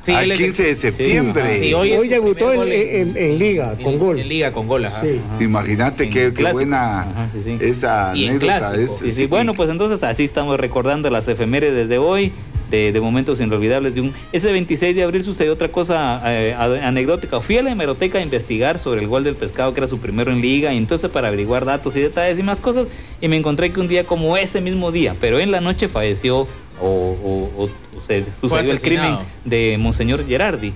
Sí, 0.02 0.12
él 0.12 0.32
es- 0.32 0.38
15 0.38 0.62
de 0.64 0.74
septiembre. 0.74 1.58
Sí, 1.60 1.72
Hoy, 1.72 1.92
hoy, 1.92 2.08
debutó 2.08 2.52
en, 2.52 2.70
en- 2.70 3.16
en 3.16 3.38
Liga, 3.38 3.74
con 3.82 3.94
en- 3.94 3.98
gol. 3.98 4.18
En 4.18 4.28
liga 4.28 4.52
con 4.52 4.66
gol, 4.68 4.84
ajá. 4.84 5.00
Sí. 5.00 5.18
Imagínate 5.42 6.10
qué, 6.10 6.30
qué 6.36 6.52
buena 6.52 7.00
Ajá, 7.02 7.28
sí, 7.32 7.40
sí. 7.42 7.56
esa 7.60 8.12
Y 8.14 8.26
anécdota. 8.28 8.58
clásico. 8.58 8.82
es- 8.82 8.98
Sí, 9.00 9.12
sí, 9.12 9.26
bueno, 9.26 9.54
pues 9.54 9.70
entonces 9.70 10.02
así 10.02 10.24
estamos 10.24 10.58
recordando 10.60 11.08
las 11.08 11.26
efemérides 11.28 11.88
de 11.88 11.96
hoy, 11.96 12.32
de, 12.74 12.92
de 12.92 13.00
momentos 13.00 13.40
inolvidables 13.40 13.94
de 13.94 14.00
un... 14.00 14.12
Ese 14.32 14.50
26 14.52 14.96
de 14.96 15.02
abril 15.04 15.22
sucedió 15.22 15.52
otra 15.52 15.68
cosa 15.68 16.20
eh, 16.26 16.54
anecdótica. 16.54 17.40
Fui 17.40 17.56
a 17.58 17.62
la 17.62 17.70
hemeroteca 17.70 18.18
a 18.18 18.22
investigar 18.22 18.78
sobre 18.78 19.00
el 19.00 19.08
gol 19.08 19.22
del 19.24 19.36
pescado, 19.36 19.72
que 19.74 19.80
era 19.80 19.88
su 19.88 19.98
primero 19.98 20.32
en 20.32 20.40
liga, 20.40 20.72
y 20.72 20.76
entonces 20.76 21.10
para 21.10 21.28
averiguar 21.28 21.64
datos 21.64 21.94
y 21.96 22.00
detalles 22.00 22.38
y 22.38 22.42
más 22.42 22.60
cosas, 22.60 22.88
y 23.20 23.28
me 23.28 23.36
encontré 23.36 23.72
que 23.72 23.80
un 23.80 23.88
día 23.88 24.04
como 24.04 24.36
ese 24.36 24.60
mismo 24.60 24.90
día, 24.92 25.14
pero 25.20 25.38
en 25.38 25.50
la 25.50 25.60
noche 25.60 25.88
falleció 25.88 26.40
o, 26.80 26.88
o- 26.88 27.50
o- 27.64 27.70
o 27.96 28.00
se 28.00 28.24
sucedió 28.40 28.72
el 28.72 28.80
crimen 28.80 29.16
de 29.44 29.76
Monseñor 29.78 30.26
Gerardi. 30.26 30.72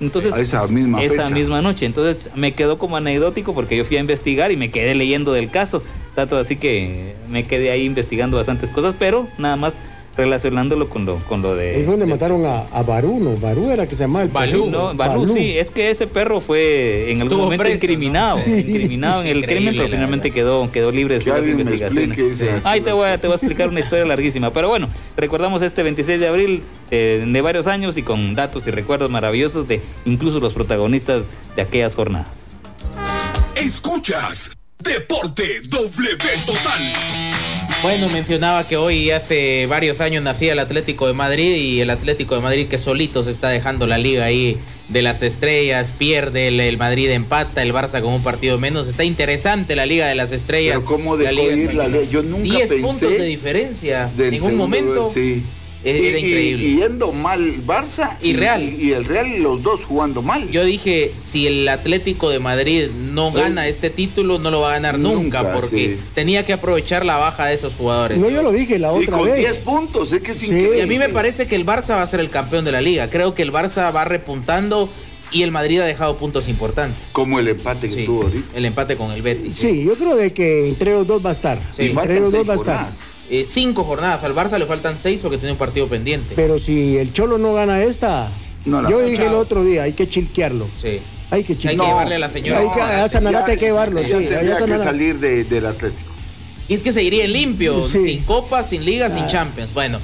Entonces, 0.00 0.32
A 0.32 0.40
esa 0.40 0.66
misma 0.66 1.00
esa 1.02 1.22
fecha. 1.24 1.34
misma 1.34 1.62
noche. 1.62 1.86
Entonces 1.86 2.30
me 2.34 2.52
quedó 2.52 2.78
como 2.78 2.96
anecdótico 2.96 3.54
porque 3.54 3.76
yo 3.76 3.84
fui 3.84 3.96
a 3.96 4.00
investigar 4.00 4.50
y 4.50 4.56
me 4.56 4.70
quedé 4.70 4.94
leyendo 4.94 5.32
del 5.32 5.50
caso. 5.50 5.82
Tanto 6.16 6.36
así 6.36 6.56
que 6.56 7.14
me 7.28 7.44
quedé 7.44 7.70
ahí 7.70 7.84
investigando 7.84 8.36
bastantes 8.36 8.70
cosas, 8.70 8.94
pero 8.98 9.28
nada 9.38 9.54
más 9.56 9.80
relacionándolo 10.16 10.88
con 10.88 11.04
lo, 11.04 11.16
con 11.18 11.42
lo 11.42 11.54
de. 11.56 11.70
Ahí 11.76 11.82
fue 11.82 11.92
donde 11.92 12.06
de- 12.06 12.10
mataron 12.12 12.44
a, 12.46 12.60
a 12.72 12.82
Barú, 12.82 13.18
¿no? 13.20 13.36
Barú 13.36 13.70
era 13.70 13.86
que 13.88 13.94
se 13.96 14.02
llamaba 14.04 14.22
el 14.24 14.28
Balú. 14.30 14.60
perrito. 14.70 14.92
No, 14.92 14.94
Balú, 14.94 15.34
sí, 15.34 15.58
es 15.58 15.70
que 15.70 15.90
ese 15.90 16.06
perro 16.06 16.40
fue 16.40 17.06
en 17.10 17.20
algún 17.20 17.22
Estuvo 17.32 17.42
momento 17.44 17.64
preso, 17.64 17.76
incriminado, 17.76 18.38
¿no? 18.38 18.44
Sí. 18.44 18.52
incriminado 18.60 19.22
en 19.22 19.26
Es 19.28 19.34
el 19.34 19.46
crimen, 19.46 19.74
pero 19.76 19.88
finalmente 19.88 20.30
quedó, 20.30 20.70
quedó 20.70 20.92
libre 20.92 21.18
de 21.18 21.24
me 21.42 21.50
investigaciones. 21.50 22.18
explique 22.18 22.60
Ay, 22.64 22.80
te 22.80 22.92
voy, 22.92 23.08
a, 23.08 23.18
te 23.18 23.26
voy 23.26 23.32
a 23.34 23.36
explicar 23.36 23.68
una 23.68 23.80
historia 23.80 24.04
larguísima. 24.04 24.52
Pero 24.52 24.68
bueno, 24.68 24.88
recordamos 25.16 25.62
este 25.62 25.82
26 25.82 26.20
de 26.20 26.28
abril 26.28 26.62
eh, 26.90 27.24
de 27.26 27.40
varios 27.40 27.66
años 27.66 27.96
y 27.96 28.02
con 28.02 28.34
datos 28.34 28.66
y 28.66 28.70
recuerdos 28.70 29.10
maravillosos 29.10 29.66
de 29.66 29.80
incluso 30.04 30.38
los 30.40 30.52
protagonistas 30.52 31.24
de 31.56 31.62
aquellas 31.62 31.94
jornadas. 31.94 32.42
Escuchas 33.56 34.52
Deporte 34.78 35.60
W 35.68 36.16
Total. 36.46 37.33
Bueno, 37.84 38.08
mencionaba 38.08 38.66
que 38.66 38.78
hoy 38.78 39.10
hace 39.10 39.66
varios 39.66 40.00
años 40.00 40.22
nacía 40.22 40.54
el 40.54 40.58
Atlético 40.58 41.06
de 41.06 41.12
Madrid 41.12 41.54
y 41.54 41.82
el 41.82 41.90
Atlético 41.90 42.34
de 42.34 42.40
Madrid 42.40 42.66
que 42.66 42.78
solito 42.78 43.22
se 43.22 43.30
está 43.30 43.50
dejando 43.50 43.86
la 43.86 43.98
liga 43.98 44.24
ahí 44.24 44.56
de 44.88 45.02
las 45.02 45.22
estrellas, 45.22 45.92
pierde 45.92 46.48
el, 46.48 46.78
Madrid 46.78 47.10
empata, 47.10 47.60
el 47.60 47.74
Barça 47.74 48.00
con 48.00 48.14
un 48.14 48.22
partido 48.22 48.58
menos. 48.58 48.88
Está 48.88 49.04
interesante 49.04 49.76
la 49.76 49.84
Liga 49.84 50.06
de 50.06 50.14
las 50.14 50.32
Estrellas. 50.32 50.76
Pero 50.78 50.86
cómo 50.86 51.14
la 51.18 51.30
Liga 51.30 51.74
la 51.74 52.02
Yo 52.04 52.22
nunca 52.22 52.56
10 52.56 52.74
puntos 52.76 53.00
de 53.00 53.24
diferencia. 53.24 54.10
En 54.16 54.42
un 54.42 54.56
momento. 54.56 55.10
Sí. 55.12 55.42
Era 55.84 56.18
increíble. 56.18 56.64
Y, 56.64 56.76
yendo 56.76 57.12
mal 57.12 57.64
Barça 57.66 58.16
y, 58.22 58.34
Real. 58.34 58.62
Y, 58.62 58.92
el 58.92 59.04
Real, 59.04 59.42
los 59.42 59.62
dos 59.62 59.84
jugando 59.84 60.22
mal. 60.22 60.50
Yo 60.50 60.64
dije, 60.64 61.12
si 61.16 61.46
el 61.46 61.68
Atlético 61.68 62.30
de 62.30 62.38
Madrid 62.38 62.88
no 62.90 63.32
gana 63.32 63.68
este 63.68 63.90
título, 63.90 64.38
no 64.38 64.50
lo 64.50 64.60
va 64.60 64.70
a 64.70 64.72
ganar 64.72 64.98
nunca, 64.98 65.52
porque 65.52 65.98
tenía 66.14 66.44
que 66.44 66.52
aprovechar 66.52 67.04
la 67.04 67.16
baja 67.16 67.46
de 67.46 67.54
esos 67.54 67.74
jugadores. 67.74 68.18
No, 68.18 68.30
yo 68.30 68.42
lo 68.42 68.52
dije 68.52 68.78
la 68.78 68.92
otra 68.92 69.04
y 69.04 69.06
con 69.06 69.34
10 69.34 69.54
puntos, 69.56 70.12
es 70.12 70.22
que 70.22 70.32
es 70.32 70.42
increíble. 70.42 70.78
Y 70.78 70.80
a 70.80 70.86
mí 70.86 70.98
me 70.98 71.08
parece 71.08 71.46
que 71.46 71.56
el 71.56 71.66
Barça 71.66 71.90
va 71.90 72.02
a 72.02 72.06
ser 72.06 72.20
el 72.20 72.30
campeón 72.30 72.64
de 72.64 72.72
la 72.72 72.80
liga. 72.80 73.10
Creo 73.10 73.34
que 73.34 73.42
el 73.42 73.52
Barça 73.52 73.94
va 73.94 74.04
repuntando 74.04 74.88
y 75.30 75.42
el 75.42 75.50
Madrid 75.50 75.80
ha 75.80 75.84
dejado 75.84 76.16
puntos 76.16 76.48
importantes. 76.48 77.12
Como 77.12 77.38
el 77.38 77.48
empate 77.48 77.88
que 77.88 78.04
tuvo 78.04 78.22
ahorita. 78.22 78.56
El 78.56 78.64
empate 78.64 78.96
con 78.96 79.10
el 79.10 79.20
Betis. 79.20 79.58
Sí, 79.58 79.84
yo 79.84 79.96
creo 79.96 80.16
de 80.16 80.32
que 80.32 80.68
entre 80.68 80.92
los 80.92 81.06
dos 81.06 81.24
va 81.24 81.30
a 81.30 81.32
estar. 81.32 81.60
entre 81.76 82.20
los 82.20 82.32
dos 82.32 82.48
va 82.48 82.54
a 82.54 82.56
estar. 82.56 82.92
Eh, 83.40 83.44
cinco 83.44 83.84
jornadas. 83.84 84.22
Al 84.22 84.34
Barça 84.34 84.58
le 84.58 84.66
faltan 84.66 84.96
seis 84.96 85.20
porque 85.20 85.38
tiene 85.38 85.52
un 85.52 85.58
partido 85.58 85.88
pendiente. 85.88 86.34
Pero 86.36 86.58
si 86.58 86.96
el 86.96 87.12
Cholo 87.12 87.36
no 87.36 87.54
gana 87.54 87.82
esta, 87.82 88.30
yo 88.64 89.00
dije 89.00 89.26
el 89.26 89.34
otro 89.34 89.64
día, 89.64 89.82
hay 89.82 89.92
que 89.92 90.08
chilquearlo. 90.08 90.68
Sí. 90.74 91.00
Hay 91.30 91.42
que 91.42 91.58
chilquearlo. 91.58 91.82
Hay 91.82 91.88
que 91.88 91.92
llevarle 91.92 92.14
a 92.14 92.18
la 92.18 92.30
señora. 92.30 92.60
hay 92.60 92.68
que, 92.72 92.80
a 92.80 93.08
Sanarate 93.08 93.52
hay 93.52 93.58
que 93.58 93.66
llevarlo. 93.66 94.02
sí, 94.04 94.10
tendría 94.10 94.56
que 94.56 94.78
salir 94.78 95.18
del 95.18 95.66
Atlético. 95.66 96.12
Y 96.68 96.74
es 96.74 96.82
que 96.82 96.92
seguiría 96.92 97.26
limpio, 97.26 97.82
sin 97.82 98.22
Copa, 98.22 98.64
sin 98.64 98.84
Liga, 98.84 99.10
sin 99.10 99.24
ah. 99.24 99.28
Champions. 99.28 99.74
Bueno, 99.74 99.98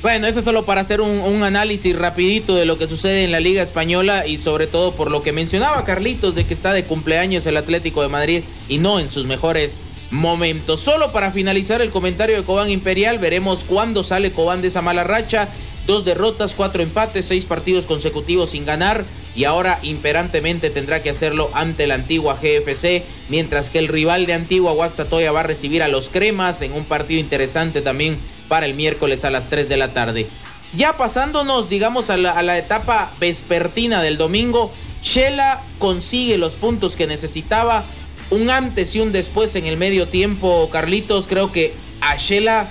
bueno, 0.00 0.28
eso 0.28 0.38
es 0.38 0.44
solo 0.44 0.64
para 0.64 0.80
hacer 0.80 1.00
un, 1.00 1.18
un, 1.18 1.42
análisis 1.42 1.94
rapidito 1.98 2.54
de 2.54 2.64
lo 2.64 2.78
que 2.78 2.86
sucede 2.86 3.24
en 3.24 3.32
la 3.32 3.40
Liga 3.40 3.62
Española 3.62 4.26
y 4.26 4.38
sobre 4.38 4.68
todo 4.68 4.92
por 4.92 5.10
lo 5.10 5.22
que 5.22 5.32
mencionaba 5.32 5.84
Carlitos 5.84 6.36
de 6.36 6.44
que 6.44 6.54
está 6.54 6.72
de 6.72 6.84
cumpleaños 6.84 7.44
el 7.46 7.56
Atlético 7.56 8.02
de 8.02 8.08
Madrid 8.08 8.42
y 8.68 8.78
no 8.78 9.00
en 9.00 9.08
sus 9.08 9.26
mejores 9.26 9.80
momento. 10.10 10.76
Solo 10.76 11.12
para 11.12 11.30
finalizar 11.30 11.80
el 11.82 11.90
comentario 11.90 12.36
de 12.36 12.44
Cobán 12.44 12.70
Imperial, 12.70 13.18
veremos 13.18 13.64
cuándo 13.64 14.02
sale 14.02 14.32
Cobán 14.32 14.62
de 14.62 14.68
esa 14.68 14.82
mala 14.82 15.04
racha. 15.04 15.48
Dos 15.86 16.04
derrotas, 16.04 16.54
cuatro 16.54 16.82
empates, 16.82 17.24
seis 17.24 17.46
partidos 17.46 17.86
consecutivos 17.86 18.50
sin 18.50 18.66
ganar 18.66 19.04
y 19.34 19.44
ahora 19.44 19.78
imperantemente 19.82 20.68
tendrá 20.68 21.00
que 21.00 21.10
hacerlo 21.10 21.50
ante 21.54 21.86
la 21.86 21.94
antigua 21.94 22.38
GFC, 22.42 23.04
mientras 23.28 23.70
que 23.70 23.78
el 23.78 23.88
rival 23.88 24.26
de 24.26 24.34
Antigua 24.34 24.72
Guastatoya 24.72 25.32
va 25.32 25.40
a 25.40 25.44
recibir 25.44 25.82
a 25.82 25.88
los 25.88 26.10
Cremas 26.10 26.60
en 26.60 26.72
un 26.72 26.84
partido 26.84 27.20
interesante 27.20 27.80
también 27.80 28.18
para 28.48 28.66
el 28.66 28.74
miércoles 28.74 29.24
a 29.24 29.30
las 29.30 29.48
3 29.48 29.68
de 29.68 29.76
la 29.76 29.92
tarde. 29.92 30.28
Ya 30.74 30.96
pasándonos, 30.96 31.70
digamos, 31.70 32.10
a 32.10 32.16
la, 32.16 32.32
a 32.32 32.42
la 32.42 32.58
etapa 32.58 33.12
vespertina 33.20 34.02
del 34.02 34.18
domingo, 34.18 34.72
Shela 35.02 35.62
consigue 35.78 36.36
los 36.36 36.56
puntos 36.56 36.96
que 36.96 37.06
necesitaba 37.06 37.84
un 38.30 38.50
antes 38.50 38.94
y 38.94 39.00
un 39.00 39.12
después 39.12 39.54
en 39.56 39.66
el 39.66 39.76
medio 39.76 40.08
tiempo, 40.08 40.68
Carlitos. 40.70 41.26
Creo 41.28 41.52
que 41.52 41.72
Shela 42.18 42.70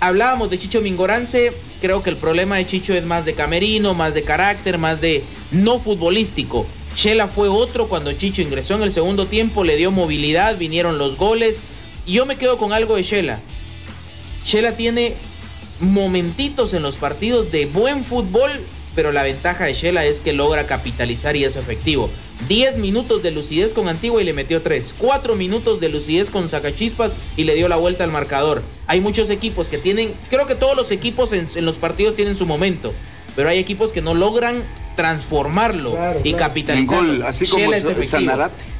hablábamos 0.00 0.50
de 0.50 0.58
Chicho 0.58 0.80
Mingorance. 0.80 1.52
Creo 1.80 2.02
que 2.02 2.10
el 2.10 2.16
problema 2.16 2.56
de 2.56 2.66
Chicho 2.66 2.92
es 2.92 3.04
más 3.04 3.24
de 3.24 3.34
camerino, 3.34 3.94
más 3.94 4.12
de 4.14 4.22
carácter, 4.22 4.78
más 4.78 5.00
de 5.00 5.24
no 5.50 5.78
futbolístico. 5.78 6.66
Shela 6.96 7.28
fue 7.28 7.48
otro 7.48 7.88
cuando 7.88 8.12
Chicho 8.12 8.42
ingresó 8.42 8.74
en 8.74 8.82
el 8.82 8.92
segundo 8.92 9.26
tiempo, 9.26 9.64
le 9.64 9.76
dio 9.76 9.90
movilidad, 9.90 10.58
vinieron 10.58 10.98
los 10.98 11.16
goles. 11.16 11.56
Y 12.04 12.14
yo 12.14 12.26
me 12.26 12.36
quedo 12.36 12.58
con 12.58 12.72
algo 12.72 12.96
de 12.96 13.02
Shela. 13.02 13.40
Shela 14.44 14.76
tiene 14.76 15.14
momentitos 15.80 16.74
en 16.74 16.82
los 16.82 16.96
partidos 16.96 17.50
de 17.50 17.66
buen 17.66 18.04
fútbol, 18.04 18.50
pero 18.94 19.12
la 19.12 19.22
ventaja 19.22 19.64
de 19.64 19.74
Shela 19.74 20.04
es 20.04 20.20
que 20.20 20.34
logra 20.34 20.66
capitalizar 20.66 21.36
y 21.36 21.44
es 21.44 21.56
efectivo. 21.56 22.10
10 22.48 22.78
minutos 22.78 23.22
de 23.22 23.30
lucidez 23.30 23.72
con 23.74 23.88
Antigua 23.88 24.20
y 24.20 24.24
le 24.24 24.32
metió 24.32 24.62
3. 24.62 24.94
4 24.98 25.34
minutos 25.34 25.80
de 25.80 25.88
lucidez 25.88 26.30
con 26.30 26.48
Sacachispas 26.48 27.16
y 27.36 27.44
le 27.44 27.54
dio 27.54 27.68
la 27.68 27.76
vuelta 27.76 28.04
al 28.04 28.10
marcador. 28.10 28.62
Hay 28.86 29.00
muchos 29.00 29.30
equipos 29.30 29.68
que 29.68 29.78
tienen, 29.78 30.12
creo 30.30 30.46
que 30.46 30.54
todos 30.54 30.76
los 30.76 30.90
equipos 30.90 31.32
en, 31.32 31.46
los 31.64 31.76
partidos 31.76 32.16
tienen 32.16 32.36
su 32.36 32.46
momento, 32.46 32.92
pero 33.36 33.48
hay 33.48 33.58
equipos 33.58 33.92
que 33.92 34.02
no 34.02 34.14
logran 34.14 34.64
transformarlo 34.96 35.96
y 36.24 36.34
capitalizarlo. 36.34 37.26
así 37.26 37.46
como 37.46 37.64
Shela 37.64 37.76
es 37.76 37.84
efectivo. 37.84 38.32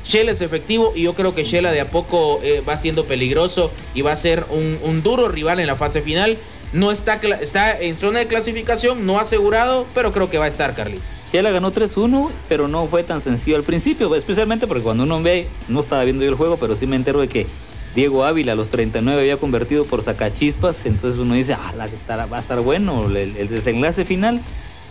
Shela 0.05 0.33
es 0.33 0.41
efectivo 0.41 0.93
y 0.97 1.03
yo 1.03 1.15
creo 1.15 1.35
que 1.35 1.45
Shela 1.45 1.71
de 1.71 1.81
a 1.81 1.87
poco 1.89 2.41
eh, 2.43 2.63
va 2.69 2.77
siendo 2.77 3.05
peligroso 3.05 3.71
y 3.95 4.03
va 4.03 4.13
a 4.13 4.17
ser 4.17 4.45
un, 4.51 4.79
un 4.83 5.03
duro 5.03 5.29
rival 5.29 5.61
en 5.61 5.67
la 5.67 5.77
fase 5.77 6.03
final. 6.03 6.37
No 6.73 6.93
está, 6.93 7.15
está 7.41 7.79
en 7.79 7.99
zona 7.99 8.21
de 8.21 8.27
clasificación, 8.27 9.05
no 9.05 9.19
asegurado, 9.19 9.87
pero 9.95 10.13
creo 10.13 10.31
que 10.31 10.39
va 10.39 10.45
a 10.45 10.49
estar, 10.49 10.75
Carlitos. 10.75 11.20
Shela 11.31 11.51
ganó 11.51 11.73
3-1, 11.73 12.29
pero 12.49 12.67
no 12.67 12.87
fue 12.89 13.05
tan 13.05 13.21
sencillo 13.21 13.57
al 13.57 13.63
principio, 13.63 14.13
especialmente 14.17 14.67
porque 14.67 14.83
cuando 14.83 15.05
uno 15.05 15.23
ve, 15.23 15.47
no 15.69 15.81
estaba 15.81 16.03
viendo 16.03 16.25
yo 16.25 16.31
el 16.31 16.37
juego, 16.37 16.57
pero 16.57 16.75
sí 16.75 16.87
me 16.89 16.97
entero 16.97 17.21
de 17.21 17.29
que 17.29 17.47
Diego 17.95 18.25
Ávila 18.25 18.53
a 18.53 18.55
los 18.57 18.71
39 18.71 19.21
había 19.21 19.37
convertido 19.37 19.85
por 19.85 20.03
sacachispas, 20.03 20.87
entonces 20.87 21.21
uno 21.21 21.35
dice, 21.35 21.55
ah, 21.55 21.73
va 21.77 22.37
a 22.37 22.41
estar 22.41 22.61
bueno 22.61 23.07
el, 23.07 23.49
desenlace 23.49 24.05
final. 24.05 24.41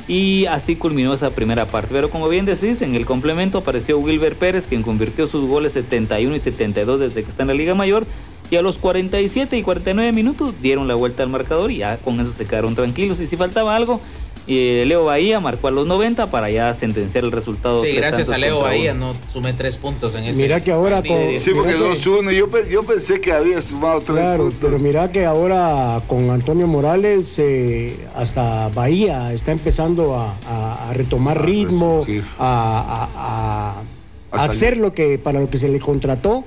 Y 0.08 0.48
así 0.48 0.76
culminó 0.76 1.14
esa 1.14 1.30
primera 1.30 1.68
parte. 1.68 1.90
Pero 1.92 2.10
como 2.10 2.28
bien 2.30 2.44
decís, 2.46 2.82
en 2.82 2.96
el 2.96 3.06
complemento 3.06 3.60
apareció 3.60 4.00
Wilber 4.00 4.36
Pérez, 4.36 4.66
quien 4.66 4.82
convirtió 4.82 5.28
sus 5.28 5.48
goles 5.48 5.74
71 5.74 6.36
y 6.36 6.40
72 6.40 7.00
desde 7.00 7.24
que 7.24 7.30
está 7.30 7.44
en 7.44 7.50
la 7.50 7.54
Liga 7.54 7.76
Mayor. 7.76 8.08
Y 8.50 8.56
a 8.56 8.64
los 8.64 8.80
47 8.80 9.56
y 9.56 9.62
49 9.62 10.12
minutos 10.12 10.56
dieron 10.64 10.88
la 10.88 10.96
vuelta 10.96 11.22
al 11.22 11.30
marcador 11.30 11.70
y 11.70 11.78
ya 11.78 11.98
con 11.98 12.20
eso 12.20 12.34
se 12.34 12.48
quedaron 12.48 12.74
tranquilos. 12.74 13.20
Y 13.20 13.28
si 13.28 13.38
faltaba 13.38 13.76
algo, 13.76 14.02
y 14.50 14.84
Leo 14.86 15.06
Bahía 15.06 15.40
marcó 15.40 15.68
a 15.68 15.72
los 15.72 15.86
90 15.86 16.32
para 16.32 16.50
ya 16.50 16.74
sentenciar 16.74 17.24
el 17.24 17.32
resultado. 17.32 17.84
Sí, 17.84 17.92
gracias 17.92 18.32
a 18.32 18.38
Leo 18.40 18.62
Bahía 18.62 18.96
no 18.96 19.16
sumé 19.32 19.54
tres 19.54 19.78
puntos 19.78 20.16
en 20.16 20.24
ese 20.24 20.42
Mira 20.42 20.60
que 20.64 20.72
ahora 20.72 21.04
con, 21.04 21.40
Sí, 21.40 21.52
porque 21.54 21.78
2-1. 21.78 22.32
Yo, 22.32 22.48
yo, 22.68 22.82
pensé 22.82 23.22
que 23.22 23.32
había 23.32 23.62
sumado 23.62 24.02
tres 24.02 24.18
claro, 24.18 24.52
Pero 24.60 24.80
mira 24.80 25.12
que 25.12 25.24
ahora 25.24 26.02
con 26.08 26.32
Antonio 26.32 26.66
Morales 26.66 27.38
eh, 27.38 27.96
hasta 28.16 28.70
Bahía 28.70 29.34
está 29.34 29.52
empezando 29.52 30.16
a, 30.16 30.94
retomar 30.94 31.46
ritmo, 31.46 32.04
a, 32.40 33.84
a 34.32 34.44
hacer 34.44 34.78
lo 34.78 34.94
que 34.94 35.20
para 35.20 35.40
lo 35.40 35.52
que 35.52 35.60
se 35.60 35.70
le 35.70 35.80
contrató 35.80 36.44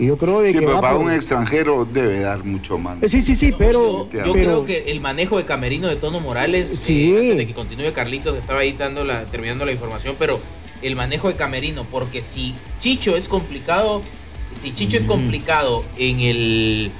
y 0.00 0.06
yo 0.06 0.16
creo 0.16 0.40
de 0.40 0.50
sí, 0.50 0.58
que. 0.58 0.64
pero 0.64 0.80
para 0.80 0.96
un 0.96 1.10
extranjero 1.10 1.84
debe 1.84 2.20
dar 2.20 2.42
mucho 2.42 2.78
más. 2.78 2.98
Sí, 3.06 3.20
sí, 3.20 3.34
sí, 3.34 3.52
pero. 3.56 4.08
Yo, 4.10 4.32
creo 4.32 4.64
que 4.64 4.84
el 4.86 5.02
manejo 5.02 5.36
de 5.36 5.44
Camerino 5.44 5.88
de 5.88 5.96
Tono 5.96 6.20
Morales, 6.20 6.70
sí. 6.70 7.12
Eh, 7.12 7.16
antes 7.16 7.36
de 7.36 7.46
que 7.46 7.52
continúe 7.52 7.92
Carlitos, 7.92 8.34
estaba 8.34 8.60
ahí 8.60 8.72
dando 8.72 9.04
la, 9.04 9.26
terminando 9.26 9.66
la 9.66 9.72
información, 9.72 10.16
pero 10.18 10.40
el 10.80 10.96
manejo 10.96 11.28
de 11.28 11.36
Camerino, 11.36 11.84
porque 11.84 12.22
si 12.22 12.54
Chicho 12.80 13.14
es 13.14 13.28
complicado, 13.28 14.00
si 14.58 14.74
Chicho 14.74 14.96
es 14.96 15.04
complicado 15.04 15.84
en 15.98 16.20
el, 16.20 16.90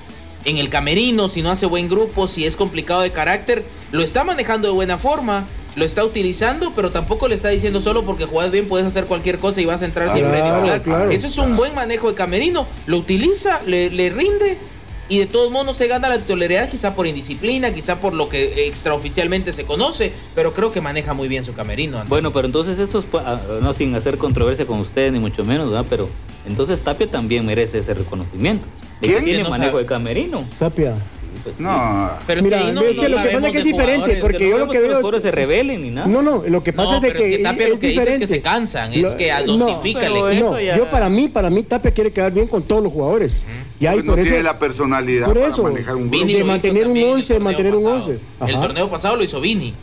en 0.44 0.58
el 0.58 0.68
Camerino, 0.68 1.28
si 1.28 1.40
no 1.40 1.50
hace 1.50 1.64
buen 1.64 1.88
grupo, 1.88 2.28
si 2.28 2.44
es 2.44 2.54
complicado 2.54 3.00
de 3.00 3.12
carácter, 3.12 3.64
lo 3.92 4.02
está 4.02 4.24
manejando 4.24 4.68
de 4.68 4.74
buena 4.74 4.98
forma 4.98 5.46
lo 5.80 5.86
está 5.86 6.04
utilizando, 6.04 6.72
pero 6.76 6.90
tampoco 6.90 7.26
le 7.26 7.34
está 7.34 7.48
diciendo 7.48 7.80
solo 7.80 8.04
porque 8.04 8.26
juegas 8.26 8.52
bien 8.52 8.68
puedes 8.68 8.86
hacer 8.86 9.06
cualquier 9.06 9.38
cosa 9.38 9.62
y 9.62 9.64
vas 9.64 9.80
a 9.80 9.86
entrar 9.86 10.12
sin 10.12 10.24
claro, 10.24 11.10
Eso 11.10 11.26
es 11.26 11.38
un 11.38 11.56
buen 11.56 11.74
manejo 11.74 12.08
de 12.10 12.14
Camerino. 12.14 12.66
Lo 12.86 12.98
utiliza, 12.98 13.62
le, 13.66 14.10
rinde 14.10 14.58
y 15.08 15.18
de 15.18 15.26
todos 15.26 15.50
modos 15.50 15.78
se 15.78 15.88
gana 15.88 16.10
la 16.10 16.18
titularidad 16.18 16.68
quizá 16.68 16.94
por 16.94 17.06
indisciplina, 17.06 17.72
quizá 17.72 17.98
por 17.98 18.12
lo 18.12 18.28
que 18.28 18.66
extraoficialmente 18.66 19.54
se 19.54 19.64
conoce, 19.64 20.12
pero 20.34 20.52
creo 20.52 20.70
que 20.70 20.82
maneja 20.82 21.14
muy 21.14 21.28
bien 21.28 21.44
su 21.44 21.54
camerino. 21.54 22.04
Bueno, 22.08 22.30
pero 22.30 22.44
entonces 22.44 22.78
eso 22.78 22.98
es, 22.98 23.06
ah, 23.14 23.40
no 23.62 23.72
sin 23.72 23.94
hacer 23.94 24.18
controversia 24.18 24.66
con 24.66 24.80
ustedes 24.80 25.12
ni 25.12 25.18
mucho 25.18 25.46
menos, 25.46 25.70
¿verdad? 25.70 25.86
Pero 25.88 26.10
entonces 26.46 26.82
Tapia 26.82 27.06
también 27.06 27.46
merece 27.46 27.78
ese 27.78 27.94
reconocimiento. 27.94 28.66
¿Quién 29.00 29.24
tiene 29.24 29.48
manejo 29.48 29.78
de 29.78 29.86
camerino? 29.86 30.44
Tapia. 30.58 30.94
Pues 31.42 31.58
no. 31.58 32.10
Pero 32.26 32.40
es 32.40 32.44
Mira, 32.44 32.58
que, 32.58 32.90
es 32.90 33.00
que 33.00 33.08
lo 33.08 33.22
que 33.22 33.28
pasa 33.30 33.46
es 33.46 33.52
que 33.52 33.58
es 33.58 33.64
diferente, 33.64 34.16
porque 34.20 34.48
yo 34.48 34.58
lo 34.58 34.68
que 34.68 34.80
veo. 34.80 35.10
Que 35.10 35.20
se 35.20 35.30
rebelen 35.30 35.82
ni 35.82 35.90
nada. 35.90 36.06
No, 36.06 36.22
no, 36.22 36.42
lo 36.46 36.62
que 36.62 36.72
pasa 36.72 36.96
es 36.96 37.02
de 37.02 37.12
que. 37.12 37.36
Es, 37.36 37.42
Tapia 37.42 37.68
lo 37.68 37.78
que 37.78 37.88
dice 37.88 38.12
es 38.12 38.18
que 38.18 38.26
se 38.26 38.40
cansan, 38.40 38.92
es 38.92 39.14
que 39.14 39.32
dosifica 39.46 40.06
el 40.06 40.16
equipo. 40.16 40.52
No, 40.52 40.60
yo 40.60 40.90
para 40.90 41.08
mí, 41.08 41.28
para 41.28 41.50
mí, 41.50 41.62
Tapia 41.62 41.90
quiere 41.90 42.12
quedar 42.12 42.32
bien 42.32 42.46
con 42.46 42.62
todos 42.62 42.82
los 42.82 42.92
jugadores. 42.92 43.44
Y 43.78 43.86
ahí 43.86 44.02
por 44.02 44.16
no 44.16 44.22
eso, 44.22 44.24
tiene 44.24 44.42
la 44.42 44.58
personalidad 44.58 45.26
por 45.26 45.38
eso, 45.38 45.62
para 45.62 45.72
manejar 45.72 45.96
un 45.96 46.10
grupo. 46.10 46.26
de 46.26 46.44
mantener 46.44 46.86
un 46.86 47.02
11, 47.02 47.40
mantener 47.40 47.74
un 47.74 47.86
11. 47.86 48.18
El 48.46 48.54
torneo 48.60 48.88
pasado 48.90 49.16
lo 49.16 49.24
hizo 49.24 49.40
Vini, 49.40 49.74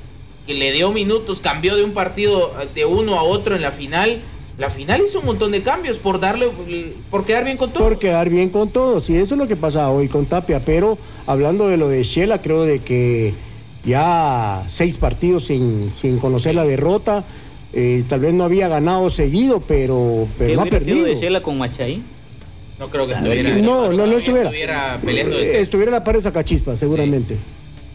que 0.46 0.54
le 0.54 0.72
dio 0.72 0.92
minutos, 0.92 1.40
cambió 1.40 1.76
de 1.76 1.84
un 1.84 1.94
partido 1.94 2.54
de 2.76 2.86
uno 2.86 3.18
a 3.18 3.24
otro 3.24 3.56
en 3.56 3.62
la 3.62 3.72
final 3.72 4.22
la 4.58 4.70
final 4.72 5.02
hizo 5.06 5.20
un 5.20 5.26
montón 5.26 5.52
de 5.52 5.62
cambios 5.62 6.00
por 6.00 6.20
darle, 6.20 6.50
por 7.12 7.26
quedar 7.26 7.46
bien 7.46 7.58
con 7.58 7.72
todos. 7.72 7.88
Por 7.88 8.00
quedar 8.00 8.30
bien 8.30 8.50
con 8.50 8.70
todos, 8.70 9.10
y 9.10 9.16
eso 9.16 9.36
es 9.36 9.40
lo 9.40 9.48
que 9.48 9.56
pasa 9.56 9.92
hoy 9.92 10.08
con 10.08 10.26
Tapia. 10.26 10.62
Pero 10.66 10.98
hablando 11.28 11.68
de 11.68 11.78
lo 11.78 11.90
de 11.90 12.04
Shela, 12.04 12.42
creo 12.42 12.64
de 12.64 12.80
que 12.80 13.36
ya 13.86 14.64
seis 14.68 14.98
partidos 14.98 15.46
sin, 15.46 15.92
sin 15.92 16.18
conocer 16.18 16.56
la 16.56 16.66
derrota. 16.66 17.24
Eh, 17.74 18.04
tal 18.08 18.22
vez 18.22 18.34
no 18.34 18.46
había 18.46 18.68
ganado 18.68 19.10
seguido, 19.12 19.60
pero, 19.60 20.28
pero 20.40 20.56
no 20.56 20.62
ha 20.64 20.66
perdido. 20.66 21.06
de 21.06 21.16
Shela 21.16 21.44
con 21.44 21.58
Machay? 21.60 22.02
No 22.80 22.90
creo 22.90 23.06
que 23.06 23.14
estuviera. 23.14 23.50
No, 23.58 23.92
no, 23.92 24.08
no 24.08 24.18
estuviera. 24.18 24.50
Estuviera 24.50 25.00
peleando 25.04 25.38
Estuviera 25.38 25.92
a 25.92 26.00
la 26.00 26.04
par 26.04 26.16
de 26.16 26.22
Sacachispa, 26.22 26.76
seguramente. 26.76 27.36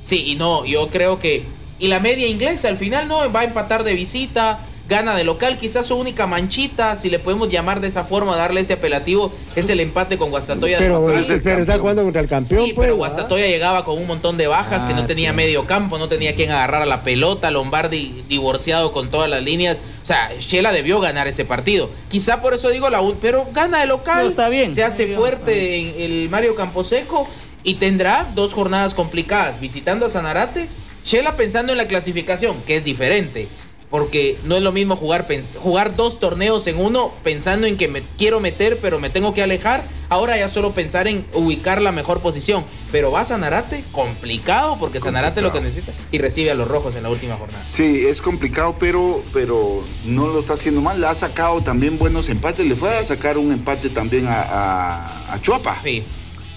Sí. 0.05 0.19
sí, 0.19 0.31
y 0.33 0.35
no, 0.37 0.65
yo 0.65 0.87
creo 0.89 1.19
que. 1.19 1.43
Y 1.81 1.89
la 1.89 1.99
media 1.99 2.29
inglesa 2.29 2.69
al 2.69 2.77
final 2.77 3.09
no 3.09 3.33
va 3.33 3.41
a 3.41 3.45
empatar 3.45 3.83
de 3.83 3.95
visita 3.95 4.61
gana 4.89 5.15
de 5.15 5.25
local. 5.25 5.57
Quizás 5.57 5.87
su 5.87 5.97
única 5.97 6.27
manchita, 6.27 6.97
si 6.97 7.11
le 7.11 7.19
podemos 7.19 7.49
llamar 7.49 7.81
de 7.81 7.89
esa 7.89 8.05
forma, 8.05 8.37
darle 8.37 8.61
ese 8.61 8.75
apelativo, 8.75 9.33
es 9.57 9.69
el 9.69 9.81
empate 9.81 10.19
con 10.19 10.31
Guastatoya. 10.31 10.79
Pero, 10.79 11.07
pero 11.43 11.61
está 11.61 11.79
jugando 11.79 12.03
contra 12.03 12.21
el 12.21 12.29
campeón. 12.29 12.65
Sí, 12.65 12.73
pero 12.77 12.97
pues, 12.97 13.15
Guastatoya 13.15 13.47
llegaba 13.47 13.85
con 13.85 13.99
un 13.99 14.07
montón 14.07 14.37
de 14.37 14.47
bajas, 14.47 14.85
que 14.85 14.95
no 14.95 15.03
ah, 15.03 15.07
tenía 15.07 15.33
medio 15.33 15.67
campo, 15.67 15.99
no 15.99 16.09
tenía 16.09 16.35
quien 16.35 16.51
agarrar 16.51 16.83
a 16.83 16.87
la 16.87 17.03
pelota. 17.03 17.51
Lombardi 17.51 18.25
divorciado 18.29 18.93
con 18.93 19.11
todas 19.11 19.31
las 19.31 19.43
líneas. 19.43 19.81
O 20.03 20.07
sea, 20.07 20.31
Shela 20.39 20.73
debió 20.73 21.01
ganar 21.01 21.29
ese 21.29 21.45
partido. 21.45 21.91
Quizá 22.11 22.43
por 22.43 22.55
eso 22.55 22.71
digo 22.71 22.91
la 22.91 23.03
pero 23.21 23.49
gana 23.53 23.81
de 23.81 23.87
local. 23.87 24.29
está 24.29 24.49
bien. 24.49 24.75
Se 24.75 24.83
hace 24.83 25.15
fuerte 25.15 25.77
en 25.77 25.95
el 26.01 26.29
Mario 26.29 26.55
Camposeco 26.55 27.27
y 27.63 27.75
tendrá 27.75 28.27
dos 28.35 28.53
jornadas 28.53 28.95
complicadas 28.95 29.61
visitando 29.61 30.07
a 30.07 30.11
Sanarate. 30.11 30.69
Shela 31.05 31.37
pensando 31.37 31.73
en 31.73 31.79
la 31.79 31.89
clasificación, 31.89 32.63
que 32.63 32.77
es 32.77 32.85
diferente 32.85 33.49
porque 33.93 34.39
no 34.45 34.57
es 34.57 34.63
lo 34.63 34.73
mismo 34.73 34.97
jugar, 34.97 35.29
jugar 35.63 35.95
dos 35.95 36.19
torneos 36.19 36.67
en 36.67 36.81
uno 36.81 37.13
pensando 37.23 37.67
en 37.67 37.77
que 37.77 37.89
me 37.89 38.01
quiero 38.17 38.41
meter, 38.41 38.79
pero 38.81 38.99
me 38.99 39.11
tengo 39.11 39.35
que 39.35 39.43
alejar. 39.43 39.85
Ahora 40.09 40.39
ya 40.39 40.49
solo 40.49 40.73
pensar 40.73 41.09
en 41.09 41.27
ubicar 41.35 41.83
la 41.83 41.93
mejor 41.93 42.21
posición. 42.21 42.65
Pero 42.91 43.11
va 43.11 43.21
a 43.21 43.25
Sanarate, 43.27 43.85
complicado, 43.93 44.79
porque 44.81 44.99
Sanarate 44.99 45.43
lo 45.43 45.53
que 45.53 45.61
necesita 45.61 45.93
y 46.11 46.17
recibe 46.17 46.51
a 46.51 46.55
los 46.55 46.69
rojos 46.69 46.97
en 46.97 47.03
la 47.03 47.11
última 47.11 47.37
jornada. 47.37 47.63
Sí, 47.69 48.07
es 48.07 48.23
complicado, 48.23 48.77
pero, 48.81 49.23
pero 49.35 49.85
no 50.07 50.27
lo 50.29 50.41
está 50.41 50.55
haciendo 50.55 50.81
mal. 50.81 50.99
Le 50.99 51.07
ha 51.07 51.15
sacado 51.15 51.61
también 51.61 51.99
buenos 51.99 52.31
empates. 52.31 52.67
Le 52.67 52.77
fue 52.77 52.97
a 52.97 53.05
sacar 53.05 53.37
un 53.37 53.53
empate 53.53 53.91
también 53.91 54.27
a, 54.27 55.35
a, 55.35 55.43
Chuapa. 55.43 55.79
Sí. 55.81 56.03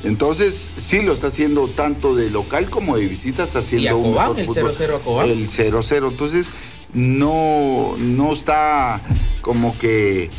Entonces, 0.05 0.69
sí 0.77 1.01
lo 1.01 1.13
está 1.13 1.27
haciendo 1.27 1.67
tanto 1.67 2.15
de 2.15 2.29
local 2.29 2.69
como 2.69 2.95
de 2.95 3.07
visita, 3.07 3.43
está 3.43 3.59
haciendo 3.59 3.97
un 3.97 4.13
mejor 4.13 4.39
el 4.39 4.47
0-0 4.47 4.95
a 4.95 4.99
Cobán. 4.99 5.29
El 5.29 5.49
0-0. 5.49 6.07
Entonces, 6.09 6.53
no, 6.95 7.95
no 7.97 8.33
está 8.33 9.01
como 9.41 9.77
que 9.77 10.31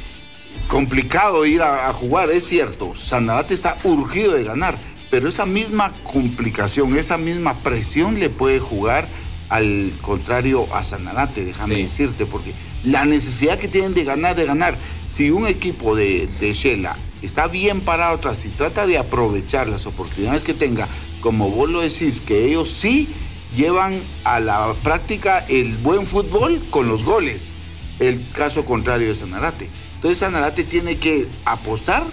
complicado 0.69 1.47
ir 1.47 1.63
a, 1.63 1.93
jugar, 1.93 2.31
es 2.31 2.45
cierto. 2.45 2.95
Sanarate 2.95 3.55
está 3.55 3.77
urgido 3.85 4.33
de 4.33 4.43
ganar, 4.43 4.77
pero 5.11 5.29
esa 5.29 5.47
misma 5.47 5.93
complicación, 6.03 6.97
esa 6.99 7.19
misma 7.19 7.55
presión 7.55 8.19
le 8.19 8.31
puede 8.31 8.59
jugar 8.59 9.07
al 9.49 9.93
contrario 10.03 10.67
a 10.75 10.83
Sanarate, 10.83 11.45
déjame 11.45 11.77
decirte, 11.77 12.27
porque 12.27 12.53
la 12.83 13.05
necesidad 13.05 13.59
que 13.59 13.69
tienen 13.69 13.95
de 13.95 14.03
ganar, 14.03 14.35
de 14.35 14.45
ganar, 14.45 14.77
si 15.07 15.31
un 15.31 15.47
equipo 15.47 15.95
de, 15.95 16.29
de 16.41 16.53
Shela 16.53 16.97
está 17.23 17.47
bien 17.47 17.81
parado 17.83 18.17
atrás 18.17 18.45
y 18.45 18.49
trata 18.49 18.89
de 18.89 18.99
aprovechar 18.99 19.69
las 19.69 19.87
oportunidades 19.87 20.43
que 20.43 20.53
tenga, 20.53 20.89
como 21.21 21.51
vos 21.51 21.71
lo 21.71 21.81
decís, 21.81 22.21
que 22.21 22.47
ellos 22.47 22.71
sí 22.71 23.09
llevan 23.55 24.01
a 24.25 24.41
la 24.41 24.75
práctica 24.83 25.45
el 25.49 25.77
buen 25.77 26.07
fútbol 26.07 26.61
con 26.71 26.89
los 26.89 27.05
goles. 27.05 27.57
El 27.99 28.31
caso 28.33 28.65
contrario 28.65 29.09
de 29.09 29.15
Sanarate. 29.15 29.69
Entonces 29.95 30.19
Sanarate 30.19 30.65
tiene 30.65 30.97
que 30.99 31.27
apostar, 31.45 32.05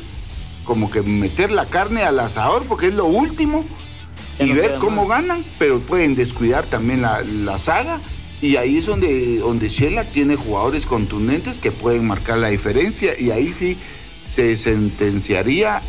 como 0.64 0.90
que 0.90 1.02
meter 1.02 1.52
la 1.52 1.66
carne 1.66 2.04
al 2.04 2.20
asador, 2.20 2.64
porque 2.64 2.88
es 2.88 2.94
lo 2.94 3.06
último, 3.06 3.66
y 4.40 4.52
ver 4.52 4.78
cómo 4.80 5.08
ganan, 5.08 5.46
pero 5.60 5.80
pueden 5.80 6.16
descuidar 6.16 6.66
también 6.66 7.02
la, 7.02 7.58
saga. 7.58 8.02
Y 8.42 8.56
ahí 8.56 8.78
es 8.78 8.86
donde, 8.86 9.38
donde 9.38 9.70
Shela 9.70 10.06
tiene 10.06 10.36
jugadores 10.36 10.86
contundentes 10.86 11.60
que 11.60 11.72
pueden 11.72 12.06
marcar 12.08 12.38
la 12.40 12.48
diferencia. 12.48 13.14
Y 13.18 13.32
ahí 13.32 13.52
sí 13.52 13.78
se 14.28 14.56
sentenciaría 14.56 15.82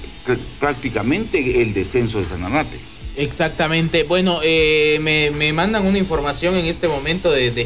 prácticamente 0.60 1.62
el 1.62 1.74
descenso 1.74 2.18
de 2.18 2.26
Sanarate. 2.26 2.93
Exactamente. 3.16 4.02
Bueno, 4.02 4.40
eh, 4.42 4.98
me, 5.00 5.52
mandan 5.52 5.86
una 5.86 5.98
información 5.98 6.56
en 6.56 6.66
este 6.66 6.88
momento 6.88 7.30
de, 7.30 7.50
de 7.50 7.62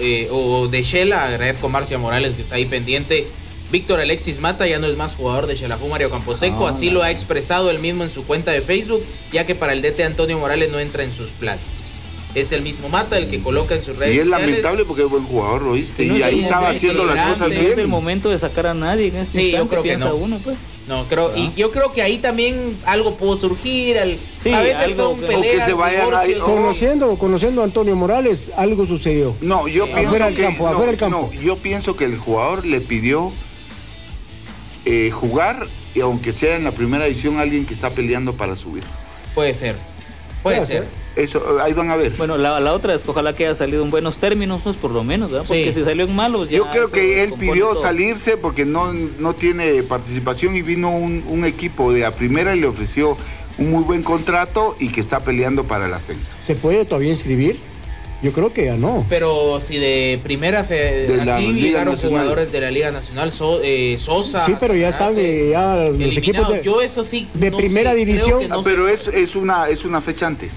eh, 0.00 0.28
o 0.30 0.68
de 0.68 0.82
Shela. 0.82 1.26
Agradezco 1.26 1.66
a 1.66 1.70
Marcia 1.70 1.98
Morales 1.98 2.34
que 2.34 2.42
está 2.42 2.56
ahí 2.56 2.66
pendiente. 2.66 3.26
Víctor 3.70 3.98
Alexis 3.98 4.40
Mata 4.40 4.66
ya 4.66 4.78
no 4.78 4.86
es 4.86 4.96
más 4.96 5.16
jugador 5.16 5.46
de 5.46 5.56
Shelahu 5.56 5.88
Mario 5.88 6.10
Camposeco. 6.10 6.66
Ah, 6.66 6.70
así 6.70 6.90
lo 6.90 7.02
ha 7.02 7.10
expresado 7.10 7.70
él 7.70 7.78
mismo 7.78 8.04
en 8.04 8.10
su 8.10 8.24
cuenta 8.24 8.52
de 8.52 8.62
Facebook, 8.62 9.02
ya 9.32 9.46
que 9.46 9.54
para 9.54 9.72
el 9.72 9.82
DT 9.82 10.00
Antonio 10.04 10.38
Morales 10.38 10.70
no 10.70 10.78
entra 10.78 11.02
en 11.02 11.12
sus 11.12 11.32
planes. 11.32 11.92
Es 12.34 12.52
el 12.52 12.62
mismo 12.62 12.88
Mata 12.88 13.16
el 13.16 13.28
que 13.28 13.40
coloca 13.40 13.74
en 13.76 13.82
sus 13.82 13.96
redes 13.96 14.16
Y 14.16 14.18
es 14.18 14.26
lamentable 14.26 14.84
porque 14.84 15.02
es 15.02 15.08
buen 15.08 15.24
jugador, 15.24 15.62
¿lo 15.62 15.72
viste? 15.72 16.04
y 16.04 16.22
ahí 16.22 16.40
estaba 16.40 16.70
haciendo 16.70 17.04
las 17.04 17.30
cosas 17.30 17.50
bien. 17.50 17.66
es 17.66 17.78
el 17.78 17.88
momento 17.88 18.28
de 18.30 18.38
sacar 18.38 18.66
a 18.66 18.74
nadie 18.74 19.08
en 19.08 19.16
este 19.16 19.40
sí, 19.40 19.52
yo 19.52 19.68
creo 19.68 19.82
que 19.82 19.96
no. 19.96 20.14
uno, 20.16 20.38
pues. 20.42 20.56
No, 20.86 21.04
creo, 21.04 21.34
y 21.34 21.50
yo 21.54 21.70
creo 21.70 21.92
que 21.92 22.02
ahí 22.02 22.18
también 22.18 22.76
algo 22.84 23.16
pudo 23.16 23.38
surgir. 23.38 23.98
a 23.98 24.60
veces 24.60 24.96
son 24.96 25.18
peleas, 25.18 25.64
se 25.64 25.72
vayan 25.72 26.10
conociendo, 26.40 27.16
conociendo 27.16 27.62
a 27.62 27.64
Antonio 27.64 27.96
Morales, 27.96 28.52
algo 28.56 28.86
sucedió. 28.86 29.34
No, 29.40 29.66
yo 29.66 29.86
pienso 29.86 30.08
afuera 30.08 30.28
que, 30.30 30.42
campo, 30.42 30.68
afuera 30.68 30.90
del 30.90 31.00
campo. 31.00 31.30
yo 31.40 31.56
pienso 31.56 31.96
que 31.96 32.04
el 32.04 32.18
jugador 32.18 32.66
le 32.66 32.82
pidió 32.82 33.32
eh, 34.84 35.10
jugar, 35.10 35.68
y 35.94 36.00
aunque 36.00 36.34
sea 36.34 36.56
en 36.56 36.64
la 36.64 36.72
primera 36.72 37.06
edición, 37.06 37.38
alguien 37.38 37.64
que 37.64 37.72
está 37.72 37.88
peleando 37.90 38.34
para 38.34 38.54
subir. 38.54 38.84
Puede 39.34 39.54
ser, 39.54 39.76
puede, 40.42 40.66
ser. 40.66 40.86
Eso, 41.16 41.58
ahí 41.62 41.72
van 41.72 41.90
a 41.90 41.96
ver. 41.96 42.12
Bueno, 42.16 42.36
la, 42.36 42.72
otra 42.72 42.92
es 42.94 43.04
que 43.04 43.10
ojalá 43.10 43.34
que 43.34 43.44
haya 43.46 43.54
salido 43.54 43.84
en 43.84 43.90
buenos 43.90 44.18
términos, 44.18 44.62
pues 44.64 44.76
por 44.76 44.90
lo 44.90 45.04
menos, 45.04 45.30
¿verdad? 45.30 45.46
Porque 45.46 45.72
si 45.72 45.84
salió 45.84 46.06
en 46.06 46.14
malos 46.14 46.50
Yo 46.50 46.66
creo 46.70 46.90
que 46.90 47.22
él 47.22 47.34
pidió 47.38 47.74
salirse 47.76 48.36
porque 48.36 48.64
no, 48.64 48.92
no 48.92 49.34
tiene 49.34 49.82
participación 49.84 50.56
y 50.56 50.62
vino 50.62 50.90
un, 50.90 51.44
equipo 51.44 51.92
de 51.92 52.06
a 52.06 52.12
primera 52.12 52.56
y 52.56 52.60
le 52.60 52.66
ofreció 52.66 53.18
un 53.58 53.70
muy 53.70 53.84
buen 53.84 54.02
contrato 54.02 54.76
y 54.80 54.88
que 54.88 55.00
está 55.00 55.20
peleando 55.20 55.64
para 55.64 55.86
el 55.86 55.92
ascenso. 55.92 56.32
¿Se 56.42 56.54
puede 56.54 56.84
todavía 56.86 57.10
inscribir? 57.10 57.58
Yo 58.22 58.32
creo 58.32 58.52
que 58.54 58.64
ya 58.64 58.78
no. 58.78 59.04
Pero 59.10 59.60
si 59.60 59.76
de 59.76 60.18
primera 60.22 60.64
se 60.64 60.74
de 60.74 61.30
aquí 61.30 61.52
llegaron 61.52 61.96
jugadores 61.96 62.50
de 62.50 62.60
la 62.62 62.70
Liga 62.70 62.90
Nacional, 62.90 63.30
eh, 63.62 63.96
Sosa. 63.98 64.46
Sí, 64.46 64.54
pero 64.58 64.74
ya 64.74 64.88
están 64.88 65.14
eh, 65.18 65.50
ya 65.50 65.76
los 65.76 66.16
equipos 66.16 66.48
de, 66.48 66.62
Yo 66.62 66.80
eso 66.80 67.04
sí, 67.04 67.28
de 67.34 67.52
primera 67.52 67.94
división. 67.94 68.40
Ah, 68.50 68.60
pero 68.64 68.88
es, 68.88 69.08
es, 69.08 69.36
una, 69.36 69.68
es 69.68 69.84
una 69.84 70.00
fecha 70.00 70.26
antes. 70.26 70.52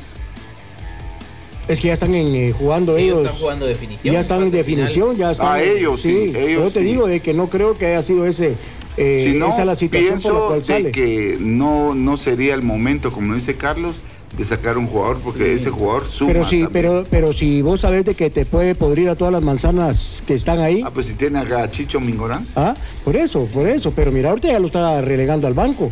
Es 1.68 1.82
que 1.82 1.88
ya 1.88 1.94
están 1.94 2.16
en, 2.16 2.34
eh, 2.36 2.54
jugando 2.58 2.98
ellos. 2.98 3.26
están 3.26 3.40
jugando 3.40 3.66
definición. 3.66 4.14
Ya 4.14 4.22
están 4.22 4.42
en 4.44 4.52
definición, 4.52 5.18
ya 5.18 5.32
están. 5.32 5.54
A 5.56 5.62
ellos, 5.62 6.02
sí. 6.02 6.34
Ellos 6.36 6.66
yo 6.66 6.72
te 6.72 6.82
digo 6.82 7.08
de 7.08 7.20
que 7.20 7.34
no 7.34 7.50
creo 7.50 7.76
que 7.78 7.88
haya 7.88 8.02
sido 8.02 8.26
ese. 8.26 8.56
Eh, 8.96 9.40
esa 9.48 9.64
la 9.64 9.76
situación 9.76 10.10
pienso 10.10 10.30
por 10.30 10.42
la 10.42 10.48
cual 10.48 10.64
sale. 10.64 10.92
que 10.92 11.38
no, 11.40 11.94
no 11.94 12.18
sería 12.18 12.56
el 12.56 12.64
momento, 12.64 13.12
como 13.12 13.36
dice 13.36 13.56
Carlos, 13.56 14.02
de 14.36 14.44
sacar 14.44 14.78
un 14.78 14.88
jugador 14.88 15.18
porque 15.24 15.54
ese 15.54 15.70
jugador 15.70 16.08
suma 16.10 16.34
pero 16.34 16.46
si 16.46 16.66
pero 16.72 17.04
pero 17.10 17.34
si 17.34 17.62
vos 17.62 17.82
sabés 17.82 18.04
de 18.06 18.14
que 18.14 18.30
te 18.30 18.46
puede 18.46 18.76
podrir 18.76 19.10
a 19.10 19.16
todas 19.16 19.32
las 19.32 19.42
manzanas 19.42 20.24
que 20.28 20.34
están 20.34 20.60
ahí 20.60 20.84
ah 20.86 20.92
pues 20.94 21.06
si 21.06 21.14
tiene 21.14 21.40
a 21.40 21.72
Chicho 21.72 22.00
Mingorán 22.00 22.46
ah 22.56 22.76
por 23.06 23.16
eso 23.16 23.46
por 23.54 23.68
eso 23.68 23.94
pero 23.96 24.12
mira 24.12 24.30
ahorita 24.30 24.50
ya 24.50 24.60
lo 24.60 24.68
está 24.68 25.02
relegando 25.02 25.48
al 25.48 25.54
banco 25.54 25.92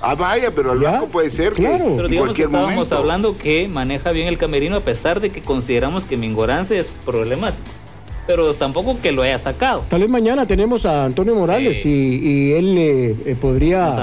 Ah, 0.00 0.14
vaya, 0.14 0.50
pero 0.50 0.72
al 0.72 0.78
banco 0.78 1.08
puede 1.08 1.30
ser. 1.30 1.52
Claro. 1.52 1.94
pero 1.96 2.08
digamos 2.08 2.34
que 2.34 2.42
estábamos 2.42 2.92
hablando 2.92 3.36
que 3.38 3.68
maneja 3.68 4.12
bien 4.12 4.28
el 4.28 4.38
camerino 4.38 4.76
a 4.76 4.80
pesar 4.80 5.20
de 5.20 5.30
que 5.30 5.42
consideramos 5.42 6.04
que 6.04 6.16
Mingorance 6.16 6.78
es 6.78 6.90
problemático. 7.04 7.64
Pero 8.26 8.54
tampoco 8.54 9.00
que 9.00 9.12
lo 9.12 9.22
haya 9.22 9.38
sacado. 9.38 9.84
Tal 9.88 10.00
vez 10.00 10.10
mañana 10.10 10.46
tenemos 10.46 10.84
a 10.84 11.04
Antonio 11.04 11.34
Morales 11.34 11.86
y, 11.86 12.52
él 12.52 12.76
eh, 12.76 13.36
podría 13.40 13.96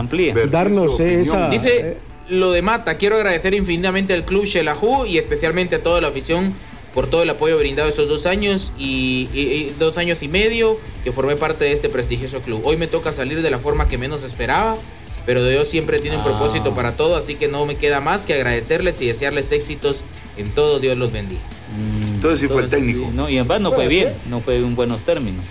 darnos 0.50 1.00
esa... 1.00 1.50
Dice 1.50 1.80
eh, 1.80 1.98
lo 2.30 2.52
de 2.52 2.62
Mata, 2.62 2.96
quiero 2.96 3.18
agradecer 3.18 3.54
infinitamente 3.54 4.14
al 4.14 4.24
club 4.24 4.46
Shelahu 4.46 5.06
y 5.06 5.18
especialmente 5.18 5.76
a 5.76 5.84
toda 5.84 6.00
la 6.00 6.08
afición 6.08 6.54
por 6.94 7.08
todo 7.08 7.24
el 7.24 7.30
apoyo 7.30 7.58
brindado 7.58 7.90
estos 7.90 8.08
dos 8.08 8.26
años 8.26 8.72
y, 8.78 9.72
dos 9.80 9.98
años 9.98 10.24
y 10.24 10.28
medio 10.28 10.78
que 11.04 11.12
formé 11.12 11.36
parte 11.36 11.66
de 11.66 11.74
este 11.74 11.90
prestigioso 11.90 12.40
club. 12.40 12.62
Hoy 12.64 12.78
me 12.78 12.88
toca 12.88 13.12
salir 13.12 13.42
de 13.42 13.52
la 13.52 13.60
forma 13.60 13.88
que 13.88 13.98
menos 13.98 14.24
esperaba 14.24 14.78
pero 15.26 15.46
Dios 15.46 15.70
siempre 15.70 16.00
tiene 16.00 16.18
un 16.18 16.24
propósito 16.24 16.72
ah. 16.72 16.76
para 16.76 16.96
todo, 16.96 17.16
así 17.16 17.36
que 17.36 17.48
no 17.48 17.66
me 17.66 17.76
queda 17.76 18.02
más 18.02 18.26
que 18.26 18.34
agradecerles 18.34 19.02
y 19.02 19.08
desearles 19.08 19.52
éxitos 19.52 20.04
en 20.38 20.52
todo. 20.52 20.80
Dios 20.80 20.98
los 20.98 21.12
bendiga. 21.12 21.42
Mm, 21.78 22.16
entonces 22.16 22.42
sí 22.42 22.48
fue 22.48 22.64
el 22.64 22.70
técnico. 22.70 23.10
no, 23.14 23.30
y 23.30 23.38
en 23.38 23.48
paz 23.48 23.62
no 23.62 23.72
fue 23.72 23.88
bien, 23.88 24.14
no 24.30 24.42
fue 24.42 24.58
en 24.58 24.76
buenos 24.76 25.02
términos. 25.02 25.44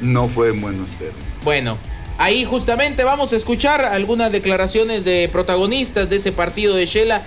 No 0.00 0.28
fue 0.28 0.48
en 0.48 0.60
buenos 0.60 0.90
términos. 0.90 1.22
Bueno, 1.44 1.78
ahí 2.18 2.44
justamente 2.44 3.04
vamos 3.04 3.32
a 3.32 3.36
escuchar 3.36 3.84
algunas 3.84 4.32
declaraciones 4.32 5.04
de 5.04 5.28
protagonistas 5.30 6.10
de 6.10 6.16
ese 6.16 6.32
partido 6.32 6.74
de 6.74 6.86
Shela. 6.86 7.22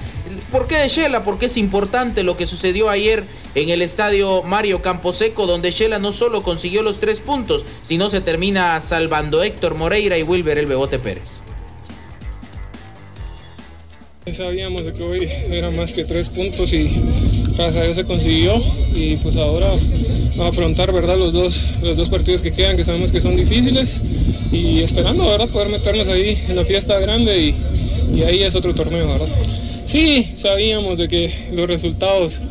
¿Por 0.51 0.67
qué 0.67 0.75
de 0.77 0.89
Shela? 0.89 1.23
Porque 1.23 1.45
es 1.45 1.57
importante 1.57 2.23
lo 2.23 2.35
que 2.35 2.45
sucedió 2.45 2.89
ayer 2.89 3.23
en 3.55 3.69
el 3.69 3.81
estadio 3.81 4.43
Mario 4.43 4.81
Camposeco, 4.81 5.47
donde 5.47 5.71
Shela 5.71 5.99
no 5.99 6.11
solo 6.11 6.43
consiguió 6.43 6.83
los 6.83 6.99
tres 6.99 7.21
puntos, 7.21 7.65
sino 7.81 8.09
se 8.09 8.19
termina 8.19 8.79
salvando 8.81 9.41
Héctor 9.41 9.75
Moreira 9.75 10.17
y 10.17 10.23
Wilber 10.23 10.57
el 10.57 10.65
Bebote 10.65 10.99
Pérez. 10.99 11.39
Sabíamos 14.33 14.83
de 14.83 14.91
que 14.91 15.03
hoy 15.03 15.29
eran 15.51 15.75
más 15.75 15.93
que 15.93 16.03
tres 16.03 16.29
puntos 16.29 16.73
y 16.73 16.89
gracias 17.55 17.75
a 17.75 17.83
Dios 17.83 17.95
se 17.95 18.05
consiguió 18.05 18.59
y 18.95 19.17
pues 19.17 19.35
ahora 19.35 19.71
a 20.39 20.47
afrontar 20.47 20.91
verdad 20.91 21.15
los 21.15 21.31
dos, 21.31 21.69
los 21.83 21.95
dos 21.95 22.09
partidos 22.09 22.41
que 22.41 22.51
quedan 22.51 22.75
que 22.75 22.83
sabemos 22.83 23.11
que 23.11 23.21
son 23.21 23.37
difíciles 23.37 24.01
y 24.51 24.81
esperando 24.81 25.29
verdad 25.29 25.47
poder 25.49 25.69
meternos 25.69 26.07
ahí 26.07 26.37
en 26.49 26.55
la 26.55 26.65
fiesta 26.65 26.99
grande 26.99 27.39
y, 27.39 27.55
y 28.15 28.23
ahí 28.23 28.41
es 28.41 28.55
otro 28.55 28.73
torneo 28.73 29.07
verdad. 29.07 29.27
Sí, 29.85 30.33
sabíamos 30.35 30.97
de 30.97 31.07
que 31.07 31.31
los 31.53 31.67
resultados 31.67 32.41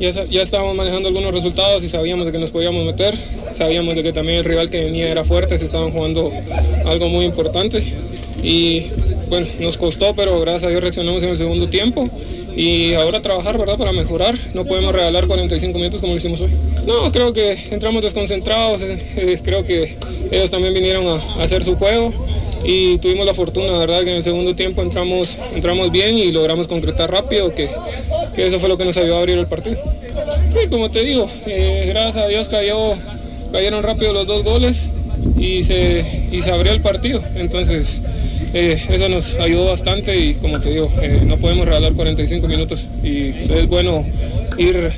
ya, 0.00 0.10
ya 0.24 0.42
estábamos 0.42 0.74
manejando 0.74 1.08
algunos 1.08 1.32
resultados 1.32 1.84
y 1.84 1.88
sabíamos 1.88 2.26
de 2.26 2.32
que 2.32 2.38
nos 2.38 2.50
podíamos 2.50 2.84
meter, 2.84 3.14
sabíamos 3.52 3.94
de 3.94 4.02
que 4.02 4.12
también 4.12 4.40
el 4.40 4.44
rival 4.44 4.68
que 4.68 4.80
venía 4.80 5.08
era 5.08 5.24
fuerte, 5.24 5.56
se 5.58 5.64
estaban 5.64 5.92
jugando 5.92 6.32
algo 6.86 7.08
muy 7.08 7.24
importante 7.24 8.10
y 8.42 8.86
bueno, 9.28 9.46
nos 9.60 9.76
costó, 9.76 10.14
pero 10.14 10.40
gracias 10.40 10.64
a 10.64 10.68
Dios 10.68 10.80
reaccionamos 10.80 11.22
en 11.22 11.30
el 11.30 11.36
segundo 11.36 11.68
tiempo 11.68 12.08
y 12.56 12.94
ahora 12.94 13.22
trabajar, 13.22 13.58
¿verdad? 13.58 13.78
Para 13.78 13.92
mejorar, 13.92 14.34
no 14.54 14.64
podemos 14.64 14.92
regalar 14.92 15.26
45 15.26 15.78
minutos 15.78 16.00
como 16.00 16.14
lo 16.14 16.18
hicimos 16.18 16.40
hoy. 16.40 16.50
No, 16.86 17.10
creo 17.12 17.32
que 17.32 17.56
entramos 17.70 18.02
desconcentrados, 18.02 18.82
eh, 18.82 18.98
eh, 19.16 19.38
creo 19.42 19.64
que 19.64 19.96
ellos 20.30 20.50
también 20.50 20.74
vinieron 20.74 21.06
a, 21.06 21.42
hacer 21.42 21.62
su 21.62 21.76
juego 21.76 22.12
y 22.64 22.98
tuvimos 22.98 23.24
la 23.24 23.34
fortuna, 23.34 23.78
¿verdad? 23.78 24.02
Que 24.02 24.10
en 24.10 24.16
el 24.16 24.24
segundo 24.24 24.54
tiempo 24.56 24.82
entramos, 24.82 25.38
entramos 25.54 25.90
bien 25.90 26.16
y 26.16 26.32
logramos 26.32 26.66
concretar 26.66 27.10
rápido, 27.10 27.54
que, 27.54 27.68
que 28.34 28.46
eso 28.46 28.58
fue 28.58 28.68
lo 28.68 28.76
que 28.76 28.84
nos 28.84 28.96
ayudó 28.96 29.16
a 29.16 29.20
abrir 29.20 29.38
el 29.38 29.46
partido. 29.46 29.78
Sí, 30.50 30.68
como 30.68 30.90
te 30.90 31.04
digo, 31.04 31.30
eh, 31.46 31.84
gracias 31.86 32.16
a 32.16 32.26
Dios 32.26 32.48
cayó, 32.48 32.94
cayeron 33.52 33.82
rápido 33.82 34.12
los 34.12 34.26
dos 34.26 34.42
goles 34.42 34.88
y 35.36 35.62
se, 35.62 36.28
y 36.30 36.40
se 36.42 36.50
abrió 36.50 36.72
el 36.72 36.80
partido. 36.80 37.22
Entonces, 37.34 38.02
eh, 38.52 38.82
eso 38.88 39.08
nos 39.08 39.34
ayudó 39.36 39.66
bastante 39.66 40.18
y 40.18 40.34
como 40.34 40.60
te 40.60 40.70
digo, 40.70 40.92
eh, 41.00 41.22
no 41.24 41.36
podemos 41.38 41.66
regalar 41.66 41.94
45 41.94 42.48
minutos 42.48 42.88
y 43.02 43.28
es 43.28 43.68
bueno 43.68 44.06
ir 44.58 44.92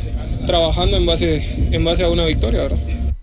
trabajando 0.47 0.97
en 0.97 1.07
base, 1.07 1.43
en 1.71 1.85
base 1.85 2.05
a 2.05 2.11
una 2.11 2.25
victoria. 2.25 2.63
¿verdad? 2.63 2.79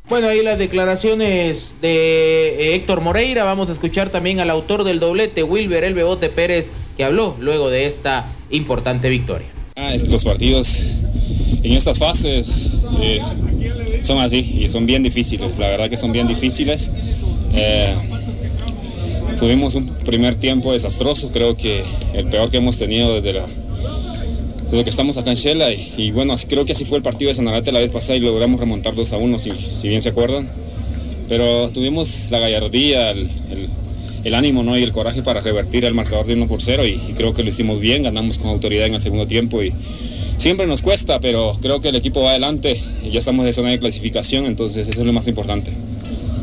Bueno, 0.08 0.28
ahí 0.28 0.42
las 0.42 0.58
declaraciones 0.58 1.74
de 1.82 2.76
Héctor 2.76 3.02
Moreira. 3.02 3.44
Vamos 3.44 3.70
a 3.70 3.74
escuchar 3.74 4.10
también 4.10 4.40
al 4.40 4.50
autor 4.50 4.84
del 4.84 5.00
doblete, 5.00 5.44
Wilber 5.44 5.84
El 5.84 5.94
Bebote 5.94 6.30
Pérez, 6.30 6.72
que 6.98 7.04
habló 7.04 7.36
luego 7.40 7.70
de 7.70 7.86
esta 7.86 8.28
importante 8.50 9.10
victoria. 9.10 9.48
Ah, 9.76 9.94
los 10.08 10.24
partidos 10.24 10.88
en 11.64 11.74
estas 11.74 11.98
fases 11.98 12.72
eh, 13.02 13.20
son 14.02 14.20
así 14.20 14.58
y 14.60 14.68
son 14.68 14.86
bien 14.86 15.04
difíciles. 15.04 15.58
La 15.58 15.70
verdad 15.70 15.90
que 15.90 15.98
son 15.98 16.12
bien 16.12 16.28
difíciles. 16.28 16.92
Tuvimos 19.40 19.74
un 19.76 19.86
primer 19.86 20.36
tiempo 20.36 20.74
desastroso, 20.74 21.32
creo 21.32 21.56
que 21.56 21.82
el 22.14 22.26
peor 22.26 22.52
que 22.52 22.58
hemos 22.58 22.78
tenido 22.78 23.22
desde, 23.22 23.42
desde 24.70 24.84
que 24.84 24.90
estamos 24.90 25.18
acá 25.18 25.32
en 25.32 25.38
Shela. 25.38 25.72
Y, 25.72 26.12
bueno, 26.12 26.36
creo 26.50 26.66
que 26.66 26.74
así 26.74 26.84
fue 26.84 26.98
el 26.98 27.04
partido 27.04 27.30
de 27.30 27.36
Sanarate 27.36 27.72
la 27.72 27.80
vez 27.80 27.90
pasada 27.90 28.18
y 28.18 28.20
logramos 28.20 28.60
remontar 28.60 28.96
2 28.96 29.14
a 29.14 29.18
1, 29.18 29.40
si, 29.40 29.52
si 29.52 29.88
bien 29.88 30.02
se 30.02 30.10
acuerdan. 30.10 30.50
Pero 31.30 31.70
tuvimos 31.70 32.18
la 32.30 32.40
gallardía, 32.40 33.12
el, 33.12 33.30
el, 34.26 34.34
ánimo 34.34 34.62
¿no? 34.62 34.78
y 34.78 34.84
el 34.84 34.92
coraje 34.92 35.22
para 35.22 35.40
revertir 35.40 35.86
el 35.86 35.94
marcador 35.94 36.26
de 36.26 36.34
1 36.34 36.48
por 36.48 36.62
0 36.62 36.86
y, 36.86 36.90
y, 36.90 37.14
creo 37.16 37.34
que 37.34 37.42
lo 37.42 37.50
hicimos 37.50 37.80
bien, 37.80 38.04
ganamos 38.04 38.40
con 38.40 38.50
autoridad 38.50 38.88
en 38.88 38.96
el 38.96 39.02
segundo 39.02 39.26
tiempo 39.26 39.64
y 39.64 39.74
siempre 40.40 40.66
nos 40.66 40.82
cuesta, 40.82 41.20
pero 41.20 41.54
creo 41.62 41.82
que 41.82 41.90
el 41.90 41.96
equipo 41.96 42.22
va 42.22 42.32
adelante 42.32 42.82
y 43.04 43.12
ya 43.12 43.20
estamos 43.20 43.46
de 43.46 43.54
zona 43.54 43.70
de 43.70 43.80
clasificación, 43.80 44.46
entonces 44.46 44.88
eso 44.88 45.02
es 45.02 45.06
lo 45.06 45.14
más 45.14 45.28
importante. 45.28 45.72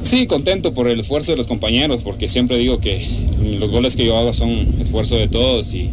Sí, 0.02 0.26
contento 0.26 0.72
por 0.72 0.86
el 0.86 1.00
esfuerzo 1.00 1.32
de 1.32 1.36
los 1.36 1.48
compañeros, 1.48 2.02
porque 2.04 2.28
siempre 2.28 2.58
digo 2.58 2.78
que 2.78 3.04
los 3.58 3.72
goles 3.72 3.96
que 3.96 4.06
yo 4.06 4.16
hago 4.16 4.32
son 4.32 4.76
esfuerzo 4.80 5.16
de 5.16 5.26
todos 5.26 5.74
y, 5.74 5.90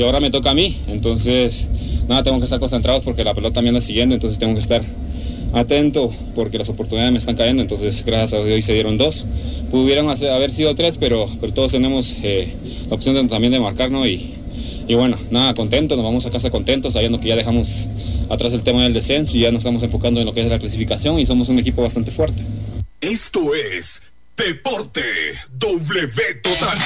ahora 0.00 0.20
me 0.20 0.30
toca 0.30 0.50
a 0.50 0.54
mí. 0.54 0.76
Entonces, 0.86 1.68
nada, 2.06 2.22
tengo 2.22 2.38
que 2.38 2.44
estar 2.44 2.60
concentrados 2.60 3.02
porque 3.02 3.24
la 3.24 3.34
pelota 3.34 3.60
me 3.60 3.70
anda 3.70 3.80
siguiendo, 3.80 4.14
entonces 4.14 4.38
tengo 4.38 4.54
que 4.54 4.60
estar 4.60 4.82
atento 5.52 6.12
porque 6.36 6.58
las 6.58 6.68
oportunidades 6.68 7.10
me 7.10 7.18
están 7.18 7.34
cayendo. 7.34 7.62
Entonces, 7.62 8.04
gracias 8.06 8.34
a 8.34 8.44
Dios 8.44 8.54
hoy 8.54 8.62
se 8.62 8.74
dieron 8.74 8.96
dos. 8.96 9.26
Pudieron 9.72 10.08
haber 10.08 10.52
sido 10.52 10.76
tres, 10.76 10.98
pero, 10.98 11.26
pero 11.40 11.52
todos 11.52 11.72
tenemos 11.72 12.14
eh, 12.22 12.52
la 12.88 12.94
opción 12.94 13.26
también 13.26 13.52
de 13.52 13.58
marcarnos 13.58 14.06
y, 14.06 14.37
y 14.88 14.94
bueno, 14.94 15.18
nada, 15.30 15.54
contento, 15.54 15.96
nos 15.96 16.04
vamos 16.04 16.24
a 16.24 16.30
casa 16.30 16.48
contentos, 16.50 16.94
sabiendo 16.94 17.20
que 17.20 17.28
ya 17.28 17.36
dejamos 17.36 17.88
atrás 18.30 18.54
el 18.54 18.62
tema 18.62 18.82
del 18.82 18.94
descenso 18.94 19.36
y 19.36 19.40
ya 19.40 19.52
nos 19.52 19.58
estamos 19.58 19.82
enfocando 19.82 20.18
en 20.20 20.26
lo 20.26 20.32
que 20.32 20.40
es 20.40 20.48
la 20.48 20.58
clasificación 20.58 21.20
y 21.20 21.26
somos 21.26 21.50
un 21.50 21.58
equipo 21.58 21.82
bastante 21.82 22.10
fuerte. 22.10 22.42
Esto 23.00 23.54
es 23.54 24.02
Deporte 24.36 25.02
W 25.58 26.34
Total. 26.42 26.78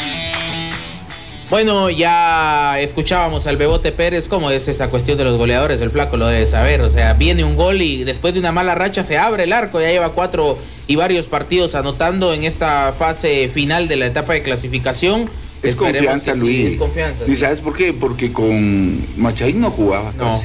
Bueno, 1.48 1.90
ya 1.90 2.80
escuchábamos 2.80 3.46
al 3.46 3.58
Bebote 3.58 3.92
Pérez, 3.92 4.26
cómo 4.26 4.50
es 4.50 4.68
esa 4.68 4.88
cuestión 4.88 5.18
de 5.18 5.24
los 5.24 5.36
goleadores, 5.36 5.80
el 5.82 5.90
flaco 5.90 6.16
lo 6.16 6.26
debe 6.26 6.46
saber, 6.46 6.80
o 6.80 6.90
sea, 6.90 7.12
viene 7.12 7.44
un 7.44 7.56
gol 7.56 7.82
y 7.82 8.04
después 8.04 8.34
de 8.34 8.40
una 8.40 8.52
mala 8.52 8.74
racha 8.74 9.04
se 9.04 9.18
abre 9.18 9.44
el 9.44 9.52
arco, 9.52 9.80
ya 9.80 9.90
lleva 9.90 10.08
cuatro 10.12 10.58
y 10.86 10.96
varios 10.96 11.26
partidos 11.26 11.74
anotando 11.74 12.32
en 12.32 12.44
esta 12.44 12.92
fase 12.92 13.48
final 13.48 13.86
de 13.86 13.96
la 13.96 14.06
etapa 14.06 14.32
de 14.32 14.42
clasificación. 14.42 15.30
Es 15.62 15.76
confianza, 15.76 16.34
Luis. 16.34 16.68
es 16.68 16.76
confianza. 16.76 17.24
¿Y 17.26 17.36
sabes 17.36 17.60
por 17.60 17.76
qué? 17.76 17.92
Porque 17.92 18.32
con 18.32 19.04
Machaín 19.16 19.60
no 19.60 19.70
jugaba. 19.70 20.12
No 20.18 20.42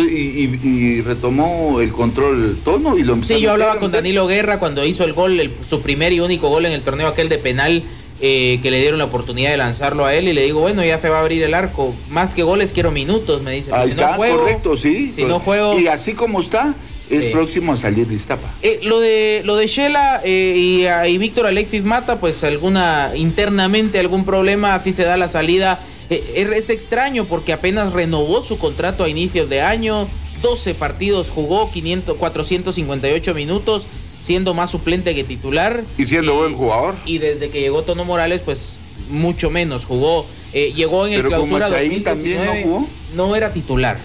y, 0.00 1.00
retomó 1.02 1.80
el 1.80 1.92
control 1.92 2.58
tono 2.64 2.96
y 2.96 3.02
lo 3.02 3.22
Sí, 3.24 3.40
yo 3.40 3.52
hablaba 3.52 3.76
con 3.76 3.92
Danilo 3.92 4.26
Guerra 4.26 4.58
cuando 4.58 4.84
hizo 4.84 5.04
el 5.04 5.12
gol, 5.12 5.52
su 5.68 5.80
primer 5.82 6.12
y 6.12 6.20
único 6.20 6.48
gol 6.48 6.66
en 6.66 6.72
el 6.72 6.82
torneo 6.82 7.08
aquel 7.08 7.28
de 7.28 7.38
penal. 7.38 7.82
Eh, 8.24 8.60
que 8.62 8.70
le 8.70 8.78
dieron 8.78 9.00
la 9.00 9.06
oportunidad 9.06 9.50
de 9.50 9.56
lanzarlo 9.56 10.04
a 10.04 10.14
él 10.14 10.28
y 10.28 10.32
le 10.32 10.44
digo, 10.44 10.60
bueno, 10.60 10.84
ya 10.84 10.96
se 10.96 11.08
va 11.08 11.16
a 11.16 11.20
abrir 11.22 11.42
el 11.42 11.54
arco. 11.54 11.92
Más 12.08 12.36
que 12.36 12.44
goles 12.44 12.72
quiero 12.72 12.92
minutos, 12.92 13.42
me 13.42 13.50
dice. 13.50 13.72
si 13.88 13.94
no 13.94 14.14
juego, 14.14 14.38
correcto, 14.38 14.76
sí. 14.76 15.10
Si 15.10 15.24
no 15.24 15.40
juego. 15.40 15.76
Y 15.76 15.88
así 15.88 16.12
como 16.12 16.40
está, 16.40 16.76
es 17.18 17.32
próximo 17.32 17.72
a 17.72 17.76
salir 17.76 18.06
de 18.06 18.14
Iztapa. 18.14 18.54
Eh, 18.62 18.80
lo 18.82 19.00
de 19.00 19.42
lo 19.44 19.56
de 19.56 19.66
Shela 19.66 20.20
eh, 20.24 20.54
y, 20.56 20.86
y, 21.08 21.18
Víctor 21.18 21.46
Alexis 21.46 21.84
Mata, 21.84 22.20
pues 22.20 22.42
alguna 22.44 23.12
internamente 23.14 23.98
algún 23.98 24.24
problema, 24.24 24.74
así 24.74 24.92
se 24.92 25.04
da 25.04 25.16
la 25.16 25.28
salida 25.28 25.80
eh, 26.12 26.54
es 26.56 26.68
extraño 26.68 27.24
porque 27.24 27.52
apenas 27.52 27.92
renovó 27.92 28.42
su 28.42 28.58
contrato 28.58 29.04
a 29.04 29.08
inicios 29.08 29.48
de 29.48 29.62
año, 29.62 30.08
12 30.42 30.74
partidos 30.74 31.30
jugó, 31.30 31.70
500, 31.70 32.16
458 32.18 33.34
minutos, 33.34 33.86
siendo 34.20 34.52
más 34.52 34.70
suplente 34.70 35.14
que 35.14 35.24
titular. 35.24 35.84
Y 35.96 36.04
siendo 36.04 36.34
buen 36.34 36.54
jugador. 36.54 36.96
Y 37.06 37.18
desde 37.18 37.48
que 37.48 37.60
llegó 37.60 37.82
Tono 37.82 38.04
Morales, 38.04 38.42
pues 38.44 38.78
mucho 39.08 39.48
menos 39.48 39.86
jugó. 39.86 40.26
Eh, 40.52 40.74
llegó 40.76 41.06
en 41.06 41.14
el 41.14 41.22
clausura 41.22 41.70
2019. 41.70 42.64
No, 42.66 42.88
no 43.14 43.34
era 43.34 43.54
titular. 43.54 43.98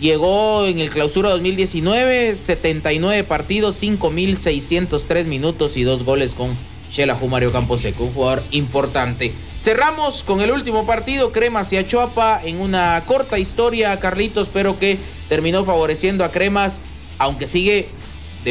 Llegó 0.00 0.64
en 0.64 0.78
el 0.78 0.90
clausura 0.90 1.30
2019, 1.30 2.36
79 2.36 3.24
partidos, 3.24 3.82
5.603 3.82 5.24
minutos 5.24 5.76
y 5.76 5.82
dos 5.82 6.04
goles 6.04 6.34
con 6.34 6.56
Shela 6.92 7.16
Jumario 7.16 7.50
Camposeco, 7.50 8.04
un 8.04 8.12
jugador 8.12 8.44
importante. 8.52 9.32
Cerramos 9.60 10.22
con 10.22 10.40
el 10.40 10.52
último 10.52 10.86
partido, 10.86 11.32
Cremas 11.32 11.72
y 11.72 11.78
Achuapa, 11.78 12.40
en 12.44 12.60
una 12.60 13.02
corta 13.06 13.40
historia, 13.40 13.98
Carlitos, 13.98 14.50
pero 14.52 14.78
que 14.78 14.98
terminó 15.28 15.64
favoreciendo 15.64 16.24
a 16.24 16.30
Cremas, 16.30 16.78
aunque 17.18 17.48
sigue 17.48 17.88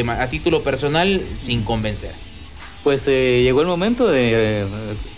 a 0.06 0.28
título 0.28 0.62
personal 0.62 1.18
sin 1.18 1.62
convencer. 1.62 2.12
Pues 2.84 3.08
eh, 3.08 3.40
llegó 3.42 3.62
el 3.62 3.66
momento 3.66 4.06
de 4.06 4.32
eh, 4.34 4.66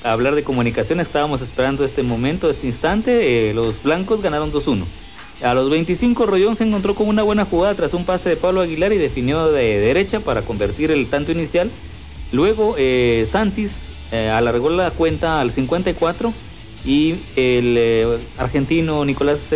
hablar 0.04 0.36
de 0.36 0.44
comunicación, 0.44 1.00
estábamos 1.00 1.42
esperando 1.42 1.84
este 1.84 2.04
momento, 2.04 2.48
este 2.48 2.68
instante, 2.68 3.50
eh, 3.50 3.54
los 3.54 3.82
blancos 3.82 4.22
ganaron 4.22 4.52
2-1. 4.52 4.86
A 5.42 5.54
los 5.54 5.70
25 5.70 6.26
Rollón 6.26 6.56
se 6.56 6.64
encontró 6.64 6.94
con 6.94 7.08
una 7.08 7.22
buena 7.22 7.44
jugada 7.44 7.74
tras 7.74 7.94
un 7.94 8.04
pase 8.04 8.28
de 8.28 8.36
Pablo 8.36 8.60
Aguilar 8.60 8.92
y 8.92 8.98
definió 8.98 9.50
de 9.50 9.78
derecha 9.78 10.20
para 10.20 10.42
convertir 10.42 10.90
el 10.90 11.06
tanto 11.08 11.32
inicial 11.32 11.70
Luego 12.32 12.76
eh, 12.78 13.26
Santis 13.28 13.76
eh, 14.12 14.28
alargó 14.28 14.70
la 14.70 14.90
cuenta 14.92 15.40
al 15.40 15.50
54 15.50 16.32
y 16.84 17.12
el 17.36 17.74
eh, 17.76 18.18
argentino 18.38 19.04
Nicolás 19.04 19.52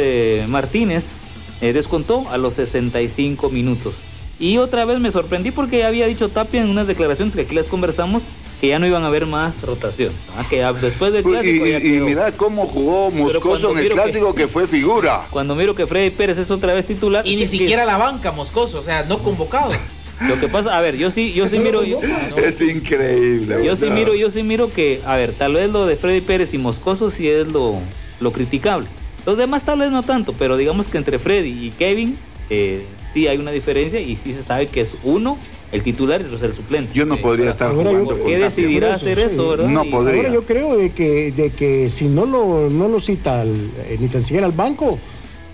Martínez 0.49 1.13
descontó 1.61 2.29
a 2.31 2.37
los 2.37 2.55
65 2.55 3.49
minutos. 3.49 3.95
Y 4.39 4.59
otra 4.59 4.85
vez 4.85 5.01
me 5.01 5.11
sorprendí 5.11 5.51
porque 5.51 5.85
había 5.85 6.07
dicho 6.07 6.29
Tapia 6.29 6.61
en 6.63 6.69
unas 6.69 6.87
declaraciones 6.87 7.35
que 7.35 7.43
aquí 7.43 7.55
les 7.55 7.69
conversamos 7.69 8.23
que 8.65 8.69
ya 8.69 8.79
no 8.79 8.87
iban 8.87 9.03
a 9.03 9.09
haber 9.09 9.27
más 9.27 9.61
rotaciones. 9.61 10.17
¿ah? 10.35 10.47
Que 10.49 10.65
después 10.81 11.13
del 11.13 11.23
clásico. 11.23 11.67
Y, 11.67 12.01
mira 12.01 12.33
cómo 12.33 12.67
jugó 12.67 13.11
Moscoso 13.11 13.73
en 13.73 13.79
el 13.79 13.91
clásico 13.91 14.35
que, 14.35 14.49
fue 14.49 14.67
figura. 14.67 15.27
Cuando 15.29 15.55
miro 15.55 15.75
que 15.75 15.87
Freddy 15.87 16.09
Pérez 16.09 16.39
es 16.39 16.51
otra 16.51 16.73
vez 16.73 16.87
titular. 16.87 17.27
Y 17.27 17.37
ni 17.37 17.47
siquiera 17.47 17.85
la 17.85 17.99
banca 17.99 18.33
Moscoso, 18.33 18.79
o 18.79 18.83
sea, 18.83 19.05
no 19.05 19.19
convocado. 19.19 19.71
Lo 20.29 20.41
que 20.41 20.49
pasa, 20.49 20.79
a 20.79 20.81
ver, 20.81 20.97
yo 20.97 21.11
sí, 21.11 21.35
yo 21.35 21.47
sí 21.47 21.59
miro. 21.59 21.83
es 21.83 22.61
increíble. 22.63 23.63
Yo 23.67 23.77
sí 23.77 23.91
miro, 23.91 24.15
yo 24.15 24.31
sí 24.31 24.43
miro 24.43 24.73
que, 24.73 25.03
a 25.05 25.17
ver, 25.17 25.35
tal 25.35 25.55
vez 25.55 25.71
lo 25.71 25.85
de 25.85 25.97
Freddy 25.97 26.23
Pérez 26.23 26.55
y 26.55 26.59
Moscoso 26.59 27.11
sí 27.11 27.29
es 27.29 27.49
lo, 27.49 27.75
lo 28.21 28.33
criticable. 28.33 28.87
Los 29.27 29.37
demás 29.37 29.65
tal 29.65 29.81
vez 29.81 29.91
no 29.91 30.05
tanto, 30.05 30.33
pero 30.33 30.57
digamos 30.57 30.89
que 30.89 30.97
entre 30.97 31.19
Freddy 31.19 31.67
y 31.67 31.71
Kevin 31.71 32.17
eh, 32.49 32.87
sí 33.13 33.27
hay 33.27 33.37
una 33.37 33.51
diferencia 33.51 34.01
y 34.01 34.17
sí 34.17 34.33
se 34.33 34.43
sabe 34.43 34.69
que 34.69 34.83
es 34.83 34.91
uno 35.03 35.37
el 35.75 35.83
titular 35.83 36.21
y 36.23 36.33
el 36.45 36.55
suplente. 36.55 36.95
Yo 36.95 37.05
no 37.05 37.17
podría 37.19 37.51
estar 37.51 37.73
jugando 37.73 38.05
¿Por 38.05 38.25
qué 38.25 38.39
decidirá 38.39 38.95
hacer 38.95 39.19
eso, 39.19 39.49
verdad? 39.51 39.69
No 39.69 39.85
podría. 39.91 40.17
Ahora 40.23 40.33
yo 40.33 40.47
creo 40.47 40.77
de 40.77 40.93
que, 40.93 41.33
de 41.33 41.51
que 41.51 41.89
si 41.91 42.07
no 42.07 42.25
lo, 42.25 42.71
no 42.71 42.89
lo 42.89 43.01
cita 43.01 43.45
eh, 43.45 43.97
ni 43.99 44.09
tan 44.09 44.23
siquiera 44.23 44.47
al 44.47 44.53
banco, 44.53 44.99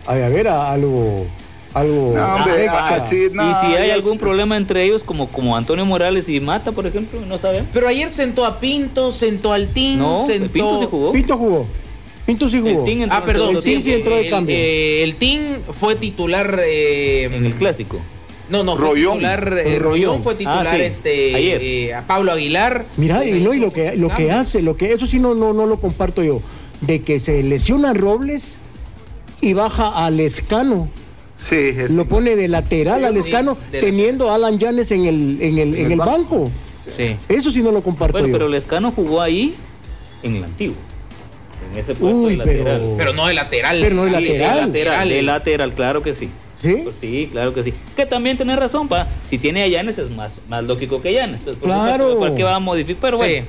a 0.06 0.14
ver, 0.14 0.48
algo 0.48 1.26
algo 1.72 2.14
extra. 2.58 3.04
y 3.12 3.24
si 3.66 3.74
hay 3.74 3.90
algún 3.90 4.18
problema 4.18 4.56
entre 4.56 4.84
ellos, 4.84 5.04
como, 5.04 5.28
como 5.28 5.56
Antonio 5.56 5.86
Morales 5.86 6.28
y 6.28 6.40
Mata, 6.40 6.72
por 6.72 6.86
ejemplo, 6.86 7.20
no 7.26 7.38
sabemos. 7.38 7.68
Pero 7.72 7.88
ayer 7.88 8.10
sentó 8.10 8.44
a 8.44 8.58
Pinto, 8.60 9.12
sentó 9.12 9.52
al 9.52 9.68
Team, 9.68 9.98
no, 9.98 10.24
sentó... 10.26 10.52
Pinto 10.52 10.80
se 10.80 10.86
jugó. 10.86 11.12
Pinto 11.12 11.36
jugó. 11.38 11.66
Pinto 12.26 12.48
sí 12.48 12.60
jugó. 12.60 12.80
El 12.80 12.84
Team 12.84 13.02
entró 13.02 13.18
Ah, 13.18 13.24
perdón, 13.24 13.40
segundo 13.40 13.60
sí, 13.62 13.76
sí, 13.76 13.82
sí, 13.82 13.92
entró 13.92 14.14
de 14.16 14.20
el, 14.22 14.30
cambio. 14.30 14.56
eh, 14.56 15.02
el 15.04 15.16
team 15.16 15.42
fue 15.72 15.94
titular. 15.94 16.60
eh, 16.64 17.30
En 17.32 17.46
el 17.46 17.54
clásico. 17.54 18.00
No, 18.50 18.64
no, 18.64 18.76
fue 18.76 18.94
titular. 18.96 19.62
eh, 19.64 19.78
Rollón. 19.78 20.22
Fue 20.22 20.34
titular 20.34 20.66
Ah, 20.66 20.74
sí. 20.74 20.80
este 20.82 21.34
Ayer. 21.34 21.60
eh, 21.62 21.94
a 21.94 22.06
Pablo 22.06 22.32
Aguilar. 22.32 22.84
Mira, 22.96 23.24
y, 23.24 23.40
no, 23.40 23.54
y 23.54 23.58
lo 23.60 23.72
que, 23.72 23.96
lo 23.96 24.08
que 24.08 24.32
hace, 24.32 24.60
lo 24.62 24.76
que 24.76 24.92
eso 24.92 25.06
sí 25.06 25.18
no, 25.18 25.34
no, 25.34 25.52
no 25.52 25.66
lo 25.66 25.78
comparto 25.80 26.22
yo, 26.22 26.42
de 26.80 27.00
que 27.02 27.18
se 27.20 27.42
lesiona 27.42 27.92
Robles 27.94 28.58
y 29.40 29.52
baja 29.52 30.04
al 30.04 30.18
Escano. 30.20 30.88
Sí, 31.38 31.54
es- 31.56 31.92
Lo 31.92 32.04
pone 32.06 32.36
de 32.36 32.48
lateral 32.48 33.04
al 33.04 33.14
Sí, 33.14 33.20
Escano, 33.20 33.56
de 33.70 33.80
teniendo 33.80 34.30
a 34.30 34.34
Alan 34.34 34.58
Llanes 34.58 34.90
en 34.90 35.06
el, 35.06 35.38
en 35.40 35.58
el, 35.58 35.74
en 35.74 35.86
el 35.86 35.92
el 35.92 35.98
banco. 35.98 36.10
banco. 36.40 36.50
Sí. 36.94 37.16
Eso 37.28 37.50
sí 37.50 37.62
no 37.62 37.70
lo 37.72 37.82
comparto 37.82 38.12
Bueno, 38.14 38.28
yo. 38.28 38.32
pero 38.32 38.48
Lescano 38.48 38.90
jugó 38.90 39.22
ahí 39.22 39.54
en 40.22 40.36
el 40.36 40.44
antiguo. 40.44 40.74
En 41.72 41.78
ese 41.78 41.94
puesto 41.94 42.18
Uy, 42.18 42.36
de 42.36 42.44
pero- 42.44 42.64
lateral. 42.64 42.94
Pero 42.98 43.12
no 43.12 43.26
de 43.28 43.34
lateral. 43.34 43.78
Pero 43.80 43.94
no 43.96 44.04
de 44.06 44.10
lateral. 44.10 44.54
De 44.56 44.66
lateral, 44.66 45.08
de 45.08 45.22
lateral, 45.22 45.74
claro 45.74 46.02
que 46.02 46.12
sí. 46.14 46.30
¿Sí? 46.62 46.80
Pues 46.84 46.96
sí, 47.00 47.28
claro 47.32 47.54
que 47.54 47.62
sí. 47.62 47.72
Que 47.96 48.04
también 48.06 48.36
tenés 48.36 48.56
razón, 48.58 48.86
pa. 48.88 49.08
Si 49.28 49.38
tiene 49.38 49.62
a 49.62 49.66
Llanes 49.68 49.98
es 49.98 50.10
más, 50.10 50.34
más 50.48 50.62
lógico 50.64 51.00
que 51.00 51.12
Llanes. 51.12 51.40
Pues, 51.42 51.56
por 51.56 51.68
Claro. 51.68 52.10
supuesto, 52.12 52.18
¿Por 52.18 52.34
qué 52.36 52.42
va 52.44 52.56
a 52.56 52.58
modificar? 52.60 53.00
Pero 53.00 53.16
Sí. 53.18 53.24
bueno. 53.24 53.46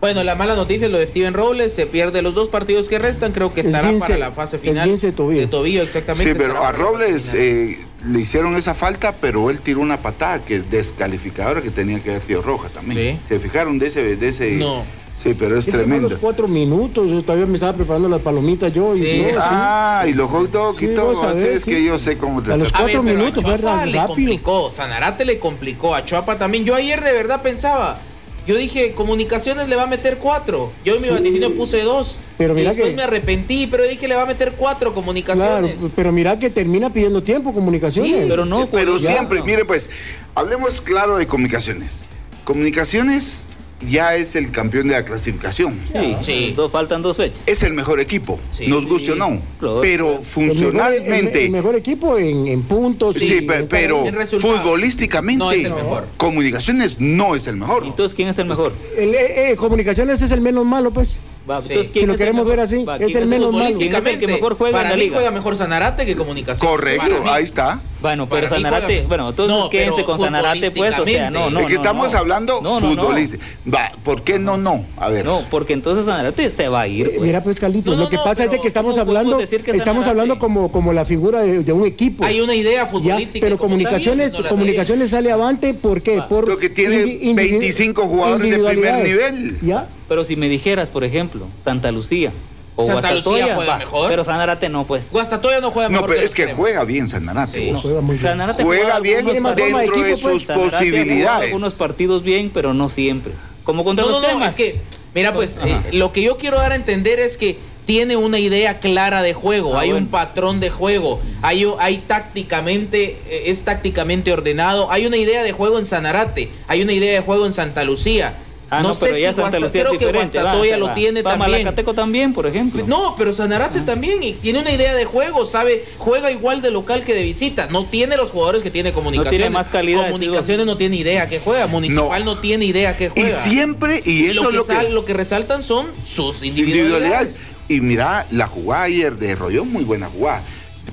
Bueno, 0.00 0.22
la 0.22 0.34
mala 0.34 0.54
noticia 0.54 0.84
es 0.84 0.92
lo 0.92 0.98
de 0.98 1.06
Steven 1.06 1.32
Robles, 1.32 1.72
se 1.72 1.86
pierde 1.86 2.20
los 2.20 2.34
dos 2.34 2.48
partidos 2.50 2.90
que 2.90 2.98
restan, 2.98 3.32
creo 3.32 3.54
que 3.54 3.60
Es 3.62 3.66
estará 3.68 3.90
para 3.98 4.18
la 4.18 4.32
fase 4.32 4.58
final. 4.58 4.76
esguince 4.84 5.06
de 5.12 5.46
tobillo. 5.46 5.82
exactamente. 5.82 6.30
Sí, 6.30 6.36
pero 6.38 6.62
a 6.62 6.72
Robles 6.72 7.32
eh, 7.32 7.78
le 8.06 8.20
hicieron 8.20 8.54
esa 8.56 8.74
falta, 8.74 9.14
pero 9.18 9.48
él 9.48 9.60
tiró 9.62 9.80
una 9.80 9.98
patada 10.00 10.44
que 10.44 10.60
descalificadora 10.60 11.62
que 11.62 11.70
tenía 11.70 12.00
que 12.00 12.10
haber 12.10 12.22
sido 12.22 12.42
roja 12.42 12.68
también. 12.68 13.16
Sí. 13.16 13.22
¿Se 13.30 13.38
fijaron 13.38 13.78
de 13.78 13.86
ese? 13.86 14.16
De 14.16 14.28
ese 14.28 14.50
No. 14.56 14.84
Sí, 15.16 15.32
pero 15.32 15.56
es 15.58 15.66
tremendo. 15.66 16.08
los 16.08 16.18
cuatro 16.18 16.48
minutos, 16.48 17.08
yo 17.08 17.22
todavía 17.22 17.46
me 17.46 17.54
estaba 17.54 17.72
preparando 17.72 18.08
las 18.08 18.20
palomitas 18.20 18.72
yo. 18.74 18.94
Y 18.96 18.98
Sí. 18.98 19.22
no, 19.22 19.28
sí. 19.30 19.34
Ah, 19.38 20.04
y 20.08 20.12
los 20.12 20.30
hot 20.30 20.50
dogs 20.50 20.82
y 20.82 20.88
Sí, 20.88 20.94
todo. 20.94 21.32
es 21.32 21.62
sí. 21.64 21.70
que 21.70 21.84
yo 21.84 21.98
sé 21.98 22.18
cómo 22.18 22.40
A 22.40 22.56
los 22.56 22.74
A 22.74 22.82
ver, 22.82 22.92
cuatro 22.96 23.02
minutos, 23.02 23.44
a 23.44 23.56
Chuapa 23.58 23.86
le 23.86 23.92
rápido. 23.98 24.06
complicó, 24.08 24.70
Sanarate 24.70 25.24
le 25.24 25.38
complicó, 25.38 25.94
a 25.94 26.04
Chuapa 26.04 26.36
también. 26.36 26.64
Yo 26.64 26.74
ayer 26.74 27.00
de 27.02 27.12
verdad 27.12 27.40
pensaba, 27.42 27.98
yo 28.46 28.56
dije, 28.56 28.92
Comunicaciones 28.92 29.68
le 29.68 29.76
va 29.76 29.84
a 29.84 29.86
meter 29.86 30.18
cuatro. 30.18 30.70
Yo 30.84 30.96
en 30.96 31.00
mi 31.00 31.08
Sí. 31.08 31.14
vaticinio 31.14 31.54
puse 31.54 31.80
dos. 31.82 32.20
Pero 32.36 32.52
y 32.52 32.56
mira 32.56 32.70
después 32.70 32.90
que- 32.90 32.96
me 32.96 33.02
arrepentí, 33.04 33.66
pero 33.68 33.84
dije, 33.84 34.06
le 34.08 34.16
va 34.16 34.22
a 34.22 34.26
meter 34.26 34.52
cuatro 34.58 34.90
Claro, 34.90 34.94
Comunicaciones. 34.94 35.78
pero 35.96 36.12
mira 36.12 36.38
que 36.38 36.50
termina 36.50 36.92
pidiendo 36.92 37.22
tiempo 37.22 37.54
comunicaciones. 37.54 38.12
Sí, 38.12 38.26
Pero 38.28 38.44
no, 38.44 38.66
Pero 38.66 38.98
ya, 38.98 39.12
siempre, 39.12 39.38
no. 39.38 39.44
mire 39.46 39.64
pues, 39.64 39.88
hablemos 40.34 40.80
claro 40.82 41.16
de 41.16 41.26
comunicaciones. 41.26 42.02
Comunicaciones 42.44 43.46
ya 43.88 44.14
es 44.16 44.34
el 44.36 44.50
campeón 44.50 44.88
de 44.88 44.94
la 44.94 45.04
clasificación. 45.04 45.78
Sí, 45.92 46.16
Sí. 46.22 46.52
Dos, 46.56 46.70
faltan 46.72 47.02
dos 47.02 47.16
fechas. 47.16 47.42
Es 47.46 47.62
el 47.62 47.72
mejor 47.72 48.00
equipo, 48.00 48.38
Sí, 48.50 48.66
nos 48.68 48.82
sí. 48.84 48.88
guste 48.88 49.12
o 49.12 49.14
no. 49.16 49.40
Claro. 49.58 49.80
Pero 49.80 50.06
El 50.06 50.10
mejor- 50.18 50.24
funcionalmente, 50.24 51.38
El, 51.40 51.44
el 51.46 51.50
mejor 51.50 51.74
equipo 51.76 52.18
en, 52.18 52.46
en 52.46 52.62
puntos. 52.62 53.16
sí, 53.16 53.38
en- 53.48 53.66
pero 53.68 54.06
en 54.06 54.14
resultados. 54.14 54.60
futbolísticamente, 54.60 55.38
No 55.44 55.52
es 55.52 55.64
el 55.64 55.74
mejor. 55.74 56.06
comunicaciones 56.16 57.00
no 57.00 57.34
es 57.34 57.46
el 57.46 57.56
mejor. 57.56 57.84
Entonces, 57.84 58.14
¿quién 58.14 58.28
es 58.28 58.38
el 58.38 58.46
mejor? 58.46 58.72
El, 58.96 59.14
eh, 59.14 59.50
eh, 59.52 59.56
comunicaciones 59.56 60.20
es 60.22 60.30
el 60.30 60.40
menos 60.40 60.64
malo, 60.64 60.92
pues. 60.92 61.18
Va, 61.48 61.60
Sí. 61.60 61.68
entonces, 61.68 61.86
Si 61.92 61.92
¿quién 61.98 62.06
lo 62.10 62.16
queremos 62.16 62.46
ver 62.46 62.60
así, 62.60 62.84
Va, 62.84 62.96
es 62.96 63.06
¿quién 63.06 63.18
el 63.22 63.28
menos 63.28 63.52
malo. 63.52 63.64
¿Quién 63.66 63.70
es 63.70 63.82
el 63.82 63.90
que 63.90 63.96
Futbolísticamente, 63.96 64.26
mejor 64.34 64.56
juega 64.56 64.76
para 64.78 64.88
en 64.88 64.92
la 64.92 64.96
mí 64.96 65.02
liga? 65.04 65.16
juega 65.16 65.30
mejor 65.30 65.56
Sanarate 65.56 66.06
que 66.06 66.16
Comunicaciones. 66.16 66.70
Correcto, 66.70 67.22
ahí 67.30 67.44
está. 67.44 67.80
Bueno, 68.04 68.28
pero 68.28 68.50
Sanarate, 68.50 69.02
bueno, 69.08 69.30
entonces 69.30 69.56
No, 69.56 69.70
quédense 69.70 70.04
con 70.04 70.20
Sanarate, 70.20 70.70
pues, 70.72 70.98
o 70.98 71.06
sea, 71.06 71.30
no, 71.30 71.48
no. 71.48 71.60
es 71.60 71.66
que 71.68 71.72
no, 71.74 71.80
estamos 71.80 72.12
no. 72.12 72.18
hablando 72.18 72.60
No, 72.62 72.78
no, 72.78 72.94
no. 72.94 73.02
futbolístico. 73.02 73.42
Va, 73.74 73.92
¿por 74.02 74.20
qué 74.20 74.38
no, 74.38 74.58
no? 74.58 74.84
A 74.98 75.08
ver. 75.08 75.24
No, 75.24 75.40
porque 75.50 75.72
entonces 75.72 76.04
Sanarate 76.04 76.50
se 76.50 76.68
va 76.68 76.82
a 76.82 76.86
ir. 76.86 77.08
Pues. 77.08 77.22
Mira, 77.22 77.42
pues, 77.42 77.58
Carlitos, 77.58 77.92
No, 77.92 77.96
no, 77.96 78.04
lo 78.04 78.10
que 78.10 78.16
no, 78.16 78.24
pasa 78.24 78.44
es 78.44 78.50
de 78.50 78.60
que 78.60 78.68
estamos 78.68 78.92
¿cómo 78.92 79.06
podemos 79.06 79.16
hablando, 79.24 79.38
decir 79.40 79.62
que 79.64 79.70
es 79.70 79.78
estamos 79.78 80.02
Sanarate? 80.04 80.20
hablando 80.20 80.38
como, 80.38 80.70
como 80.70 80.92
la 80.92 81.06
figura 81.06 81.40
de, 81.40 81.62
de 81.64 81.72
un 81.72 81.86
equipo. 81.86 82.26
Hay 82.26 82.42
una 82.42 82.54
idea 82.54 82.82
Ya, 82.82 82.86
futbolística. 82.86 83.42
pero 83.46 83.56
comunicaciones, 83.56 84.32
bien, 84.32 84.48
comunicaciones 84.50 85.08
sale 85.08 85.30
avante, 85.32 85.72
¿por 85.72 86.02
qué? 86.02 86.20
Por 86.28 86.44
Porque 86.44 86.68
tiene 86.68 86.96
indi- 87.06 87.20
individu- 87.22 87.34
25 87.60 88.02
jugadores 88.06 88.50
de 88.50 88.58
primer 88.68 89.02
nivel. 89.02 89.56
¿Ya? 89.62 89.88
Pero 90.10 90.24
si 90.26 90.36
me 90.36 90.50
dijeras, 90.50 90.90
por 90.90 91.04
ejemplo, 91.04 91.46
Santa 91.64 91.90
Lucía 91.90 92.32
o 92.76 92.84
Santa 92.84 93.12
Lucía 93.12 93.22
Guastatoya, 93.30 93.54
juega 93.56 93.72
va, 93.72 93.78
mejor. 93.78 94.08
Pero 94.10 94.24
Sanarate 94.24 94.68
no, 94.68 94.84
pues. 94.86 95.10
Guastatoya 95.10 95.60
no 95.60 95.70
juega 95.70 95.88
No, 95.88 95.92
mejor 95.92 96.08
pero 96.08 96.20
que 96.20 96.26
es 96.26 96.34
que 96.34 96.52
juega 96.54 96.84
bien 96.84 97.08
Sanarate. 97.08 97.52
Sí. 97.52 97.70
vos. 97.72 97.82
Juega 97.82 98.00
muy 98.00 98.16
bien. 98.16 98.22
Sanarate 98.22 98.62
Juega 98.64 98.98
bien 99.00 99.24
dentro 99.24 99.54
de 99.54 99.84
equipo, 99.84 100.02
pues. 100.02 100.20
sus 100.20 100.44
posibilidades. 100.46 101.44
algunos 101.46 101.74
partidos 101.74 102.22
bien, 102.22 102.50
pero 102.52 102.74
no 102.74 102.88
siempre. 102.88 103.32
Como 103.64 103.84
contra 103.84 104.04
No, 104.04 104.10
los 104.10 104.20
no, 104.20 104.26
no, 104.28 104.34
temas. 104.34 104.50
es 104.50 104.54
que, 104.56 104.80
mira, 105.14 105.32
pues, 105.32 105.58
eh, 105.64 105.76
lo 105.92 106.12
que 106.12 106.22
yo 106.22 106.36
quiero 106.36 106.58
dar 106.58 106.72
a 106.72 106.74
entender 106.74 107.18
es 107.18 107.36
que 107.36 107.58
tiene 107.86 108.16
una 108.16 108.38
idea 108.38 108.78
clara 108.80 109.20
de 109.22 109.34
juego, 109.34 109.76
Ah, 109.76 109.82
hay 109.82 109.92
un 109.92 110.06
patrón 110.06 110.58
de 110.58 110.70
juego, 110.70 111.20
hay, 111.42 111.66
un- 111.66 111.74
hay 111.78 111.98
tácticamente, 111.98 113.18
eh, 113.28 113.42
es 113.46 113.62
tácticamente 113.62 114.32
ordenado, 114.32 114.90
hay 114.90 115.06
una 115.06 115.16
idea 115.16 115.42
de 115.42 115.52
juego 115.52 115.78
en 115.78 115.84
Sanarate, 115.84 116.50
hay 116.66 116.82
una 116.82 116.92
idea 116.92 117.12
de 117.12 117.20
juego 117.20 117.46
en 117.46 117.52
Santa 117.52 117.84
Lucía. 117.84 118.34
Ah, 118.78 118.82
no, 118.82 118.88
no, 118.88 118.94
sé 118.94 119.06
pero 119.06 119.18
ya 119.18 119.30
si 119.30 119.40
Santa 119.40 119.58
Guasta- 119.58 119.78
creo 119.78 119.92
es 119.92 119.98
que 119.98 120.12
Guastatoya 120.12 120.76
lo 120.76 120.86
va. 120.86 120.94
tiene 120.94 121.22
Va, 121.22 121.30
también. 121.32 121.50
Malacateco 121.52 121.94
también, 121.94 122.32
por 122.32 122.46
ejemplo. 122.46 122.84
No, 122.86 123.14
pero 123.16 123.32
Sanarate 123.32 123.80
también 123.80 124.22
y 124.22 124.32
tiene 124.34 124.60
una 124.60 124.70
idea 124.70 124.94
de 124.94 125.04
juego, 125.04 125.46
sabe, 125.46 125.84
juega 125.98 126.30
igual 126.30 126.62
de 126.62 126.70
local 126.70 127.04
que 127.04 127.14
de 127.14 127.22
visita. 127.22 127.68
No 127.70 127.86
tiene 127.86 128.16
los 128.16 128.30
jugadores 128.30 128.62
que 128.62 128.70
tiene 128.70 128.92
comunicaciones. 128.92 129.38
tiene 129.40 129.50
más 129.50 129.68
calidad, 129.68 130.06
Comunicaciones 130.06 130.66
no 130.66 130.76
tiene 130.76 130.96
idea 130.96 131.28
que 131.28 131.40
juega, 131.40 131.66
Municipal 131.66 132.24
no, 132.24 132.38
tiene 132.40 132.64
idea 132.64 132.96
que 132.96 133.06
Y 133.06 133.20
juega. 133.20 133.28
siempre, 133.40 134.02
y 134.04 134.24
Y 134.26 134.30
eso 134.30 134.42
lo, 134.44 134.48
es 134.48 134.52
que 134.52 134.56
lo 134.56 134.64
sal- 134.64 134.86
que. 134.86 134.92
lo 134.92 135.04
que 135.04 135.14
resaltan 135.14 135.62
son 135.62 135.86
sus 136.04 136.42
individualidades. 136.42 137.28
individualidades. 137.28 137.34
Y 137.68 137.80
mira, 137.80 138.26
la 138.30 138.46
jugada 138.46 138.82
ayer 138.84 139.16
de 139.16 139.34
Rollón, 139.36 139.72
muy 139.72 139.84
buena 139.84 140.08
jugada. 140.08 140.42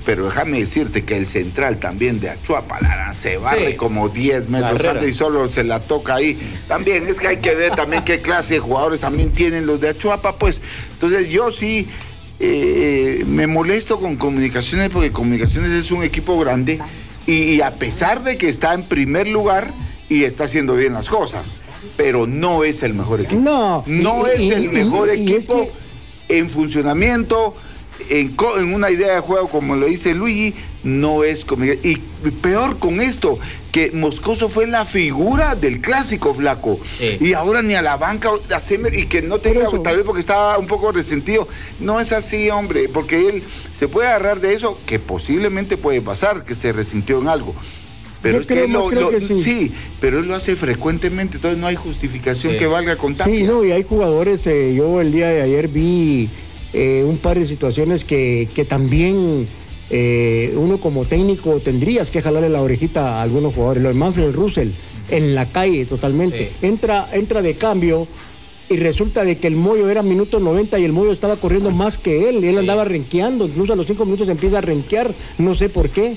Pero 0.04 0.24
déjame 0.24 0.58
decirte 0.58 1.04
que 1.04 1.16
el 1.16 1.26
central 1.28 1.78
también 1.78 2.18
de 2.18 2.30
Achuapa, 2.30 2.80
Lara, 2.80 3.14
se 3.14 3.36
barre 3.36 3.70
Sí. 3.72 3.76
como 3.76 4.08
10 4.08 4.48
metros 4.48 4.84
antes 4.84 5.08
y 5.08 5.12
solo 5.12 5.50
se 5.52 5.62
la 5.64 5.78
toca 5.80 6.14
ahí. 6.16 6.36
También 6.66 7.06
es 7.06 7.20
que 7.20 7.28
hay 7.28 7.36
que 7.36 7.54
ver 7.54 7.74
también 7.76 8.02
qué 8.04 8.20
clase 8.20 8.54
de 8.54 8.60
jugadores 8.60 9.00
también 9.00 9.30
tienen 9.30 9.64
los 9.66 9.80
de 9.80 9.90
Achuapa, 9.90 10.36
pues. 10.38 10.60
Entonces 10.94 11.28
yo 11.28 11.52
sí 11.52 11.86
eh, 12.40 13.22
me 13.28 13.46
molesto 13.46 14.00
con 14.00 14.16
Comunicaciones 14.16 14.88
porque 14.90 15.12
Comunicaciones 15.12 15.70
es 15.70 15.92
un 15.92 16.02
equipo 16.02 16.36
grande 16.38 16.80
y, 17.26 17.32
y 17.34 17.60
a 17.60 17.70
pesar 17.72 18.24
de 18.24 18.36
que 18.36 18.48
está 18.48 18.74
en 18.74 18.82
primer 18.84 19.28
lugar 19.28 19.72
y 20.08 20.24
está 20.24 20.44
haciendo 20.44 20.74
bien 20.74 20.94
las 20.94 21.08
cosas, 21.08 21.58
pero 21.96 22.26
no 22.26 22.64
es 22.64 22.82
el 22.82 22.94
mejor 22.94 23.20
equipo. 23.20 23.40
No. 23.40 23.84
No 23.86 24.24
y- 24.26 24.30
es 24.34 24.40
y- 24.40 24.50
el 24.52 24.64
y- 24.64 24.68
mejor 24.68 25.14
y 25.14 25.32
es 25.34 25.44
equipo 25.44 25.70
que- 26.26 26.38
en 26.38 26.50
funcionamiento, 26.50 27.54
en, 28.08 28.34
una 28.74 28.90
idea 28.90 29.14
de 29.14 29.20
juego, 29.20 29.48
como 29.48 29.76
lo 29.76 29.86
dice 29.86 30.14
Luigi, 30.14 30.54
no 30.82 31.22
es 31.24 31.44
como- 31.44 31.64
Y 31.64 31.96
peor 32.42 32.78
con 32.78 33.00
esto, 33.00 33.38
que 33.70 33.90
Moscoso 33.92 34.48
fue 34.48 34.66
la 34.66 34.84
figura 34.84 35.54
del 35.54 35.80
clásico 35.80 36.34
flaco. 36.34 36.80
Sí. 36.98 37.18
Y 37.20 37.32
ahora 37.34 37.62
ni 37.62 37.74
a 37.74 37.82
la 37.82 37.96
banca, 37.96 38.30
a 38.54 38.58
Semer, 38.60 38.94
y 38.98 39.06
que 39.06 39.22
no 39.22 39.38
tenga, 39.38 39.64
tal 39.82 39.96
vez 39.96 40.04
porque 40.04 40.20
estaba 40.20 40.58
un 40.58 40.66
poco 40.66 40.90
resentido. 40.92 41.46
No 41.80 42.00
es 42.00 42.12
así, 42.12 42.50
hombre, 42.50 42.88
porque 42.88 43.28
él 43.28 43.42
se 43.78 43.88
puede 43.88 44.08
agarrar 44.08 44.40
de 44.40 44.54
eso, 44.54 44.78
que 44.86 44.98
posiblemente 44.98 45.76
puede 45.76 46.00
pasar, 46.00 46.44
que 46.44 46.54
se 46.54 46.72
resintió 46.72 47.20
en 47.20 47.28
algo. 47.28 47.54
Pero 48.22 48.38
es 48.40 48.46
que, 48.46 48.68
lo, 48.68 48.88
lo- 48.90 49.08
que 49.10 49.20
sí. 49.20 49.72
pero 50.00 50.20
él 50.20 50.26
lo 50.26 50.36
hace 50.36 50.54
frecuentemente, 50.54 51.36
entonces 51.38 51.58
no 51.58 51.66
hay 51.66 51.74
justificación 51.74 52.52
Sí. 52.52 52.58
que 52.58 52.66
valga 52.66 52.94
con 52.96 53.16
Tapia. 53.16 53.34
Sí, 53.34 53.42
no, 53.42 53.64
y 53.64 53.72
hay 53.72 53.82
jugadores, 53.82 54.46
eh, 54.46 54.74
yo 54.76 55.00
el 55.00 55.10
día 55.10 55.28
de 55.28 55.42
ayer 55.42 55.66
vi 55.66 56.28
eh, 56.72 57.04
un 57.06 57.18
par 57.18 57.38
de 57.38 57.46
situaciones 57.46 58.04
que, 58.04 58.48
que 58.54 58.64
también 58.64 59.48
eh, 59.90 60.54
uno 60.56 60.78
como 60.78 61.04
técnico 61.04 61.60
tendrías 61.60 62.10
que 62.10 62.22
jalarle 62.22 62.48
la 62.48 62.62
orejita 62.62 63.18
a 63.18 63.22
algunos 63.22 63.54
jugadores. 63.54 63.82
Lo 63.82 63.90
de 63.90 63.94
Manfred 63.94 64.32
Russell, 64.32 64.70
en 65.10 65.34
la 65.34 65.50
calle 65.50 65.84
totalmente. 65.84 66.50
Sí. 66.60 66.66
Entra, 66.66 67.08
entra 67.12 67.42
de 67.42 67.54
cambio 67.54 68.08
y 68.70 68.78
resulta 68.78 69.22
de 69.24 69.36
que 69.36 69.48
el 69.48 69.56
Moyo 69.56 69.90
era 69.90 70.02
minuto 70.02 70.40
90 70.40 70.78
y 70.78 70.84
el 70.84 70.92
Moyo 70.92 71.12
estaba 71.12 71.36
corriendo 71.36 71.70
más 71.70 71.98
que 71.98 72.30
él. 72.30 72.42
Él 72.42 72.56
andaba 72.56 72.84
renqueando, 72.84 73.44
incluso 73.44 73.74
a 73.74 73.76
los 73.76 73.86
cinco 73.86 74.06
minutos 74.06 74.30
empieza 74.30 74.58
a 74.58 74.60
renquear, 74.62 75.14
no 75.36 75.54
sé 75.54 75.68
por 75.68 75.90
qué, 75.90 76.16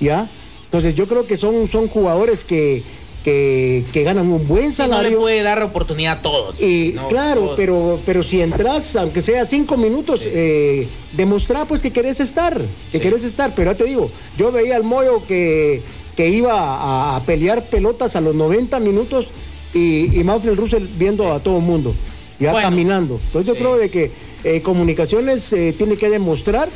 ¿ya? 0.00 0.28
Entonces 0.64 0.94
yo 0.96 1.06
creo 1.06 1.24
que 1.24 1.36
son, 1.36 1.68
son 1.70 1.86
jugadores 1.86 2.44
que, 2.44 2.82
que, 3.24 3.84
que 3.92 4.02
ganan 4.02 4.28
un 4.30 4.46
buen 4.48 4.62
Sí, 4.72 4.82
no 4.82 4.88
salario. 4.88 5.10
le 5.10 5.16
puede 5.16 5.42
dar 5.42 5.62
oportunidad 5.62 6.18
a 6.18 6.22
todos. 6.22 6.60
Y 6.60 6.92
No, 6.94 7.08
claro, 7.08 7.40
todos. 7.42 7.56
pero, 7.56 8.00
pero 8.04 8.22
si 8.22 8.40
entras, 8.40 8.96
aunque 8.96 9.22
sea 9.22 9.46
cinco 9.46 9.76
minutos, 9.76 10.22
eh, 10.26 10.88
demostrar 11.12 11.66
pues 11.68 11.82
que 11.82 11.92
querés 11.92 12.20
estar, 12.20 12.58
que 12.90 12.98
Sí. 12.98 13.00
querés 13.00 13.24
estar. 13.24 13.54
Pero 13.54 13.70
ya 13.72 13.76
te 13.78 13.84
digo, 13.84 14.10
yo 14.36 14.50
veía 14.50 14.76
al 14.76 14.82
Moyo 14.82 15.22
que, 15.26 15.82
que 16.16 16.28
iba 16.30 16.52
a, 16.52 17.16
a 17.16 17.22
pelear 17.24 17.64
pelotas 17.66 18.16
a 18.16 18.20
los 18.20 18.34
90 18.34 18.80
minutos 18.80 19.30
y, 19.72 20.18
y 20.18 20.24
Manfred 20.24 20.54
Russell 20.56 20.86
viendo 20.98 21.32
a 21.32 21.38
todo 21.40 21.58
el 21.58 21.62
mundo, 21.64 21.94
ya 22.40 22.52
Bueno, 22.52 22.68
caminando. 22.68 23.20
Entonces 23.26 23.46
yo 23.46 23.54
sí. 23.54 23.60
creo 23.60 23.76
de 23.78 23.88
que 23.90 24.10
eh, 24.44 24.60
Comunicaciones 24.62 25.52
eh, 25.52 25.72
tiene 25.78 25.96
que 25.96 26.10
demostrar 26.10 26.68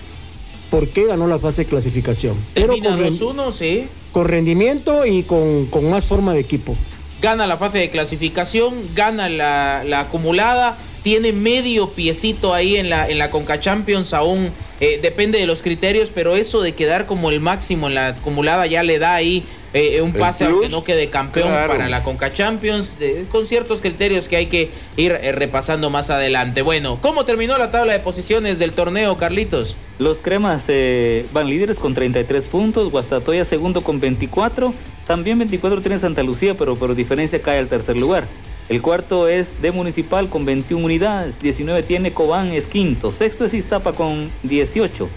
por 0.70 0.88
qué 0.88 1.05
ganó 1.07 1.26
la 1.26 1.38
fase 1.38 1.62
de 1.64 1.68
clasificación. 1.70 2.36
Pero 2.55 2.74
Termina 2.74 2.90
con, 2.90 3.01
ren- 3.01 3.18
2-1, 3.18 3.53
sí. 3.53 3.86
Con 4.16 4.28
rendimiento 4.28 5.04
y 5.04 5.24
con, 5.24 5.66
con 5.66 5.90
más 5.90 6.06
forma 6.06 6.32
de 6.32 6.40
equipo. 6.40 6.74
Gana 7.20 7.46
la 7.46 7.58
fase 7.58 7.76
de 7.76 7.90
clasificación, 7.90 8.88
gana 8.94 9.28
la, 9.28 9.84
la 9.84 10.00
acumulada, 10.00 10.78
tiene 11.02 11.32
medio 11.32 11.90
piecito 11.90 12.54
ahí 12.54 12.78
en 12.78 12.88
la, 12.88 13.06
en 13.06 13.18
la 13.18 13.30
Conca 13.30 13.60
Champions, 13.60 14.14
aún 14.14 14.50
eh, 14.80 15.00
depende 15.02 15.38
de 15.38 15.44
los 15.44 15.60
criterios, 15.60 16.10
pero 16.14 16.34
eso 16.34 16.62
de 16.62 16.72
quedar 16.72 17.04
como 17.04 17.28
el 17.28 17.40
máximo 17.40 17.88
en 17.88 17.94
la 17.96 18.06
acumulada 18.06 18.64
ya 18.66 18.82
le 18.82 18.98
da 18.98 19.16
ahí 19.16 19.44
eh, 19.72 20.00
un 20.00 20.12
pase 20.12 20.44
aunque 20.46 20.68
no 20.68 20.84
quede 20.84 21.10
campeón 21.10 21.48
para 21.48 21.88
la 21.88 22.02
Conca 22.02 22.32
Champions, 22.32 22.96
eh, 23.00 23.26
con 23.30 23.46
ciertos 23.46 23.80
criterios 23.80 24.28
que 24.28 24.36
hay 24.36 24.46
que 24.46 24.70
ir 24.96 25.12
repasando 25.12 25.90
más 25.90 26.10
adelante. 26.10 26.62
Bueno, 26.62 26.98
¿cómo 27.02 27.24
terminó 27.24 27.58
la 27.58 27.70
tabla 27.70 27.92
de 27.92 27.98
posiciones 28.00 28.58
del 28.58 28.72
torneo, 28.72 29.16
Carlitos? 29.16 29.76
Los 29.98 30.20
cremas 30.20 30.66
van 31.32 31.48
líderes 31.48 31.78
con 31.78 31.94
33 31.94 32.46
puntos, 32.46 32.90
Guastatoya 32.90 33.44
segundo 33.44 33.82
con 33.82 34.00
24, 34.00 34.74
también 35.06 35.38
24 35.38 35.80
tiene 35.80 35.98
Santa 35.98 36.22
Lucía, 36.22 36.54
pero 36.54 36.76
por 36.76 36.94
diferencia 36.94 37.40
cae 37.40 37.58
al 37.58 37.68
tercer 37.68 37.96
lugar. 37.96 38.26
El 38.68 38.82
cuarto 38.82 39.28
es 39.28 39.62
de 39.62 39.70
Municipal 39.70 40.28
con 40.28 40.44
21 40.44 40.84
unidades, 40.84 41.40
19 41.40 41.84
tiene 41.84 42.12
Cobán, 42.12 42.48
es 42.48 42.66
quinto, 42.66 43.12
sexto 43.12 43.44
es 43.44 43.54
Iztapa 43.54 43.92
con 43.92 44.28
18, 44.42 45.08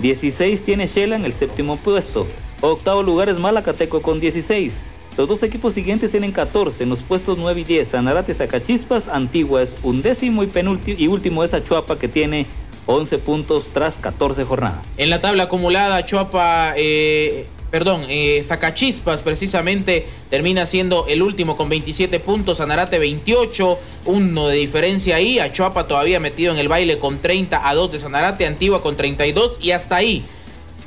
16 0.00 0.62
tiene 0.62 0.86
Shela 0.86 1.16
en 1.16 1.24
el 1.24 1.32
séptimo 1.32 1.78
puesto, 1.78 2.26
octavo 2.60 3.02
lugar 3.02 3.28
es 3.28 3.38
Malacateco 3.38 4.02
con 4.02 4.20
16. 4.20 4.84
Los 5.16 5.28
dos 5.28 5.42
equipos 5.42 5.74
siguientes 5.74 6.10
tienen 6.10 6.32
14 6.32 6.84
en 6.84 6.90
los 6.90 7.02
puestos 7.02 7.38
9 7.38 7.60
y 7.60 7.64
10. 7.64 7.88
Sanarate 7.88 8.34
Zacachispas, 8.34 9.08
Antigua 9.08 9.62
es 9.62 9.74
undécimo 9.82 10.42
y, 10.44 10.46
penúltimo, 10.46 10.96
y 10.98 11.08
último 11.08 11.42
es 11.42 11.54
Achuapa 11.54 11.98
que 11.98 12.08
tiene 12.08 12.46
11 12.86 13.18
puntos 13.18 13.66
tras 13.72 13.98
14 13.98 14.44
jornadas. 14.44 14.86
En 14.96 15.10
la 15.10 15.20
tabla 15.20 15.44
acumulada, 15.44 15.96
Achuapa 15.96 16.72
eh, 16.76 17.46
perdón, 17.70 18.02
eh, 18.08 18.42
Zacachispas 18.44 19.22
precisamente 19.22 20.06
termina 20.30 20.66
siendo 20.66 21.06
el 21.08 21.22
último 21.22 21.56
con 21.56 21.68
27 21.68 22.20
puntos, 22.20 22.60
Anarate 22.60 22.98
28, 22.98 23.78
uno 24.06 24.48
de 24.48 24.56
diferencia 24.56 25.16
ahí, 25.16 25.38
Achuapa 25.38 25.86
todavía 25.86 26.20
metido 26.20 26.52
en 26.52 26.58
el 26.58 26.68
baile 26.68 26.98
con 26.98 27.18
30 27.18 27.68
a 27.68 27.74
2 27.74 27.92
de 27.92 27.98
Sanarate, 27.98 28.46
Antigua 28.46 28.82
con 28.82 28.96
32 28.96 29.58
y 29.60 29.72
hasta 29.72 29.96
ahí. 29.96 30.24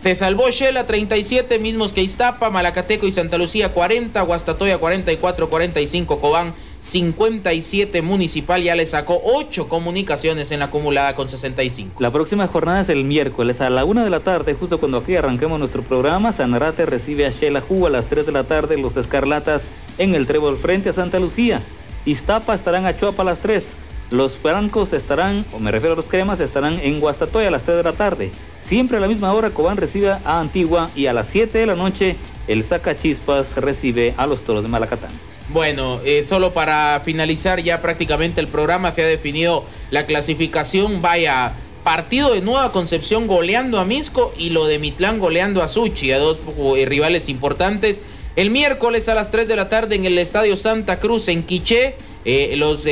Se 0.01 0.15
salvó 0.15 0.49
Shela 0.49 0.87
37, 0.87 1.59
mismos 1.59 1.93
que 1.93 2.01
Iztapa, 2.01 2.49
Malacateco 2.49 3.05
y 3.05 3.11
Santa 3.11 3.37
Lucía 3.37 3.71
40, 3.71 4.19
Guastatoya 4.23 4.79
44, 4.79 5.47
45, 5.47 6.19
Cobán 6.19 6.55
57 6.79 8.01
Municipal 8.01 8.63
ya 8.63 8.73
le 8.73 8.87
sacó 8.87 9.21
8 9.23 9.69
comunicaciones 9.69 10.49
en 10.49 10.57
la 10.57 10.65
acumulada 10.65 11.13
con 11.13 11.29
65. 11.29 12.01
La 12.01 12.11
próxima 12.11 12.47
jornada 12.47 12.81
es 12.81 12.89
el 12.89 13.03
miércoles 13.03 13.61
a 13.61 13.69
la 13.69 13.85
1 13.85 14.03
de 14.03 14.09
la 14.09 14.21
tarde, 14.21 14.55
justo 14.55 14.79
cuando 14.79 14.97
aquí 14.97 15.15
arranquemos 15.15 15.59
nuestro 15.59 15.83
programa. 15.83 16.31
Sanarate 16.31 16.87
recibe 16.87 17.27
a 17.27 17.29
Shela 17.29 17.61
Ju 17.61 17.85
a 17.85 17.91
las 17.91 18.07
3 18.07 18.25
de 18.25 18.31
la 18.31 18.45
tarde, 18.45 18.79
los 18.79 18.97
Escarlatas 18.97 19.67
en 19.99 20.15
el 20.15 20.25
Trébol 20.25 20.57
frente 20.57 20.89
a 20.89 20.93
Santa 20.93 21.19
Lucía. 21.19 21.61
Iztapa 22.05 22.55
estarán 22.55 22.87
a 22.87 22.97
Chuapa 22.97 23.21
a 23.21 23.25
las 23.25 23.41
3. 23.41 23.77
Los 24.11 24.41
blancos 24.41 24.91
estarán, 24.91 25.45
o 25.53 25.59
me 25.59 25.71
refiero 25.71 25.93
a 25.93 25.95
los 25.95 26.09
cremas, 26.09 26.41
estarán 26.41 26.79
en 26.83 26.99
Guastatoya 26.99 27.47
a 27.47 27.51
las 27.51 27.63
3 27.63 27.77
de 27.77 27.83
la 27.83 27.93
tarde. 27.93 28.29
Siempre 28.61 28.97
a 28.97 28.99
la 28.99 29.07
misma 29.07 29.31
hora 29.31 29.51
Cobán 29.51 29.77
recibe 29.77 30.11
a 30.11 30.39
Antigua 30.41 30.91
y 30.97 31.05
a 31.05 31.13
las 31.13 31.27
7 31.27 31.57
de 31.57 31.65
la 31.65 31.75
noche 31.75 32.17
el 32.49 32.61
Sacachispas 32.65 33.55
recibe 33.55 34.13
a 34.17 34.27
los 34.27 34.41
Toros 34.43 34.63
de 34.63 34.67
Malacatán. 34.69 35.11
Bueno, 35.47 36.01
eh, 36.03 36.23
solo 36.23 36.53
para 36.53 37.01
finalizar 37.03 37.61
ya 37.61 37.81
prácticamente 37.81 38.41
el 38.41 38.49
programa 38.49 38.91
se 38.91 39.01
ha 39.01 39.07
definido 39.07 39.63
la 39.91 40.05
clasificación. 40.05 41.01
Vaya, 41.01 41.53
partido 41.85 42.33
de 42.33 42.41
Nueva 42.41 42.73
Concepción 42.73 43.27
goleando 43.27 43.79
a 43.79 43.85
Misco 43.85 44.33
y 44.37 44.49
lo 44.49 44.65
de 44.65 44.79
Mitlán 44.79 45.19
goleando 45.19 45.63
a 45.63 45.69
Suchi, 45.69 46.11
a 46.11 46.19
dos 46.19 46.41
eh, 46.75 46.85
rivales 46.85 47.29
importantes. 47.29 48.01
El 48.35 48.49
miércoles 48.49 49.07
a 49.07 49.15
las 49.15 49.31
3 49.31 49.47
de 49.47 49.55
la 49.55 49.69
tarde 49.69 49.95
en 49.95 50.03
el 50.03 50.17
Estadio 50.17 50.57
Santa 50.57 50.99
Cruz 50.99 51.29
en 51.29 51.43
Quiché. 51.43 51.95
Eh, 52.23 52.53
los, 52.55 52.85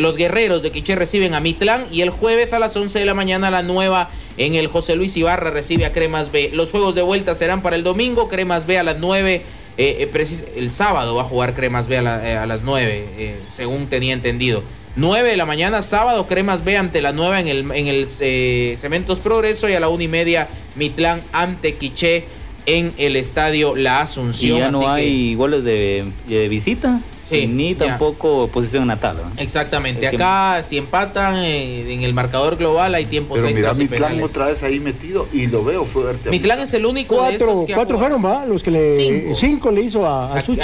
los 0.00 0.16
guerreros 0.16 0.62
de 0.62 0.70
Quiché 0.70 0.94
reciben 0.94 1.34
a 1.34 1.40
Mitlán 1.40 1.86
y 1.90 2.02
el 2.02 2.10
jueves 2.10 2.52
a 2.52 2.58
las 2.58 2.76
11 2.76 2.98
de 2.98 3.04
la 3.06 3.14
mañana 3.14 3.50
la 3.50 3.62
nueva 3.62 4.10
en 4.36 4.54
el 4.54 4.66
José 4.68 4.96
Luis 4.96 5.16
Ibarra 5.16 5.50
recibe 5.50 5.86
a 5.86 5.92
Cremas 5.92 6.30
B. 6.30 6.50
Los 6.52 6.70
juegos 6.70 6.94
de 6.94 7.02
vuelta 7.02 7.34
serán 7.34 7.62
para 7.62 7.76
el 7.76 7.84
domingo, 7.84 8.28
Cremas 8.28 8.66
B 8.66 8.78
a 8.78 8.82
las 8.82 8.98
9 8.98 9.42
eh, 9.82 10.10
eh, 10.12 10.50
el 10.56 10.72
sábado 10.72 11.14
va 11.14 11.22
a 11.22 11.24
jugar 11.24 11.54
Cremas 11.54 11.88
B 11.88 11.96
a, 11.96 12.42
eh, 12.42 12.46
las 12.46 12.62
9, 12.62 13.38
según 13.50 13.86
tenía 13.86 14.12
entendido. 14.12 14.62
9 14.96 15.30
de 15.30 15.36
la 15.38 15.46
mañana, 15.46 15.80
sábado, 15.80 16.26
Cremas 16.26 16.64
B 16.64 16.76
ante 16.76 17.00
la 17.00 17.12
9 17.12 17.40
en 17.40 17.48
el, 17.48 17.70
en 17.72 17.86
el 17.86 18.76
Cementos 18.76 19.20
Progreso 19.20 19.70
y 19.70 19.72
a 19.72 19.80
la 19.80 19.88
1 19.88 20.02
y 20.02 20.08
media, 20.08 20.48
Mitlán 20.74 21.22
ante 21.32 21.76
Quiché 21.76 22.24
en 22.66 22.92
el 22.98 23.16
estadio 23.16 23.74
La 23.74 24.02
Asunción. 24.02 24.58
Y 24.58 24.60
ya 24.60 24.70
no 24.70 24.90
hay 24.90 25.34
goles 25.34 25.64
de 25.64 26.12
visita 26.50 27.00
ni 27.30 27.74
tampoco 27.74 28.48
posición 28.48 28.86
natal. 28.86 29.18
Exactamente. 29.36 30.06
Acá 30.06 30.62
si 30.62 30.76
empatan 30.76 31.36
eh, 31.36 31.92
en 31.92 32.02
el 32.02 32.14
marcador 32.14 32.56
global 32.56 32.94
hay 32.94 33.06
tiempo 33.06 33.34
Pero 33.34 33.48
mira, 33.48 33.74
Mitlán 33.74 34.22
otra 34.22 34.48
vez 34.48 34.62
ahí 34.62 34.80
metido 34.80 35.28
y 35.32 35.46
lo 35.46 35.64
veo 35.64 35.84
fuerte. 35.84 36.30
Mitlán 36.30 36.60
es 36.60 36.74
el 36.74 36.86
único 36.86 37.16
cuatro, 37.16 37.30
de 37.30 37.52
estos 37.52 37.64
que 37.66 37.74
cuatro 37.74 37.98
fueron, 37.98 38.24
¿va? 38.24 38.46
Los 38.46 38.62
que 38.62 38.70
le 38.70 39.34
cinco, 39.34 39.70
le 39.70 39.82
hizo 39.82 40.06
a, 40.06 40.34
a, 40.34 40.42
Suchi, 40.42 40.60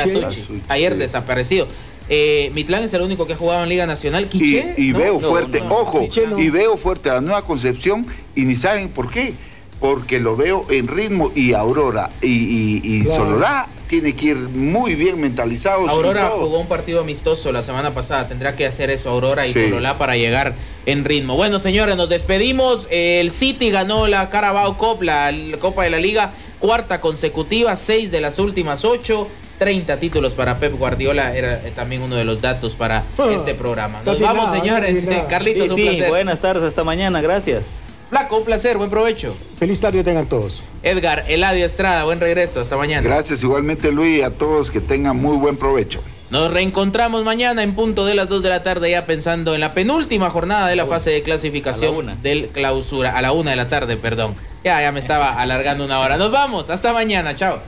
Ayer 0.68 0.96
desaparecido. 0.96 1.68
Eh, 2.08 2.50
Mitlán 2.54 2.84
es 2.84 2.94
el 2.94 3.02
único 3.02 3.26
que 3.26 3.32
ha 3.32 3.36
jugado 3.36 3.62
en 3.62 3.68
Liga 3.68 3.86
Nacional. 3.86 4.28
y, 4.32 4.92
veo 4.92 5.20
fuerte, 5.20 5.62
ojo, 5.68 6.08
y 6.38 6.50
veo 6.50 6.76
fuerte 6.76 7.10
a 7.10 7.14
la 7.14 7.20
nueva 7.20 7.42
Concepción 7.42 8.06
y 8.34 8.44
ni 8.44 8.56
saben 8.56 8.88
por 8.88 9.10
qué. 9.10 9.34
Porque 9.80 10.20
lo 10.20 10.36
veo 10.36 10.66
en 10.70 10.88
ritmo 10.88 11.32
y 11.34 11.52
Aurora 11.52 12.10
y, 12.22 12.80
y, 12.82 13.04
Sololá 13.04 13.68
tiene 13.88 14.16
que 14.16 14.26
ir 14.26 14.36
muy 14.36 14.94
bien 14.94 15.20
mentalizado. 15.20 15.88
Aurora 15.88 16.30
jugó 16.30 16.58
un 16.58 16.66
partido 16.66 17.00
amistoso 17.00 17.52
la 17.52 17.62
semana 17.62 17.92
pasada. 17.94 18.26
Tendrá 18.28 18.56
que 18.56 18.66
hacer 18.66 18.90
eso 18.90 19.10
Aurora 19.10 19.46
y 19.46 19.52
sí. 19.52 19.72
para 19.98 20.16
llegar 20.16 20.54
en 20.86 21.04
ritmo. 21.04 21.36
Bueno, 21.36 21.58
señores, 21.58 21.96
nos 21.96 22.08
despedimos. 22.08 22.88
El 22.90 23.32
City 23.32 23.70
ganó 23.70 24.06
la 24.06 24.30
Carabao 24.30 24.76
Cup, 24.76 25.02
la, 25.02 25.32
Copa 25.58 25.84
de 25.84 25.90
la 25.90 25.98
Liga, 25.98 26.32
cuarta 26.58 27.00
consecutiva, 27.00 27.76
seis 27.76 28.10
de 28.10 28.20
las 28.20 28.38
últimas 28.38 28.84
ocho. 28.84 29.28
30 29.58 29.98
títulos 29.98 30.34
para 30.34 30.58
Pep 30.58 30.74
Guardiola 30.74 31.34
era 31.34 31.58
también 31.74 32.02
uno 32.02 32.14
de 32.14 32.26
los 32.26 32.42
datos 32.42 32.74
para 32.74 33.04
ah, 33.16 33.28
este 33.32 33.54
programa. 33.54 34.02
Nos 34.04 34.20
vamos, 34.20 34.50
señores. 34.50 35.06
Carlitos, 35.30 35.70
un 35.70 35.76
placer. 35.76 36.08
Buenas 36.10 36.40
tardes, 36.40 36.62
hasta 36.62 36.84
mañana, 36.84 37.22
gracias. 37.22 37.85
Flaco, 38.08 38.36
un 38.36 38.44
placer, 38.44 38.78
buen 38.78 38.88
provecho. 38.88 39.36
Feliz 39.58 39.80
tarde 39.80 40.04
tengan 40.04 40.28
todos. 40.28 40.62
Edgar, 40.82 41.24
Eladio 41.28 41.64
Estrada, 41.64 42.04
buen 42.04 42.20
regreso, 42.20 42.60
hasta 42.60 42.76
mañana. 42.76 43.02
Gracias 43.02 43.42
igualmente 43.42 43.90
Luis, 43.90 44.22
a 44.22 44.30
todos 44.30 44.70
que 44.70 44.80
tengan 44.80 45.16
muy 45.20 45.36
buen 45.36 45.56
provecho. 45.56 46.00
Nos 46.30 46.52
reencontramos 46.52 47.24
mañana 47.24 47.62
en 47.62 47.74
punto 47.74 48.04
de 48.04 48.14
las 48.14 48.28
2 48.28 48.42
de 48.42 48.48
la 48.48 48.62
tarde, 48.62 48.90
ya 48.90 49.06
pensando 49.06 49.54
en 49.54 49.60
la 49.60 49.74
penúltima 49.74 50.28
jornada 50.30 50.66
de 50.66 50.74
la 50.74 50.86
fase 50.86 51.10
de 51.10 51.22
clasificación 51.22 52.20
del 52.22 52.48
clausura. 52.48 53.16
A 53.16 53.22
la 53.22 53.32
una 53.32 53.50
de 53.50 53.56
la 53.56 53.68
tarde, 53.68 53.96
perdón. 53.96 54.34
Ya, 54.64 54.80
ya 54.82 54.90
me 54.90 54.98
estaba 54.98 55.40
alargando 55.40 55.84
una 55.84 56.00
hora. 56.00 56.16
Nos 56.16 56.32
vamos, 56.32 56.70
hasta 56.70 56.92
mañana, 56.92 57.36
chao. 57.36 57.60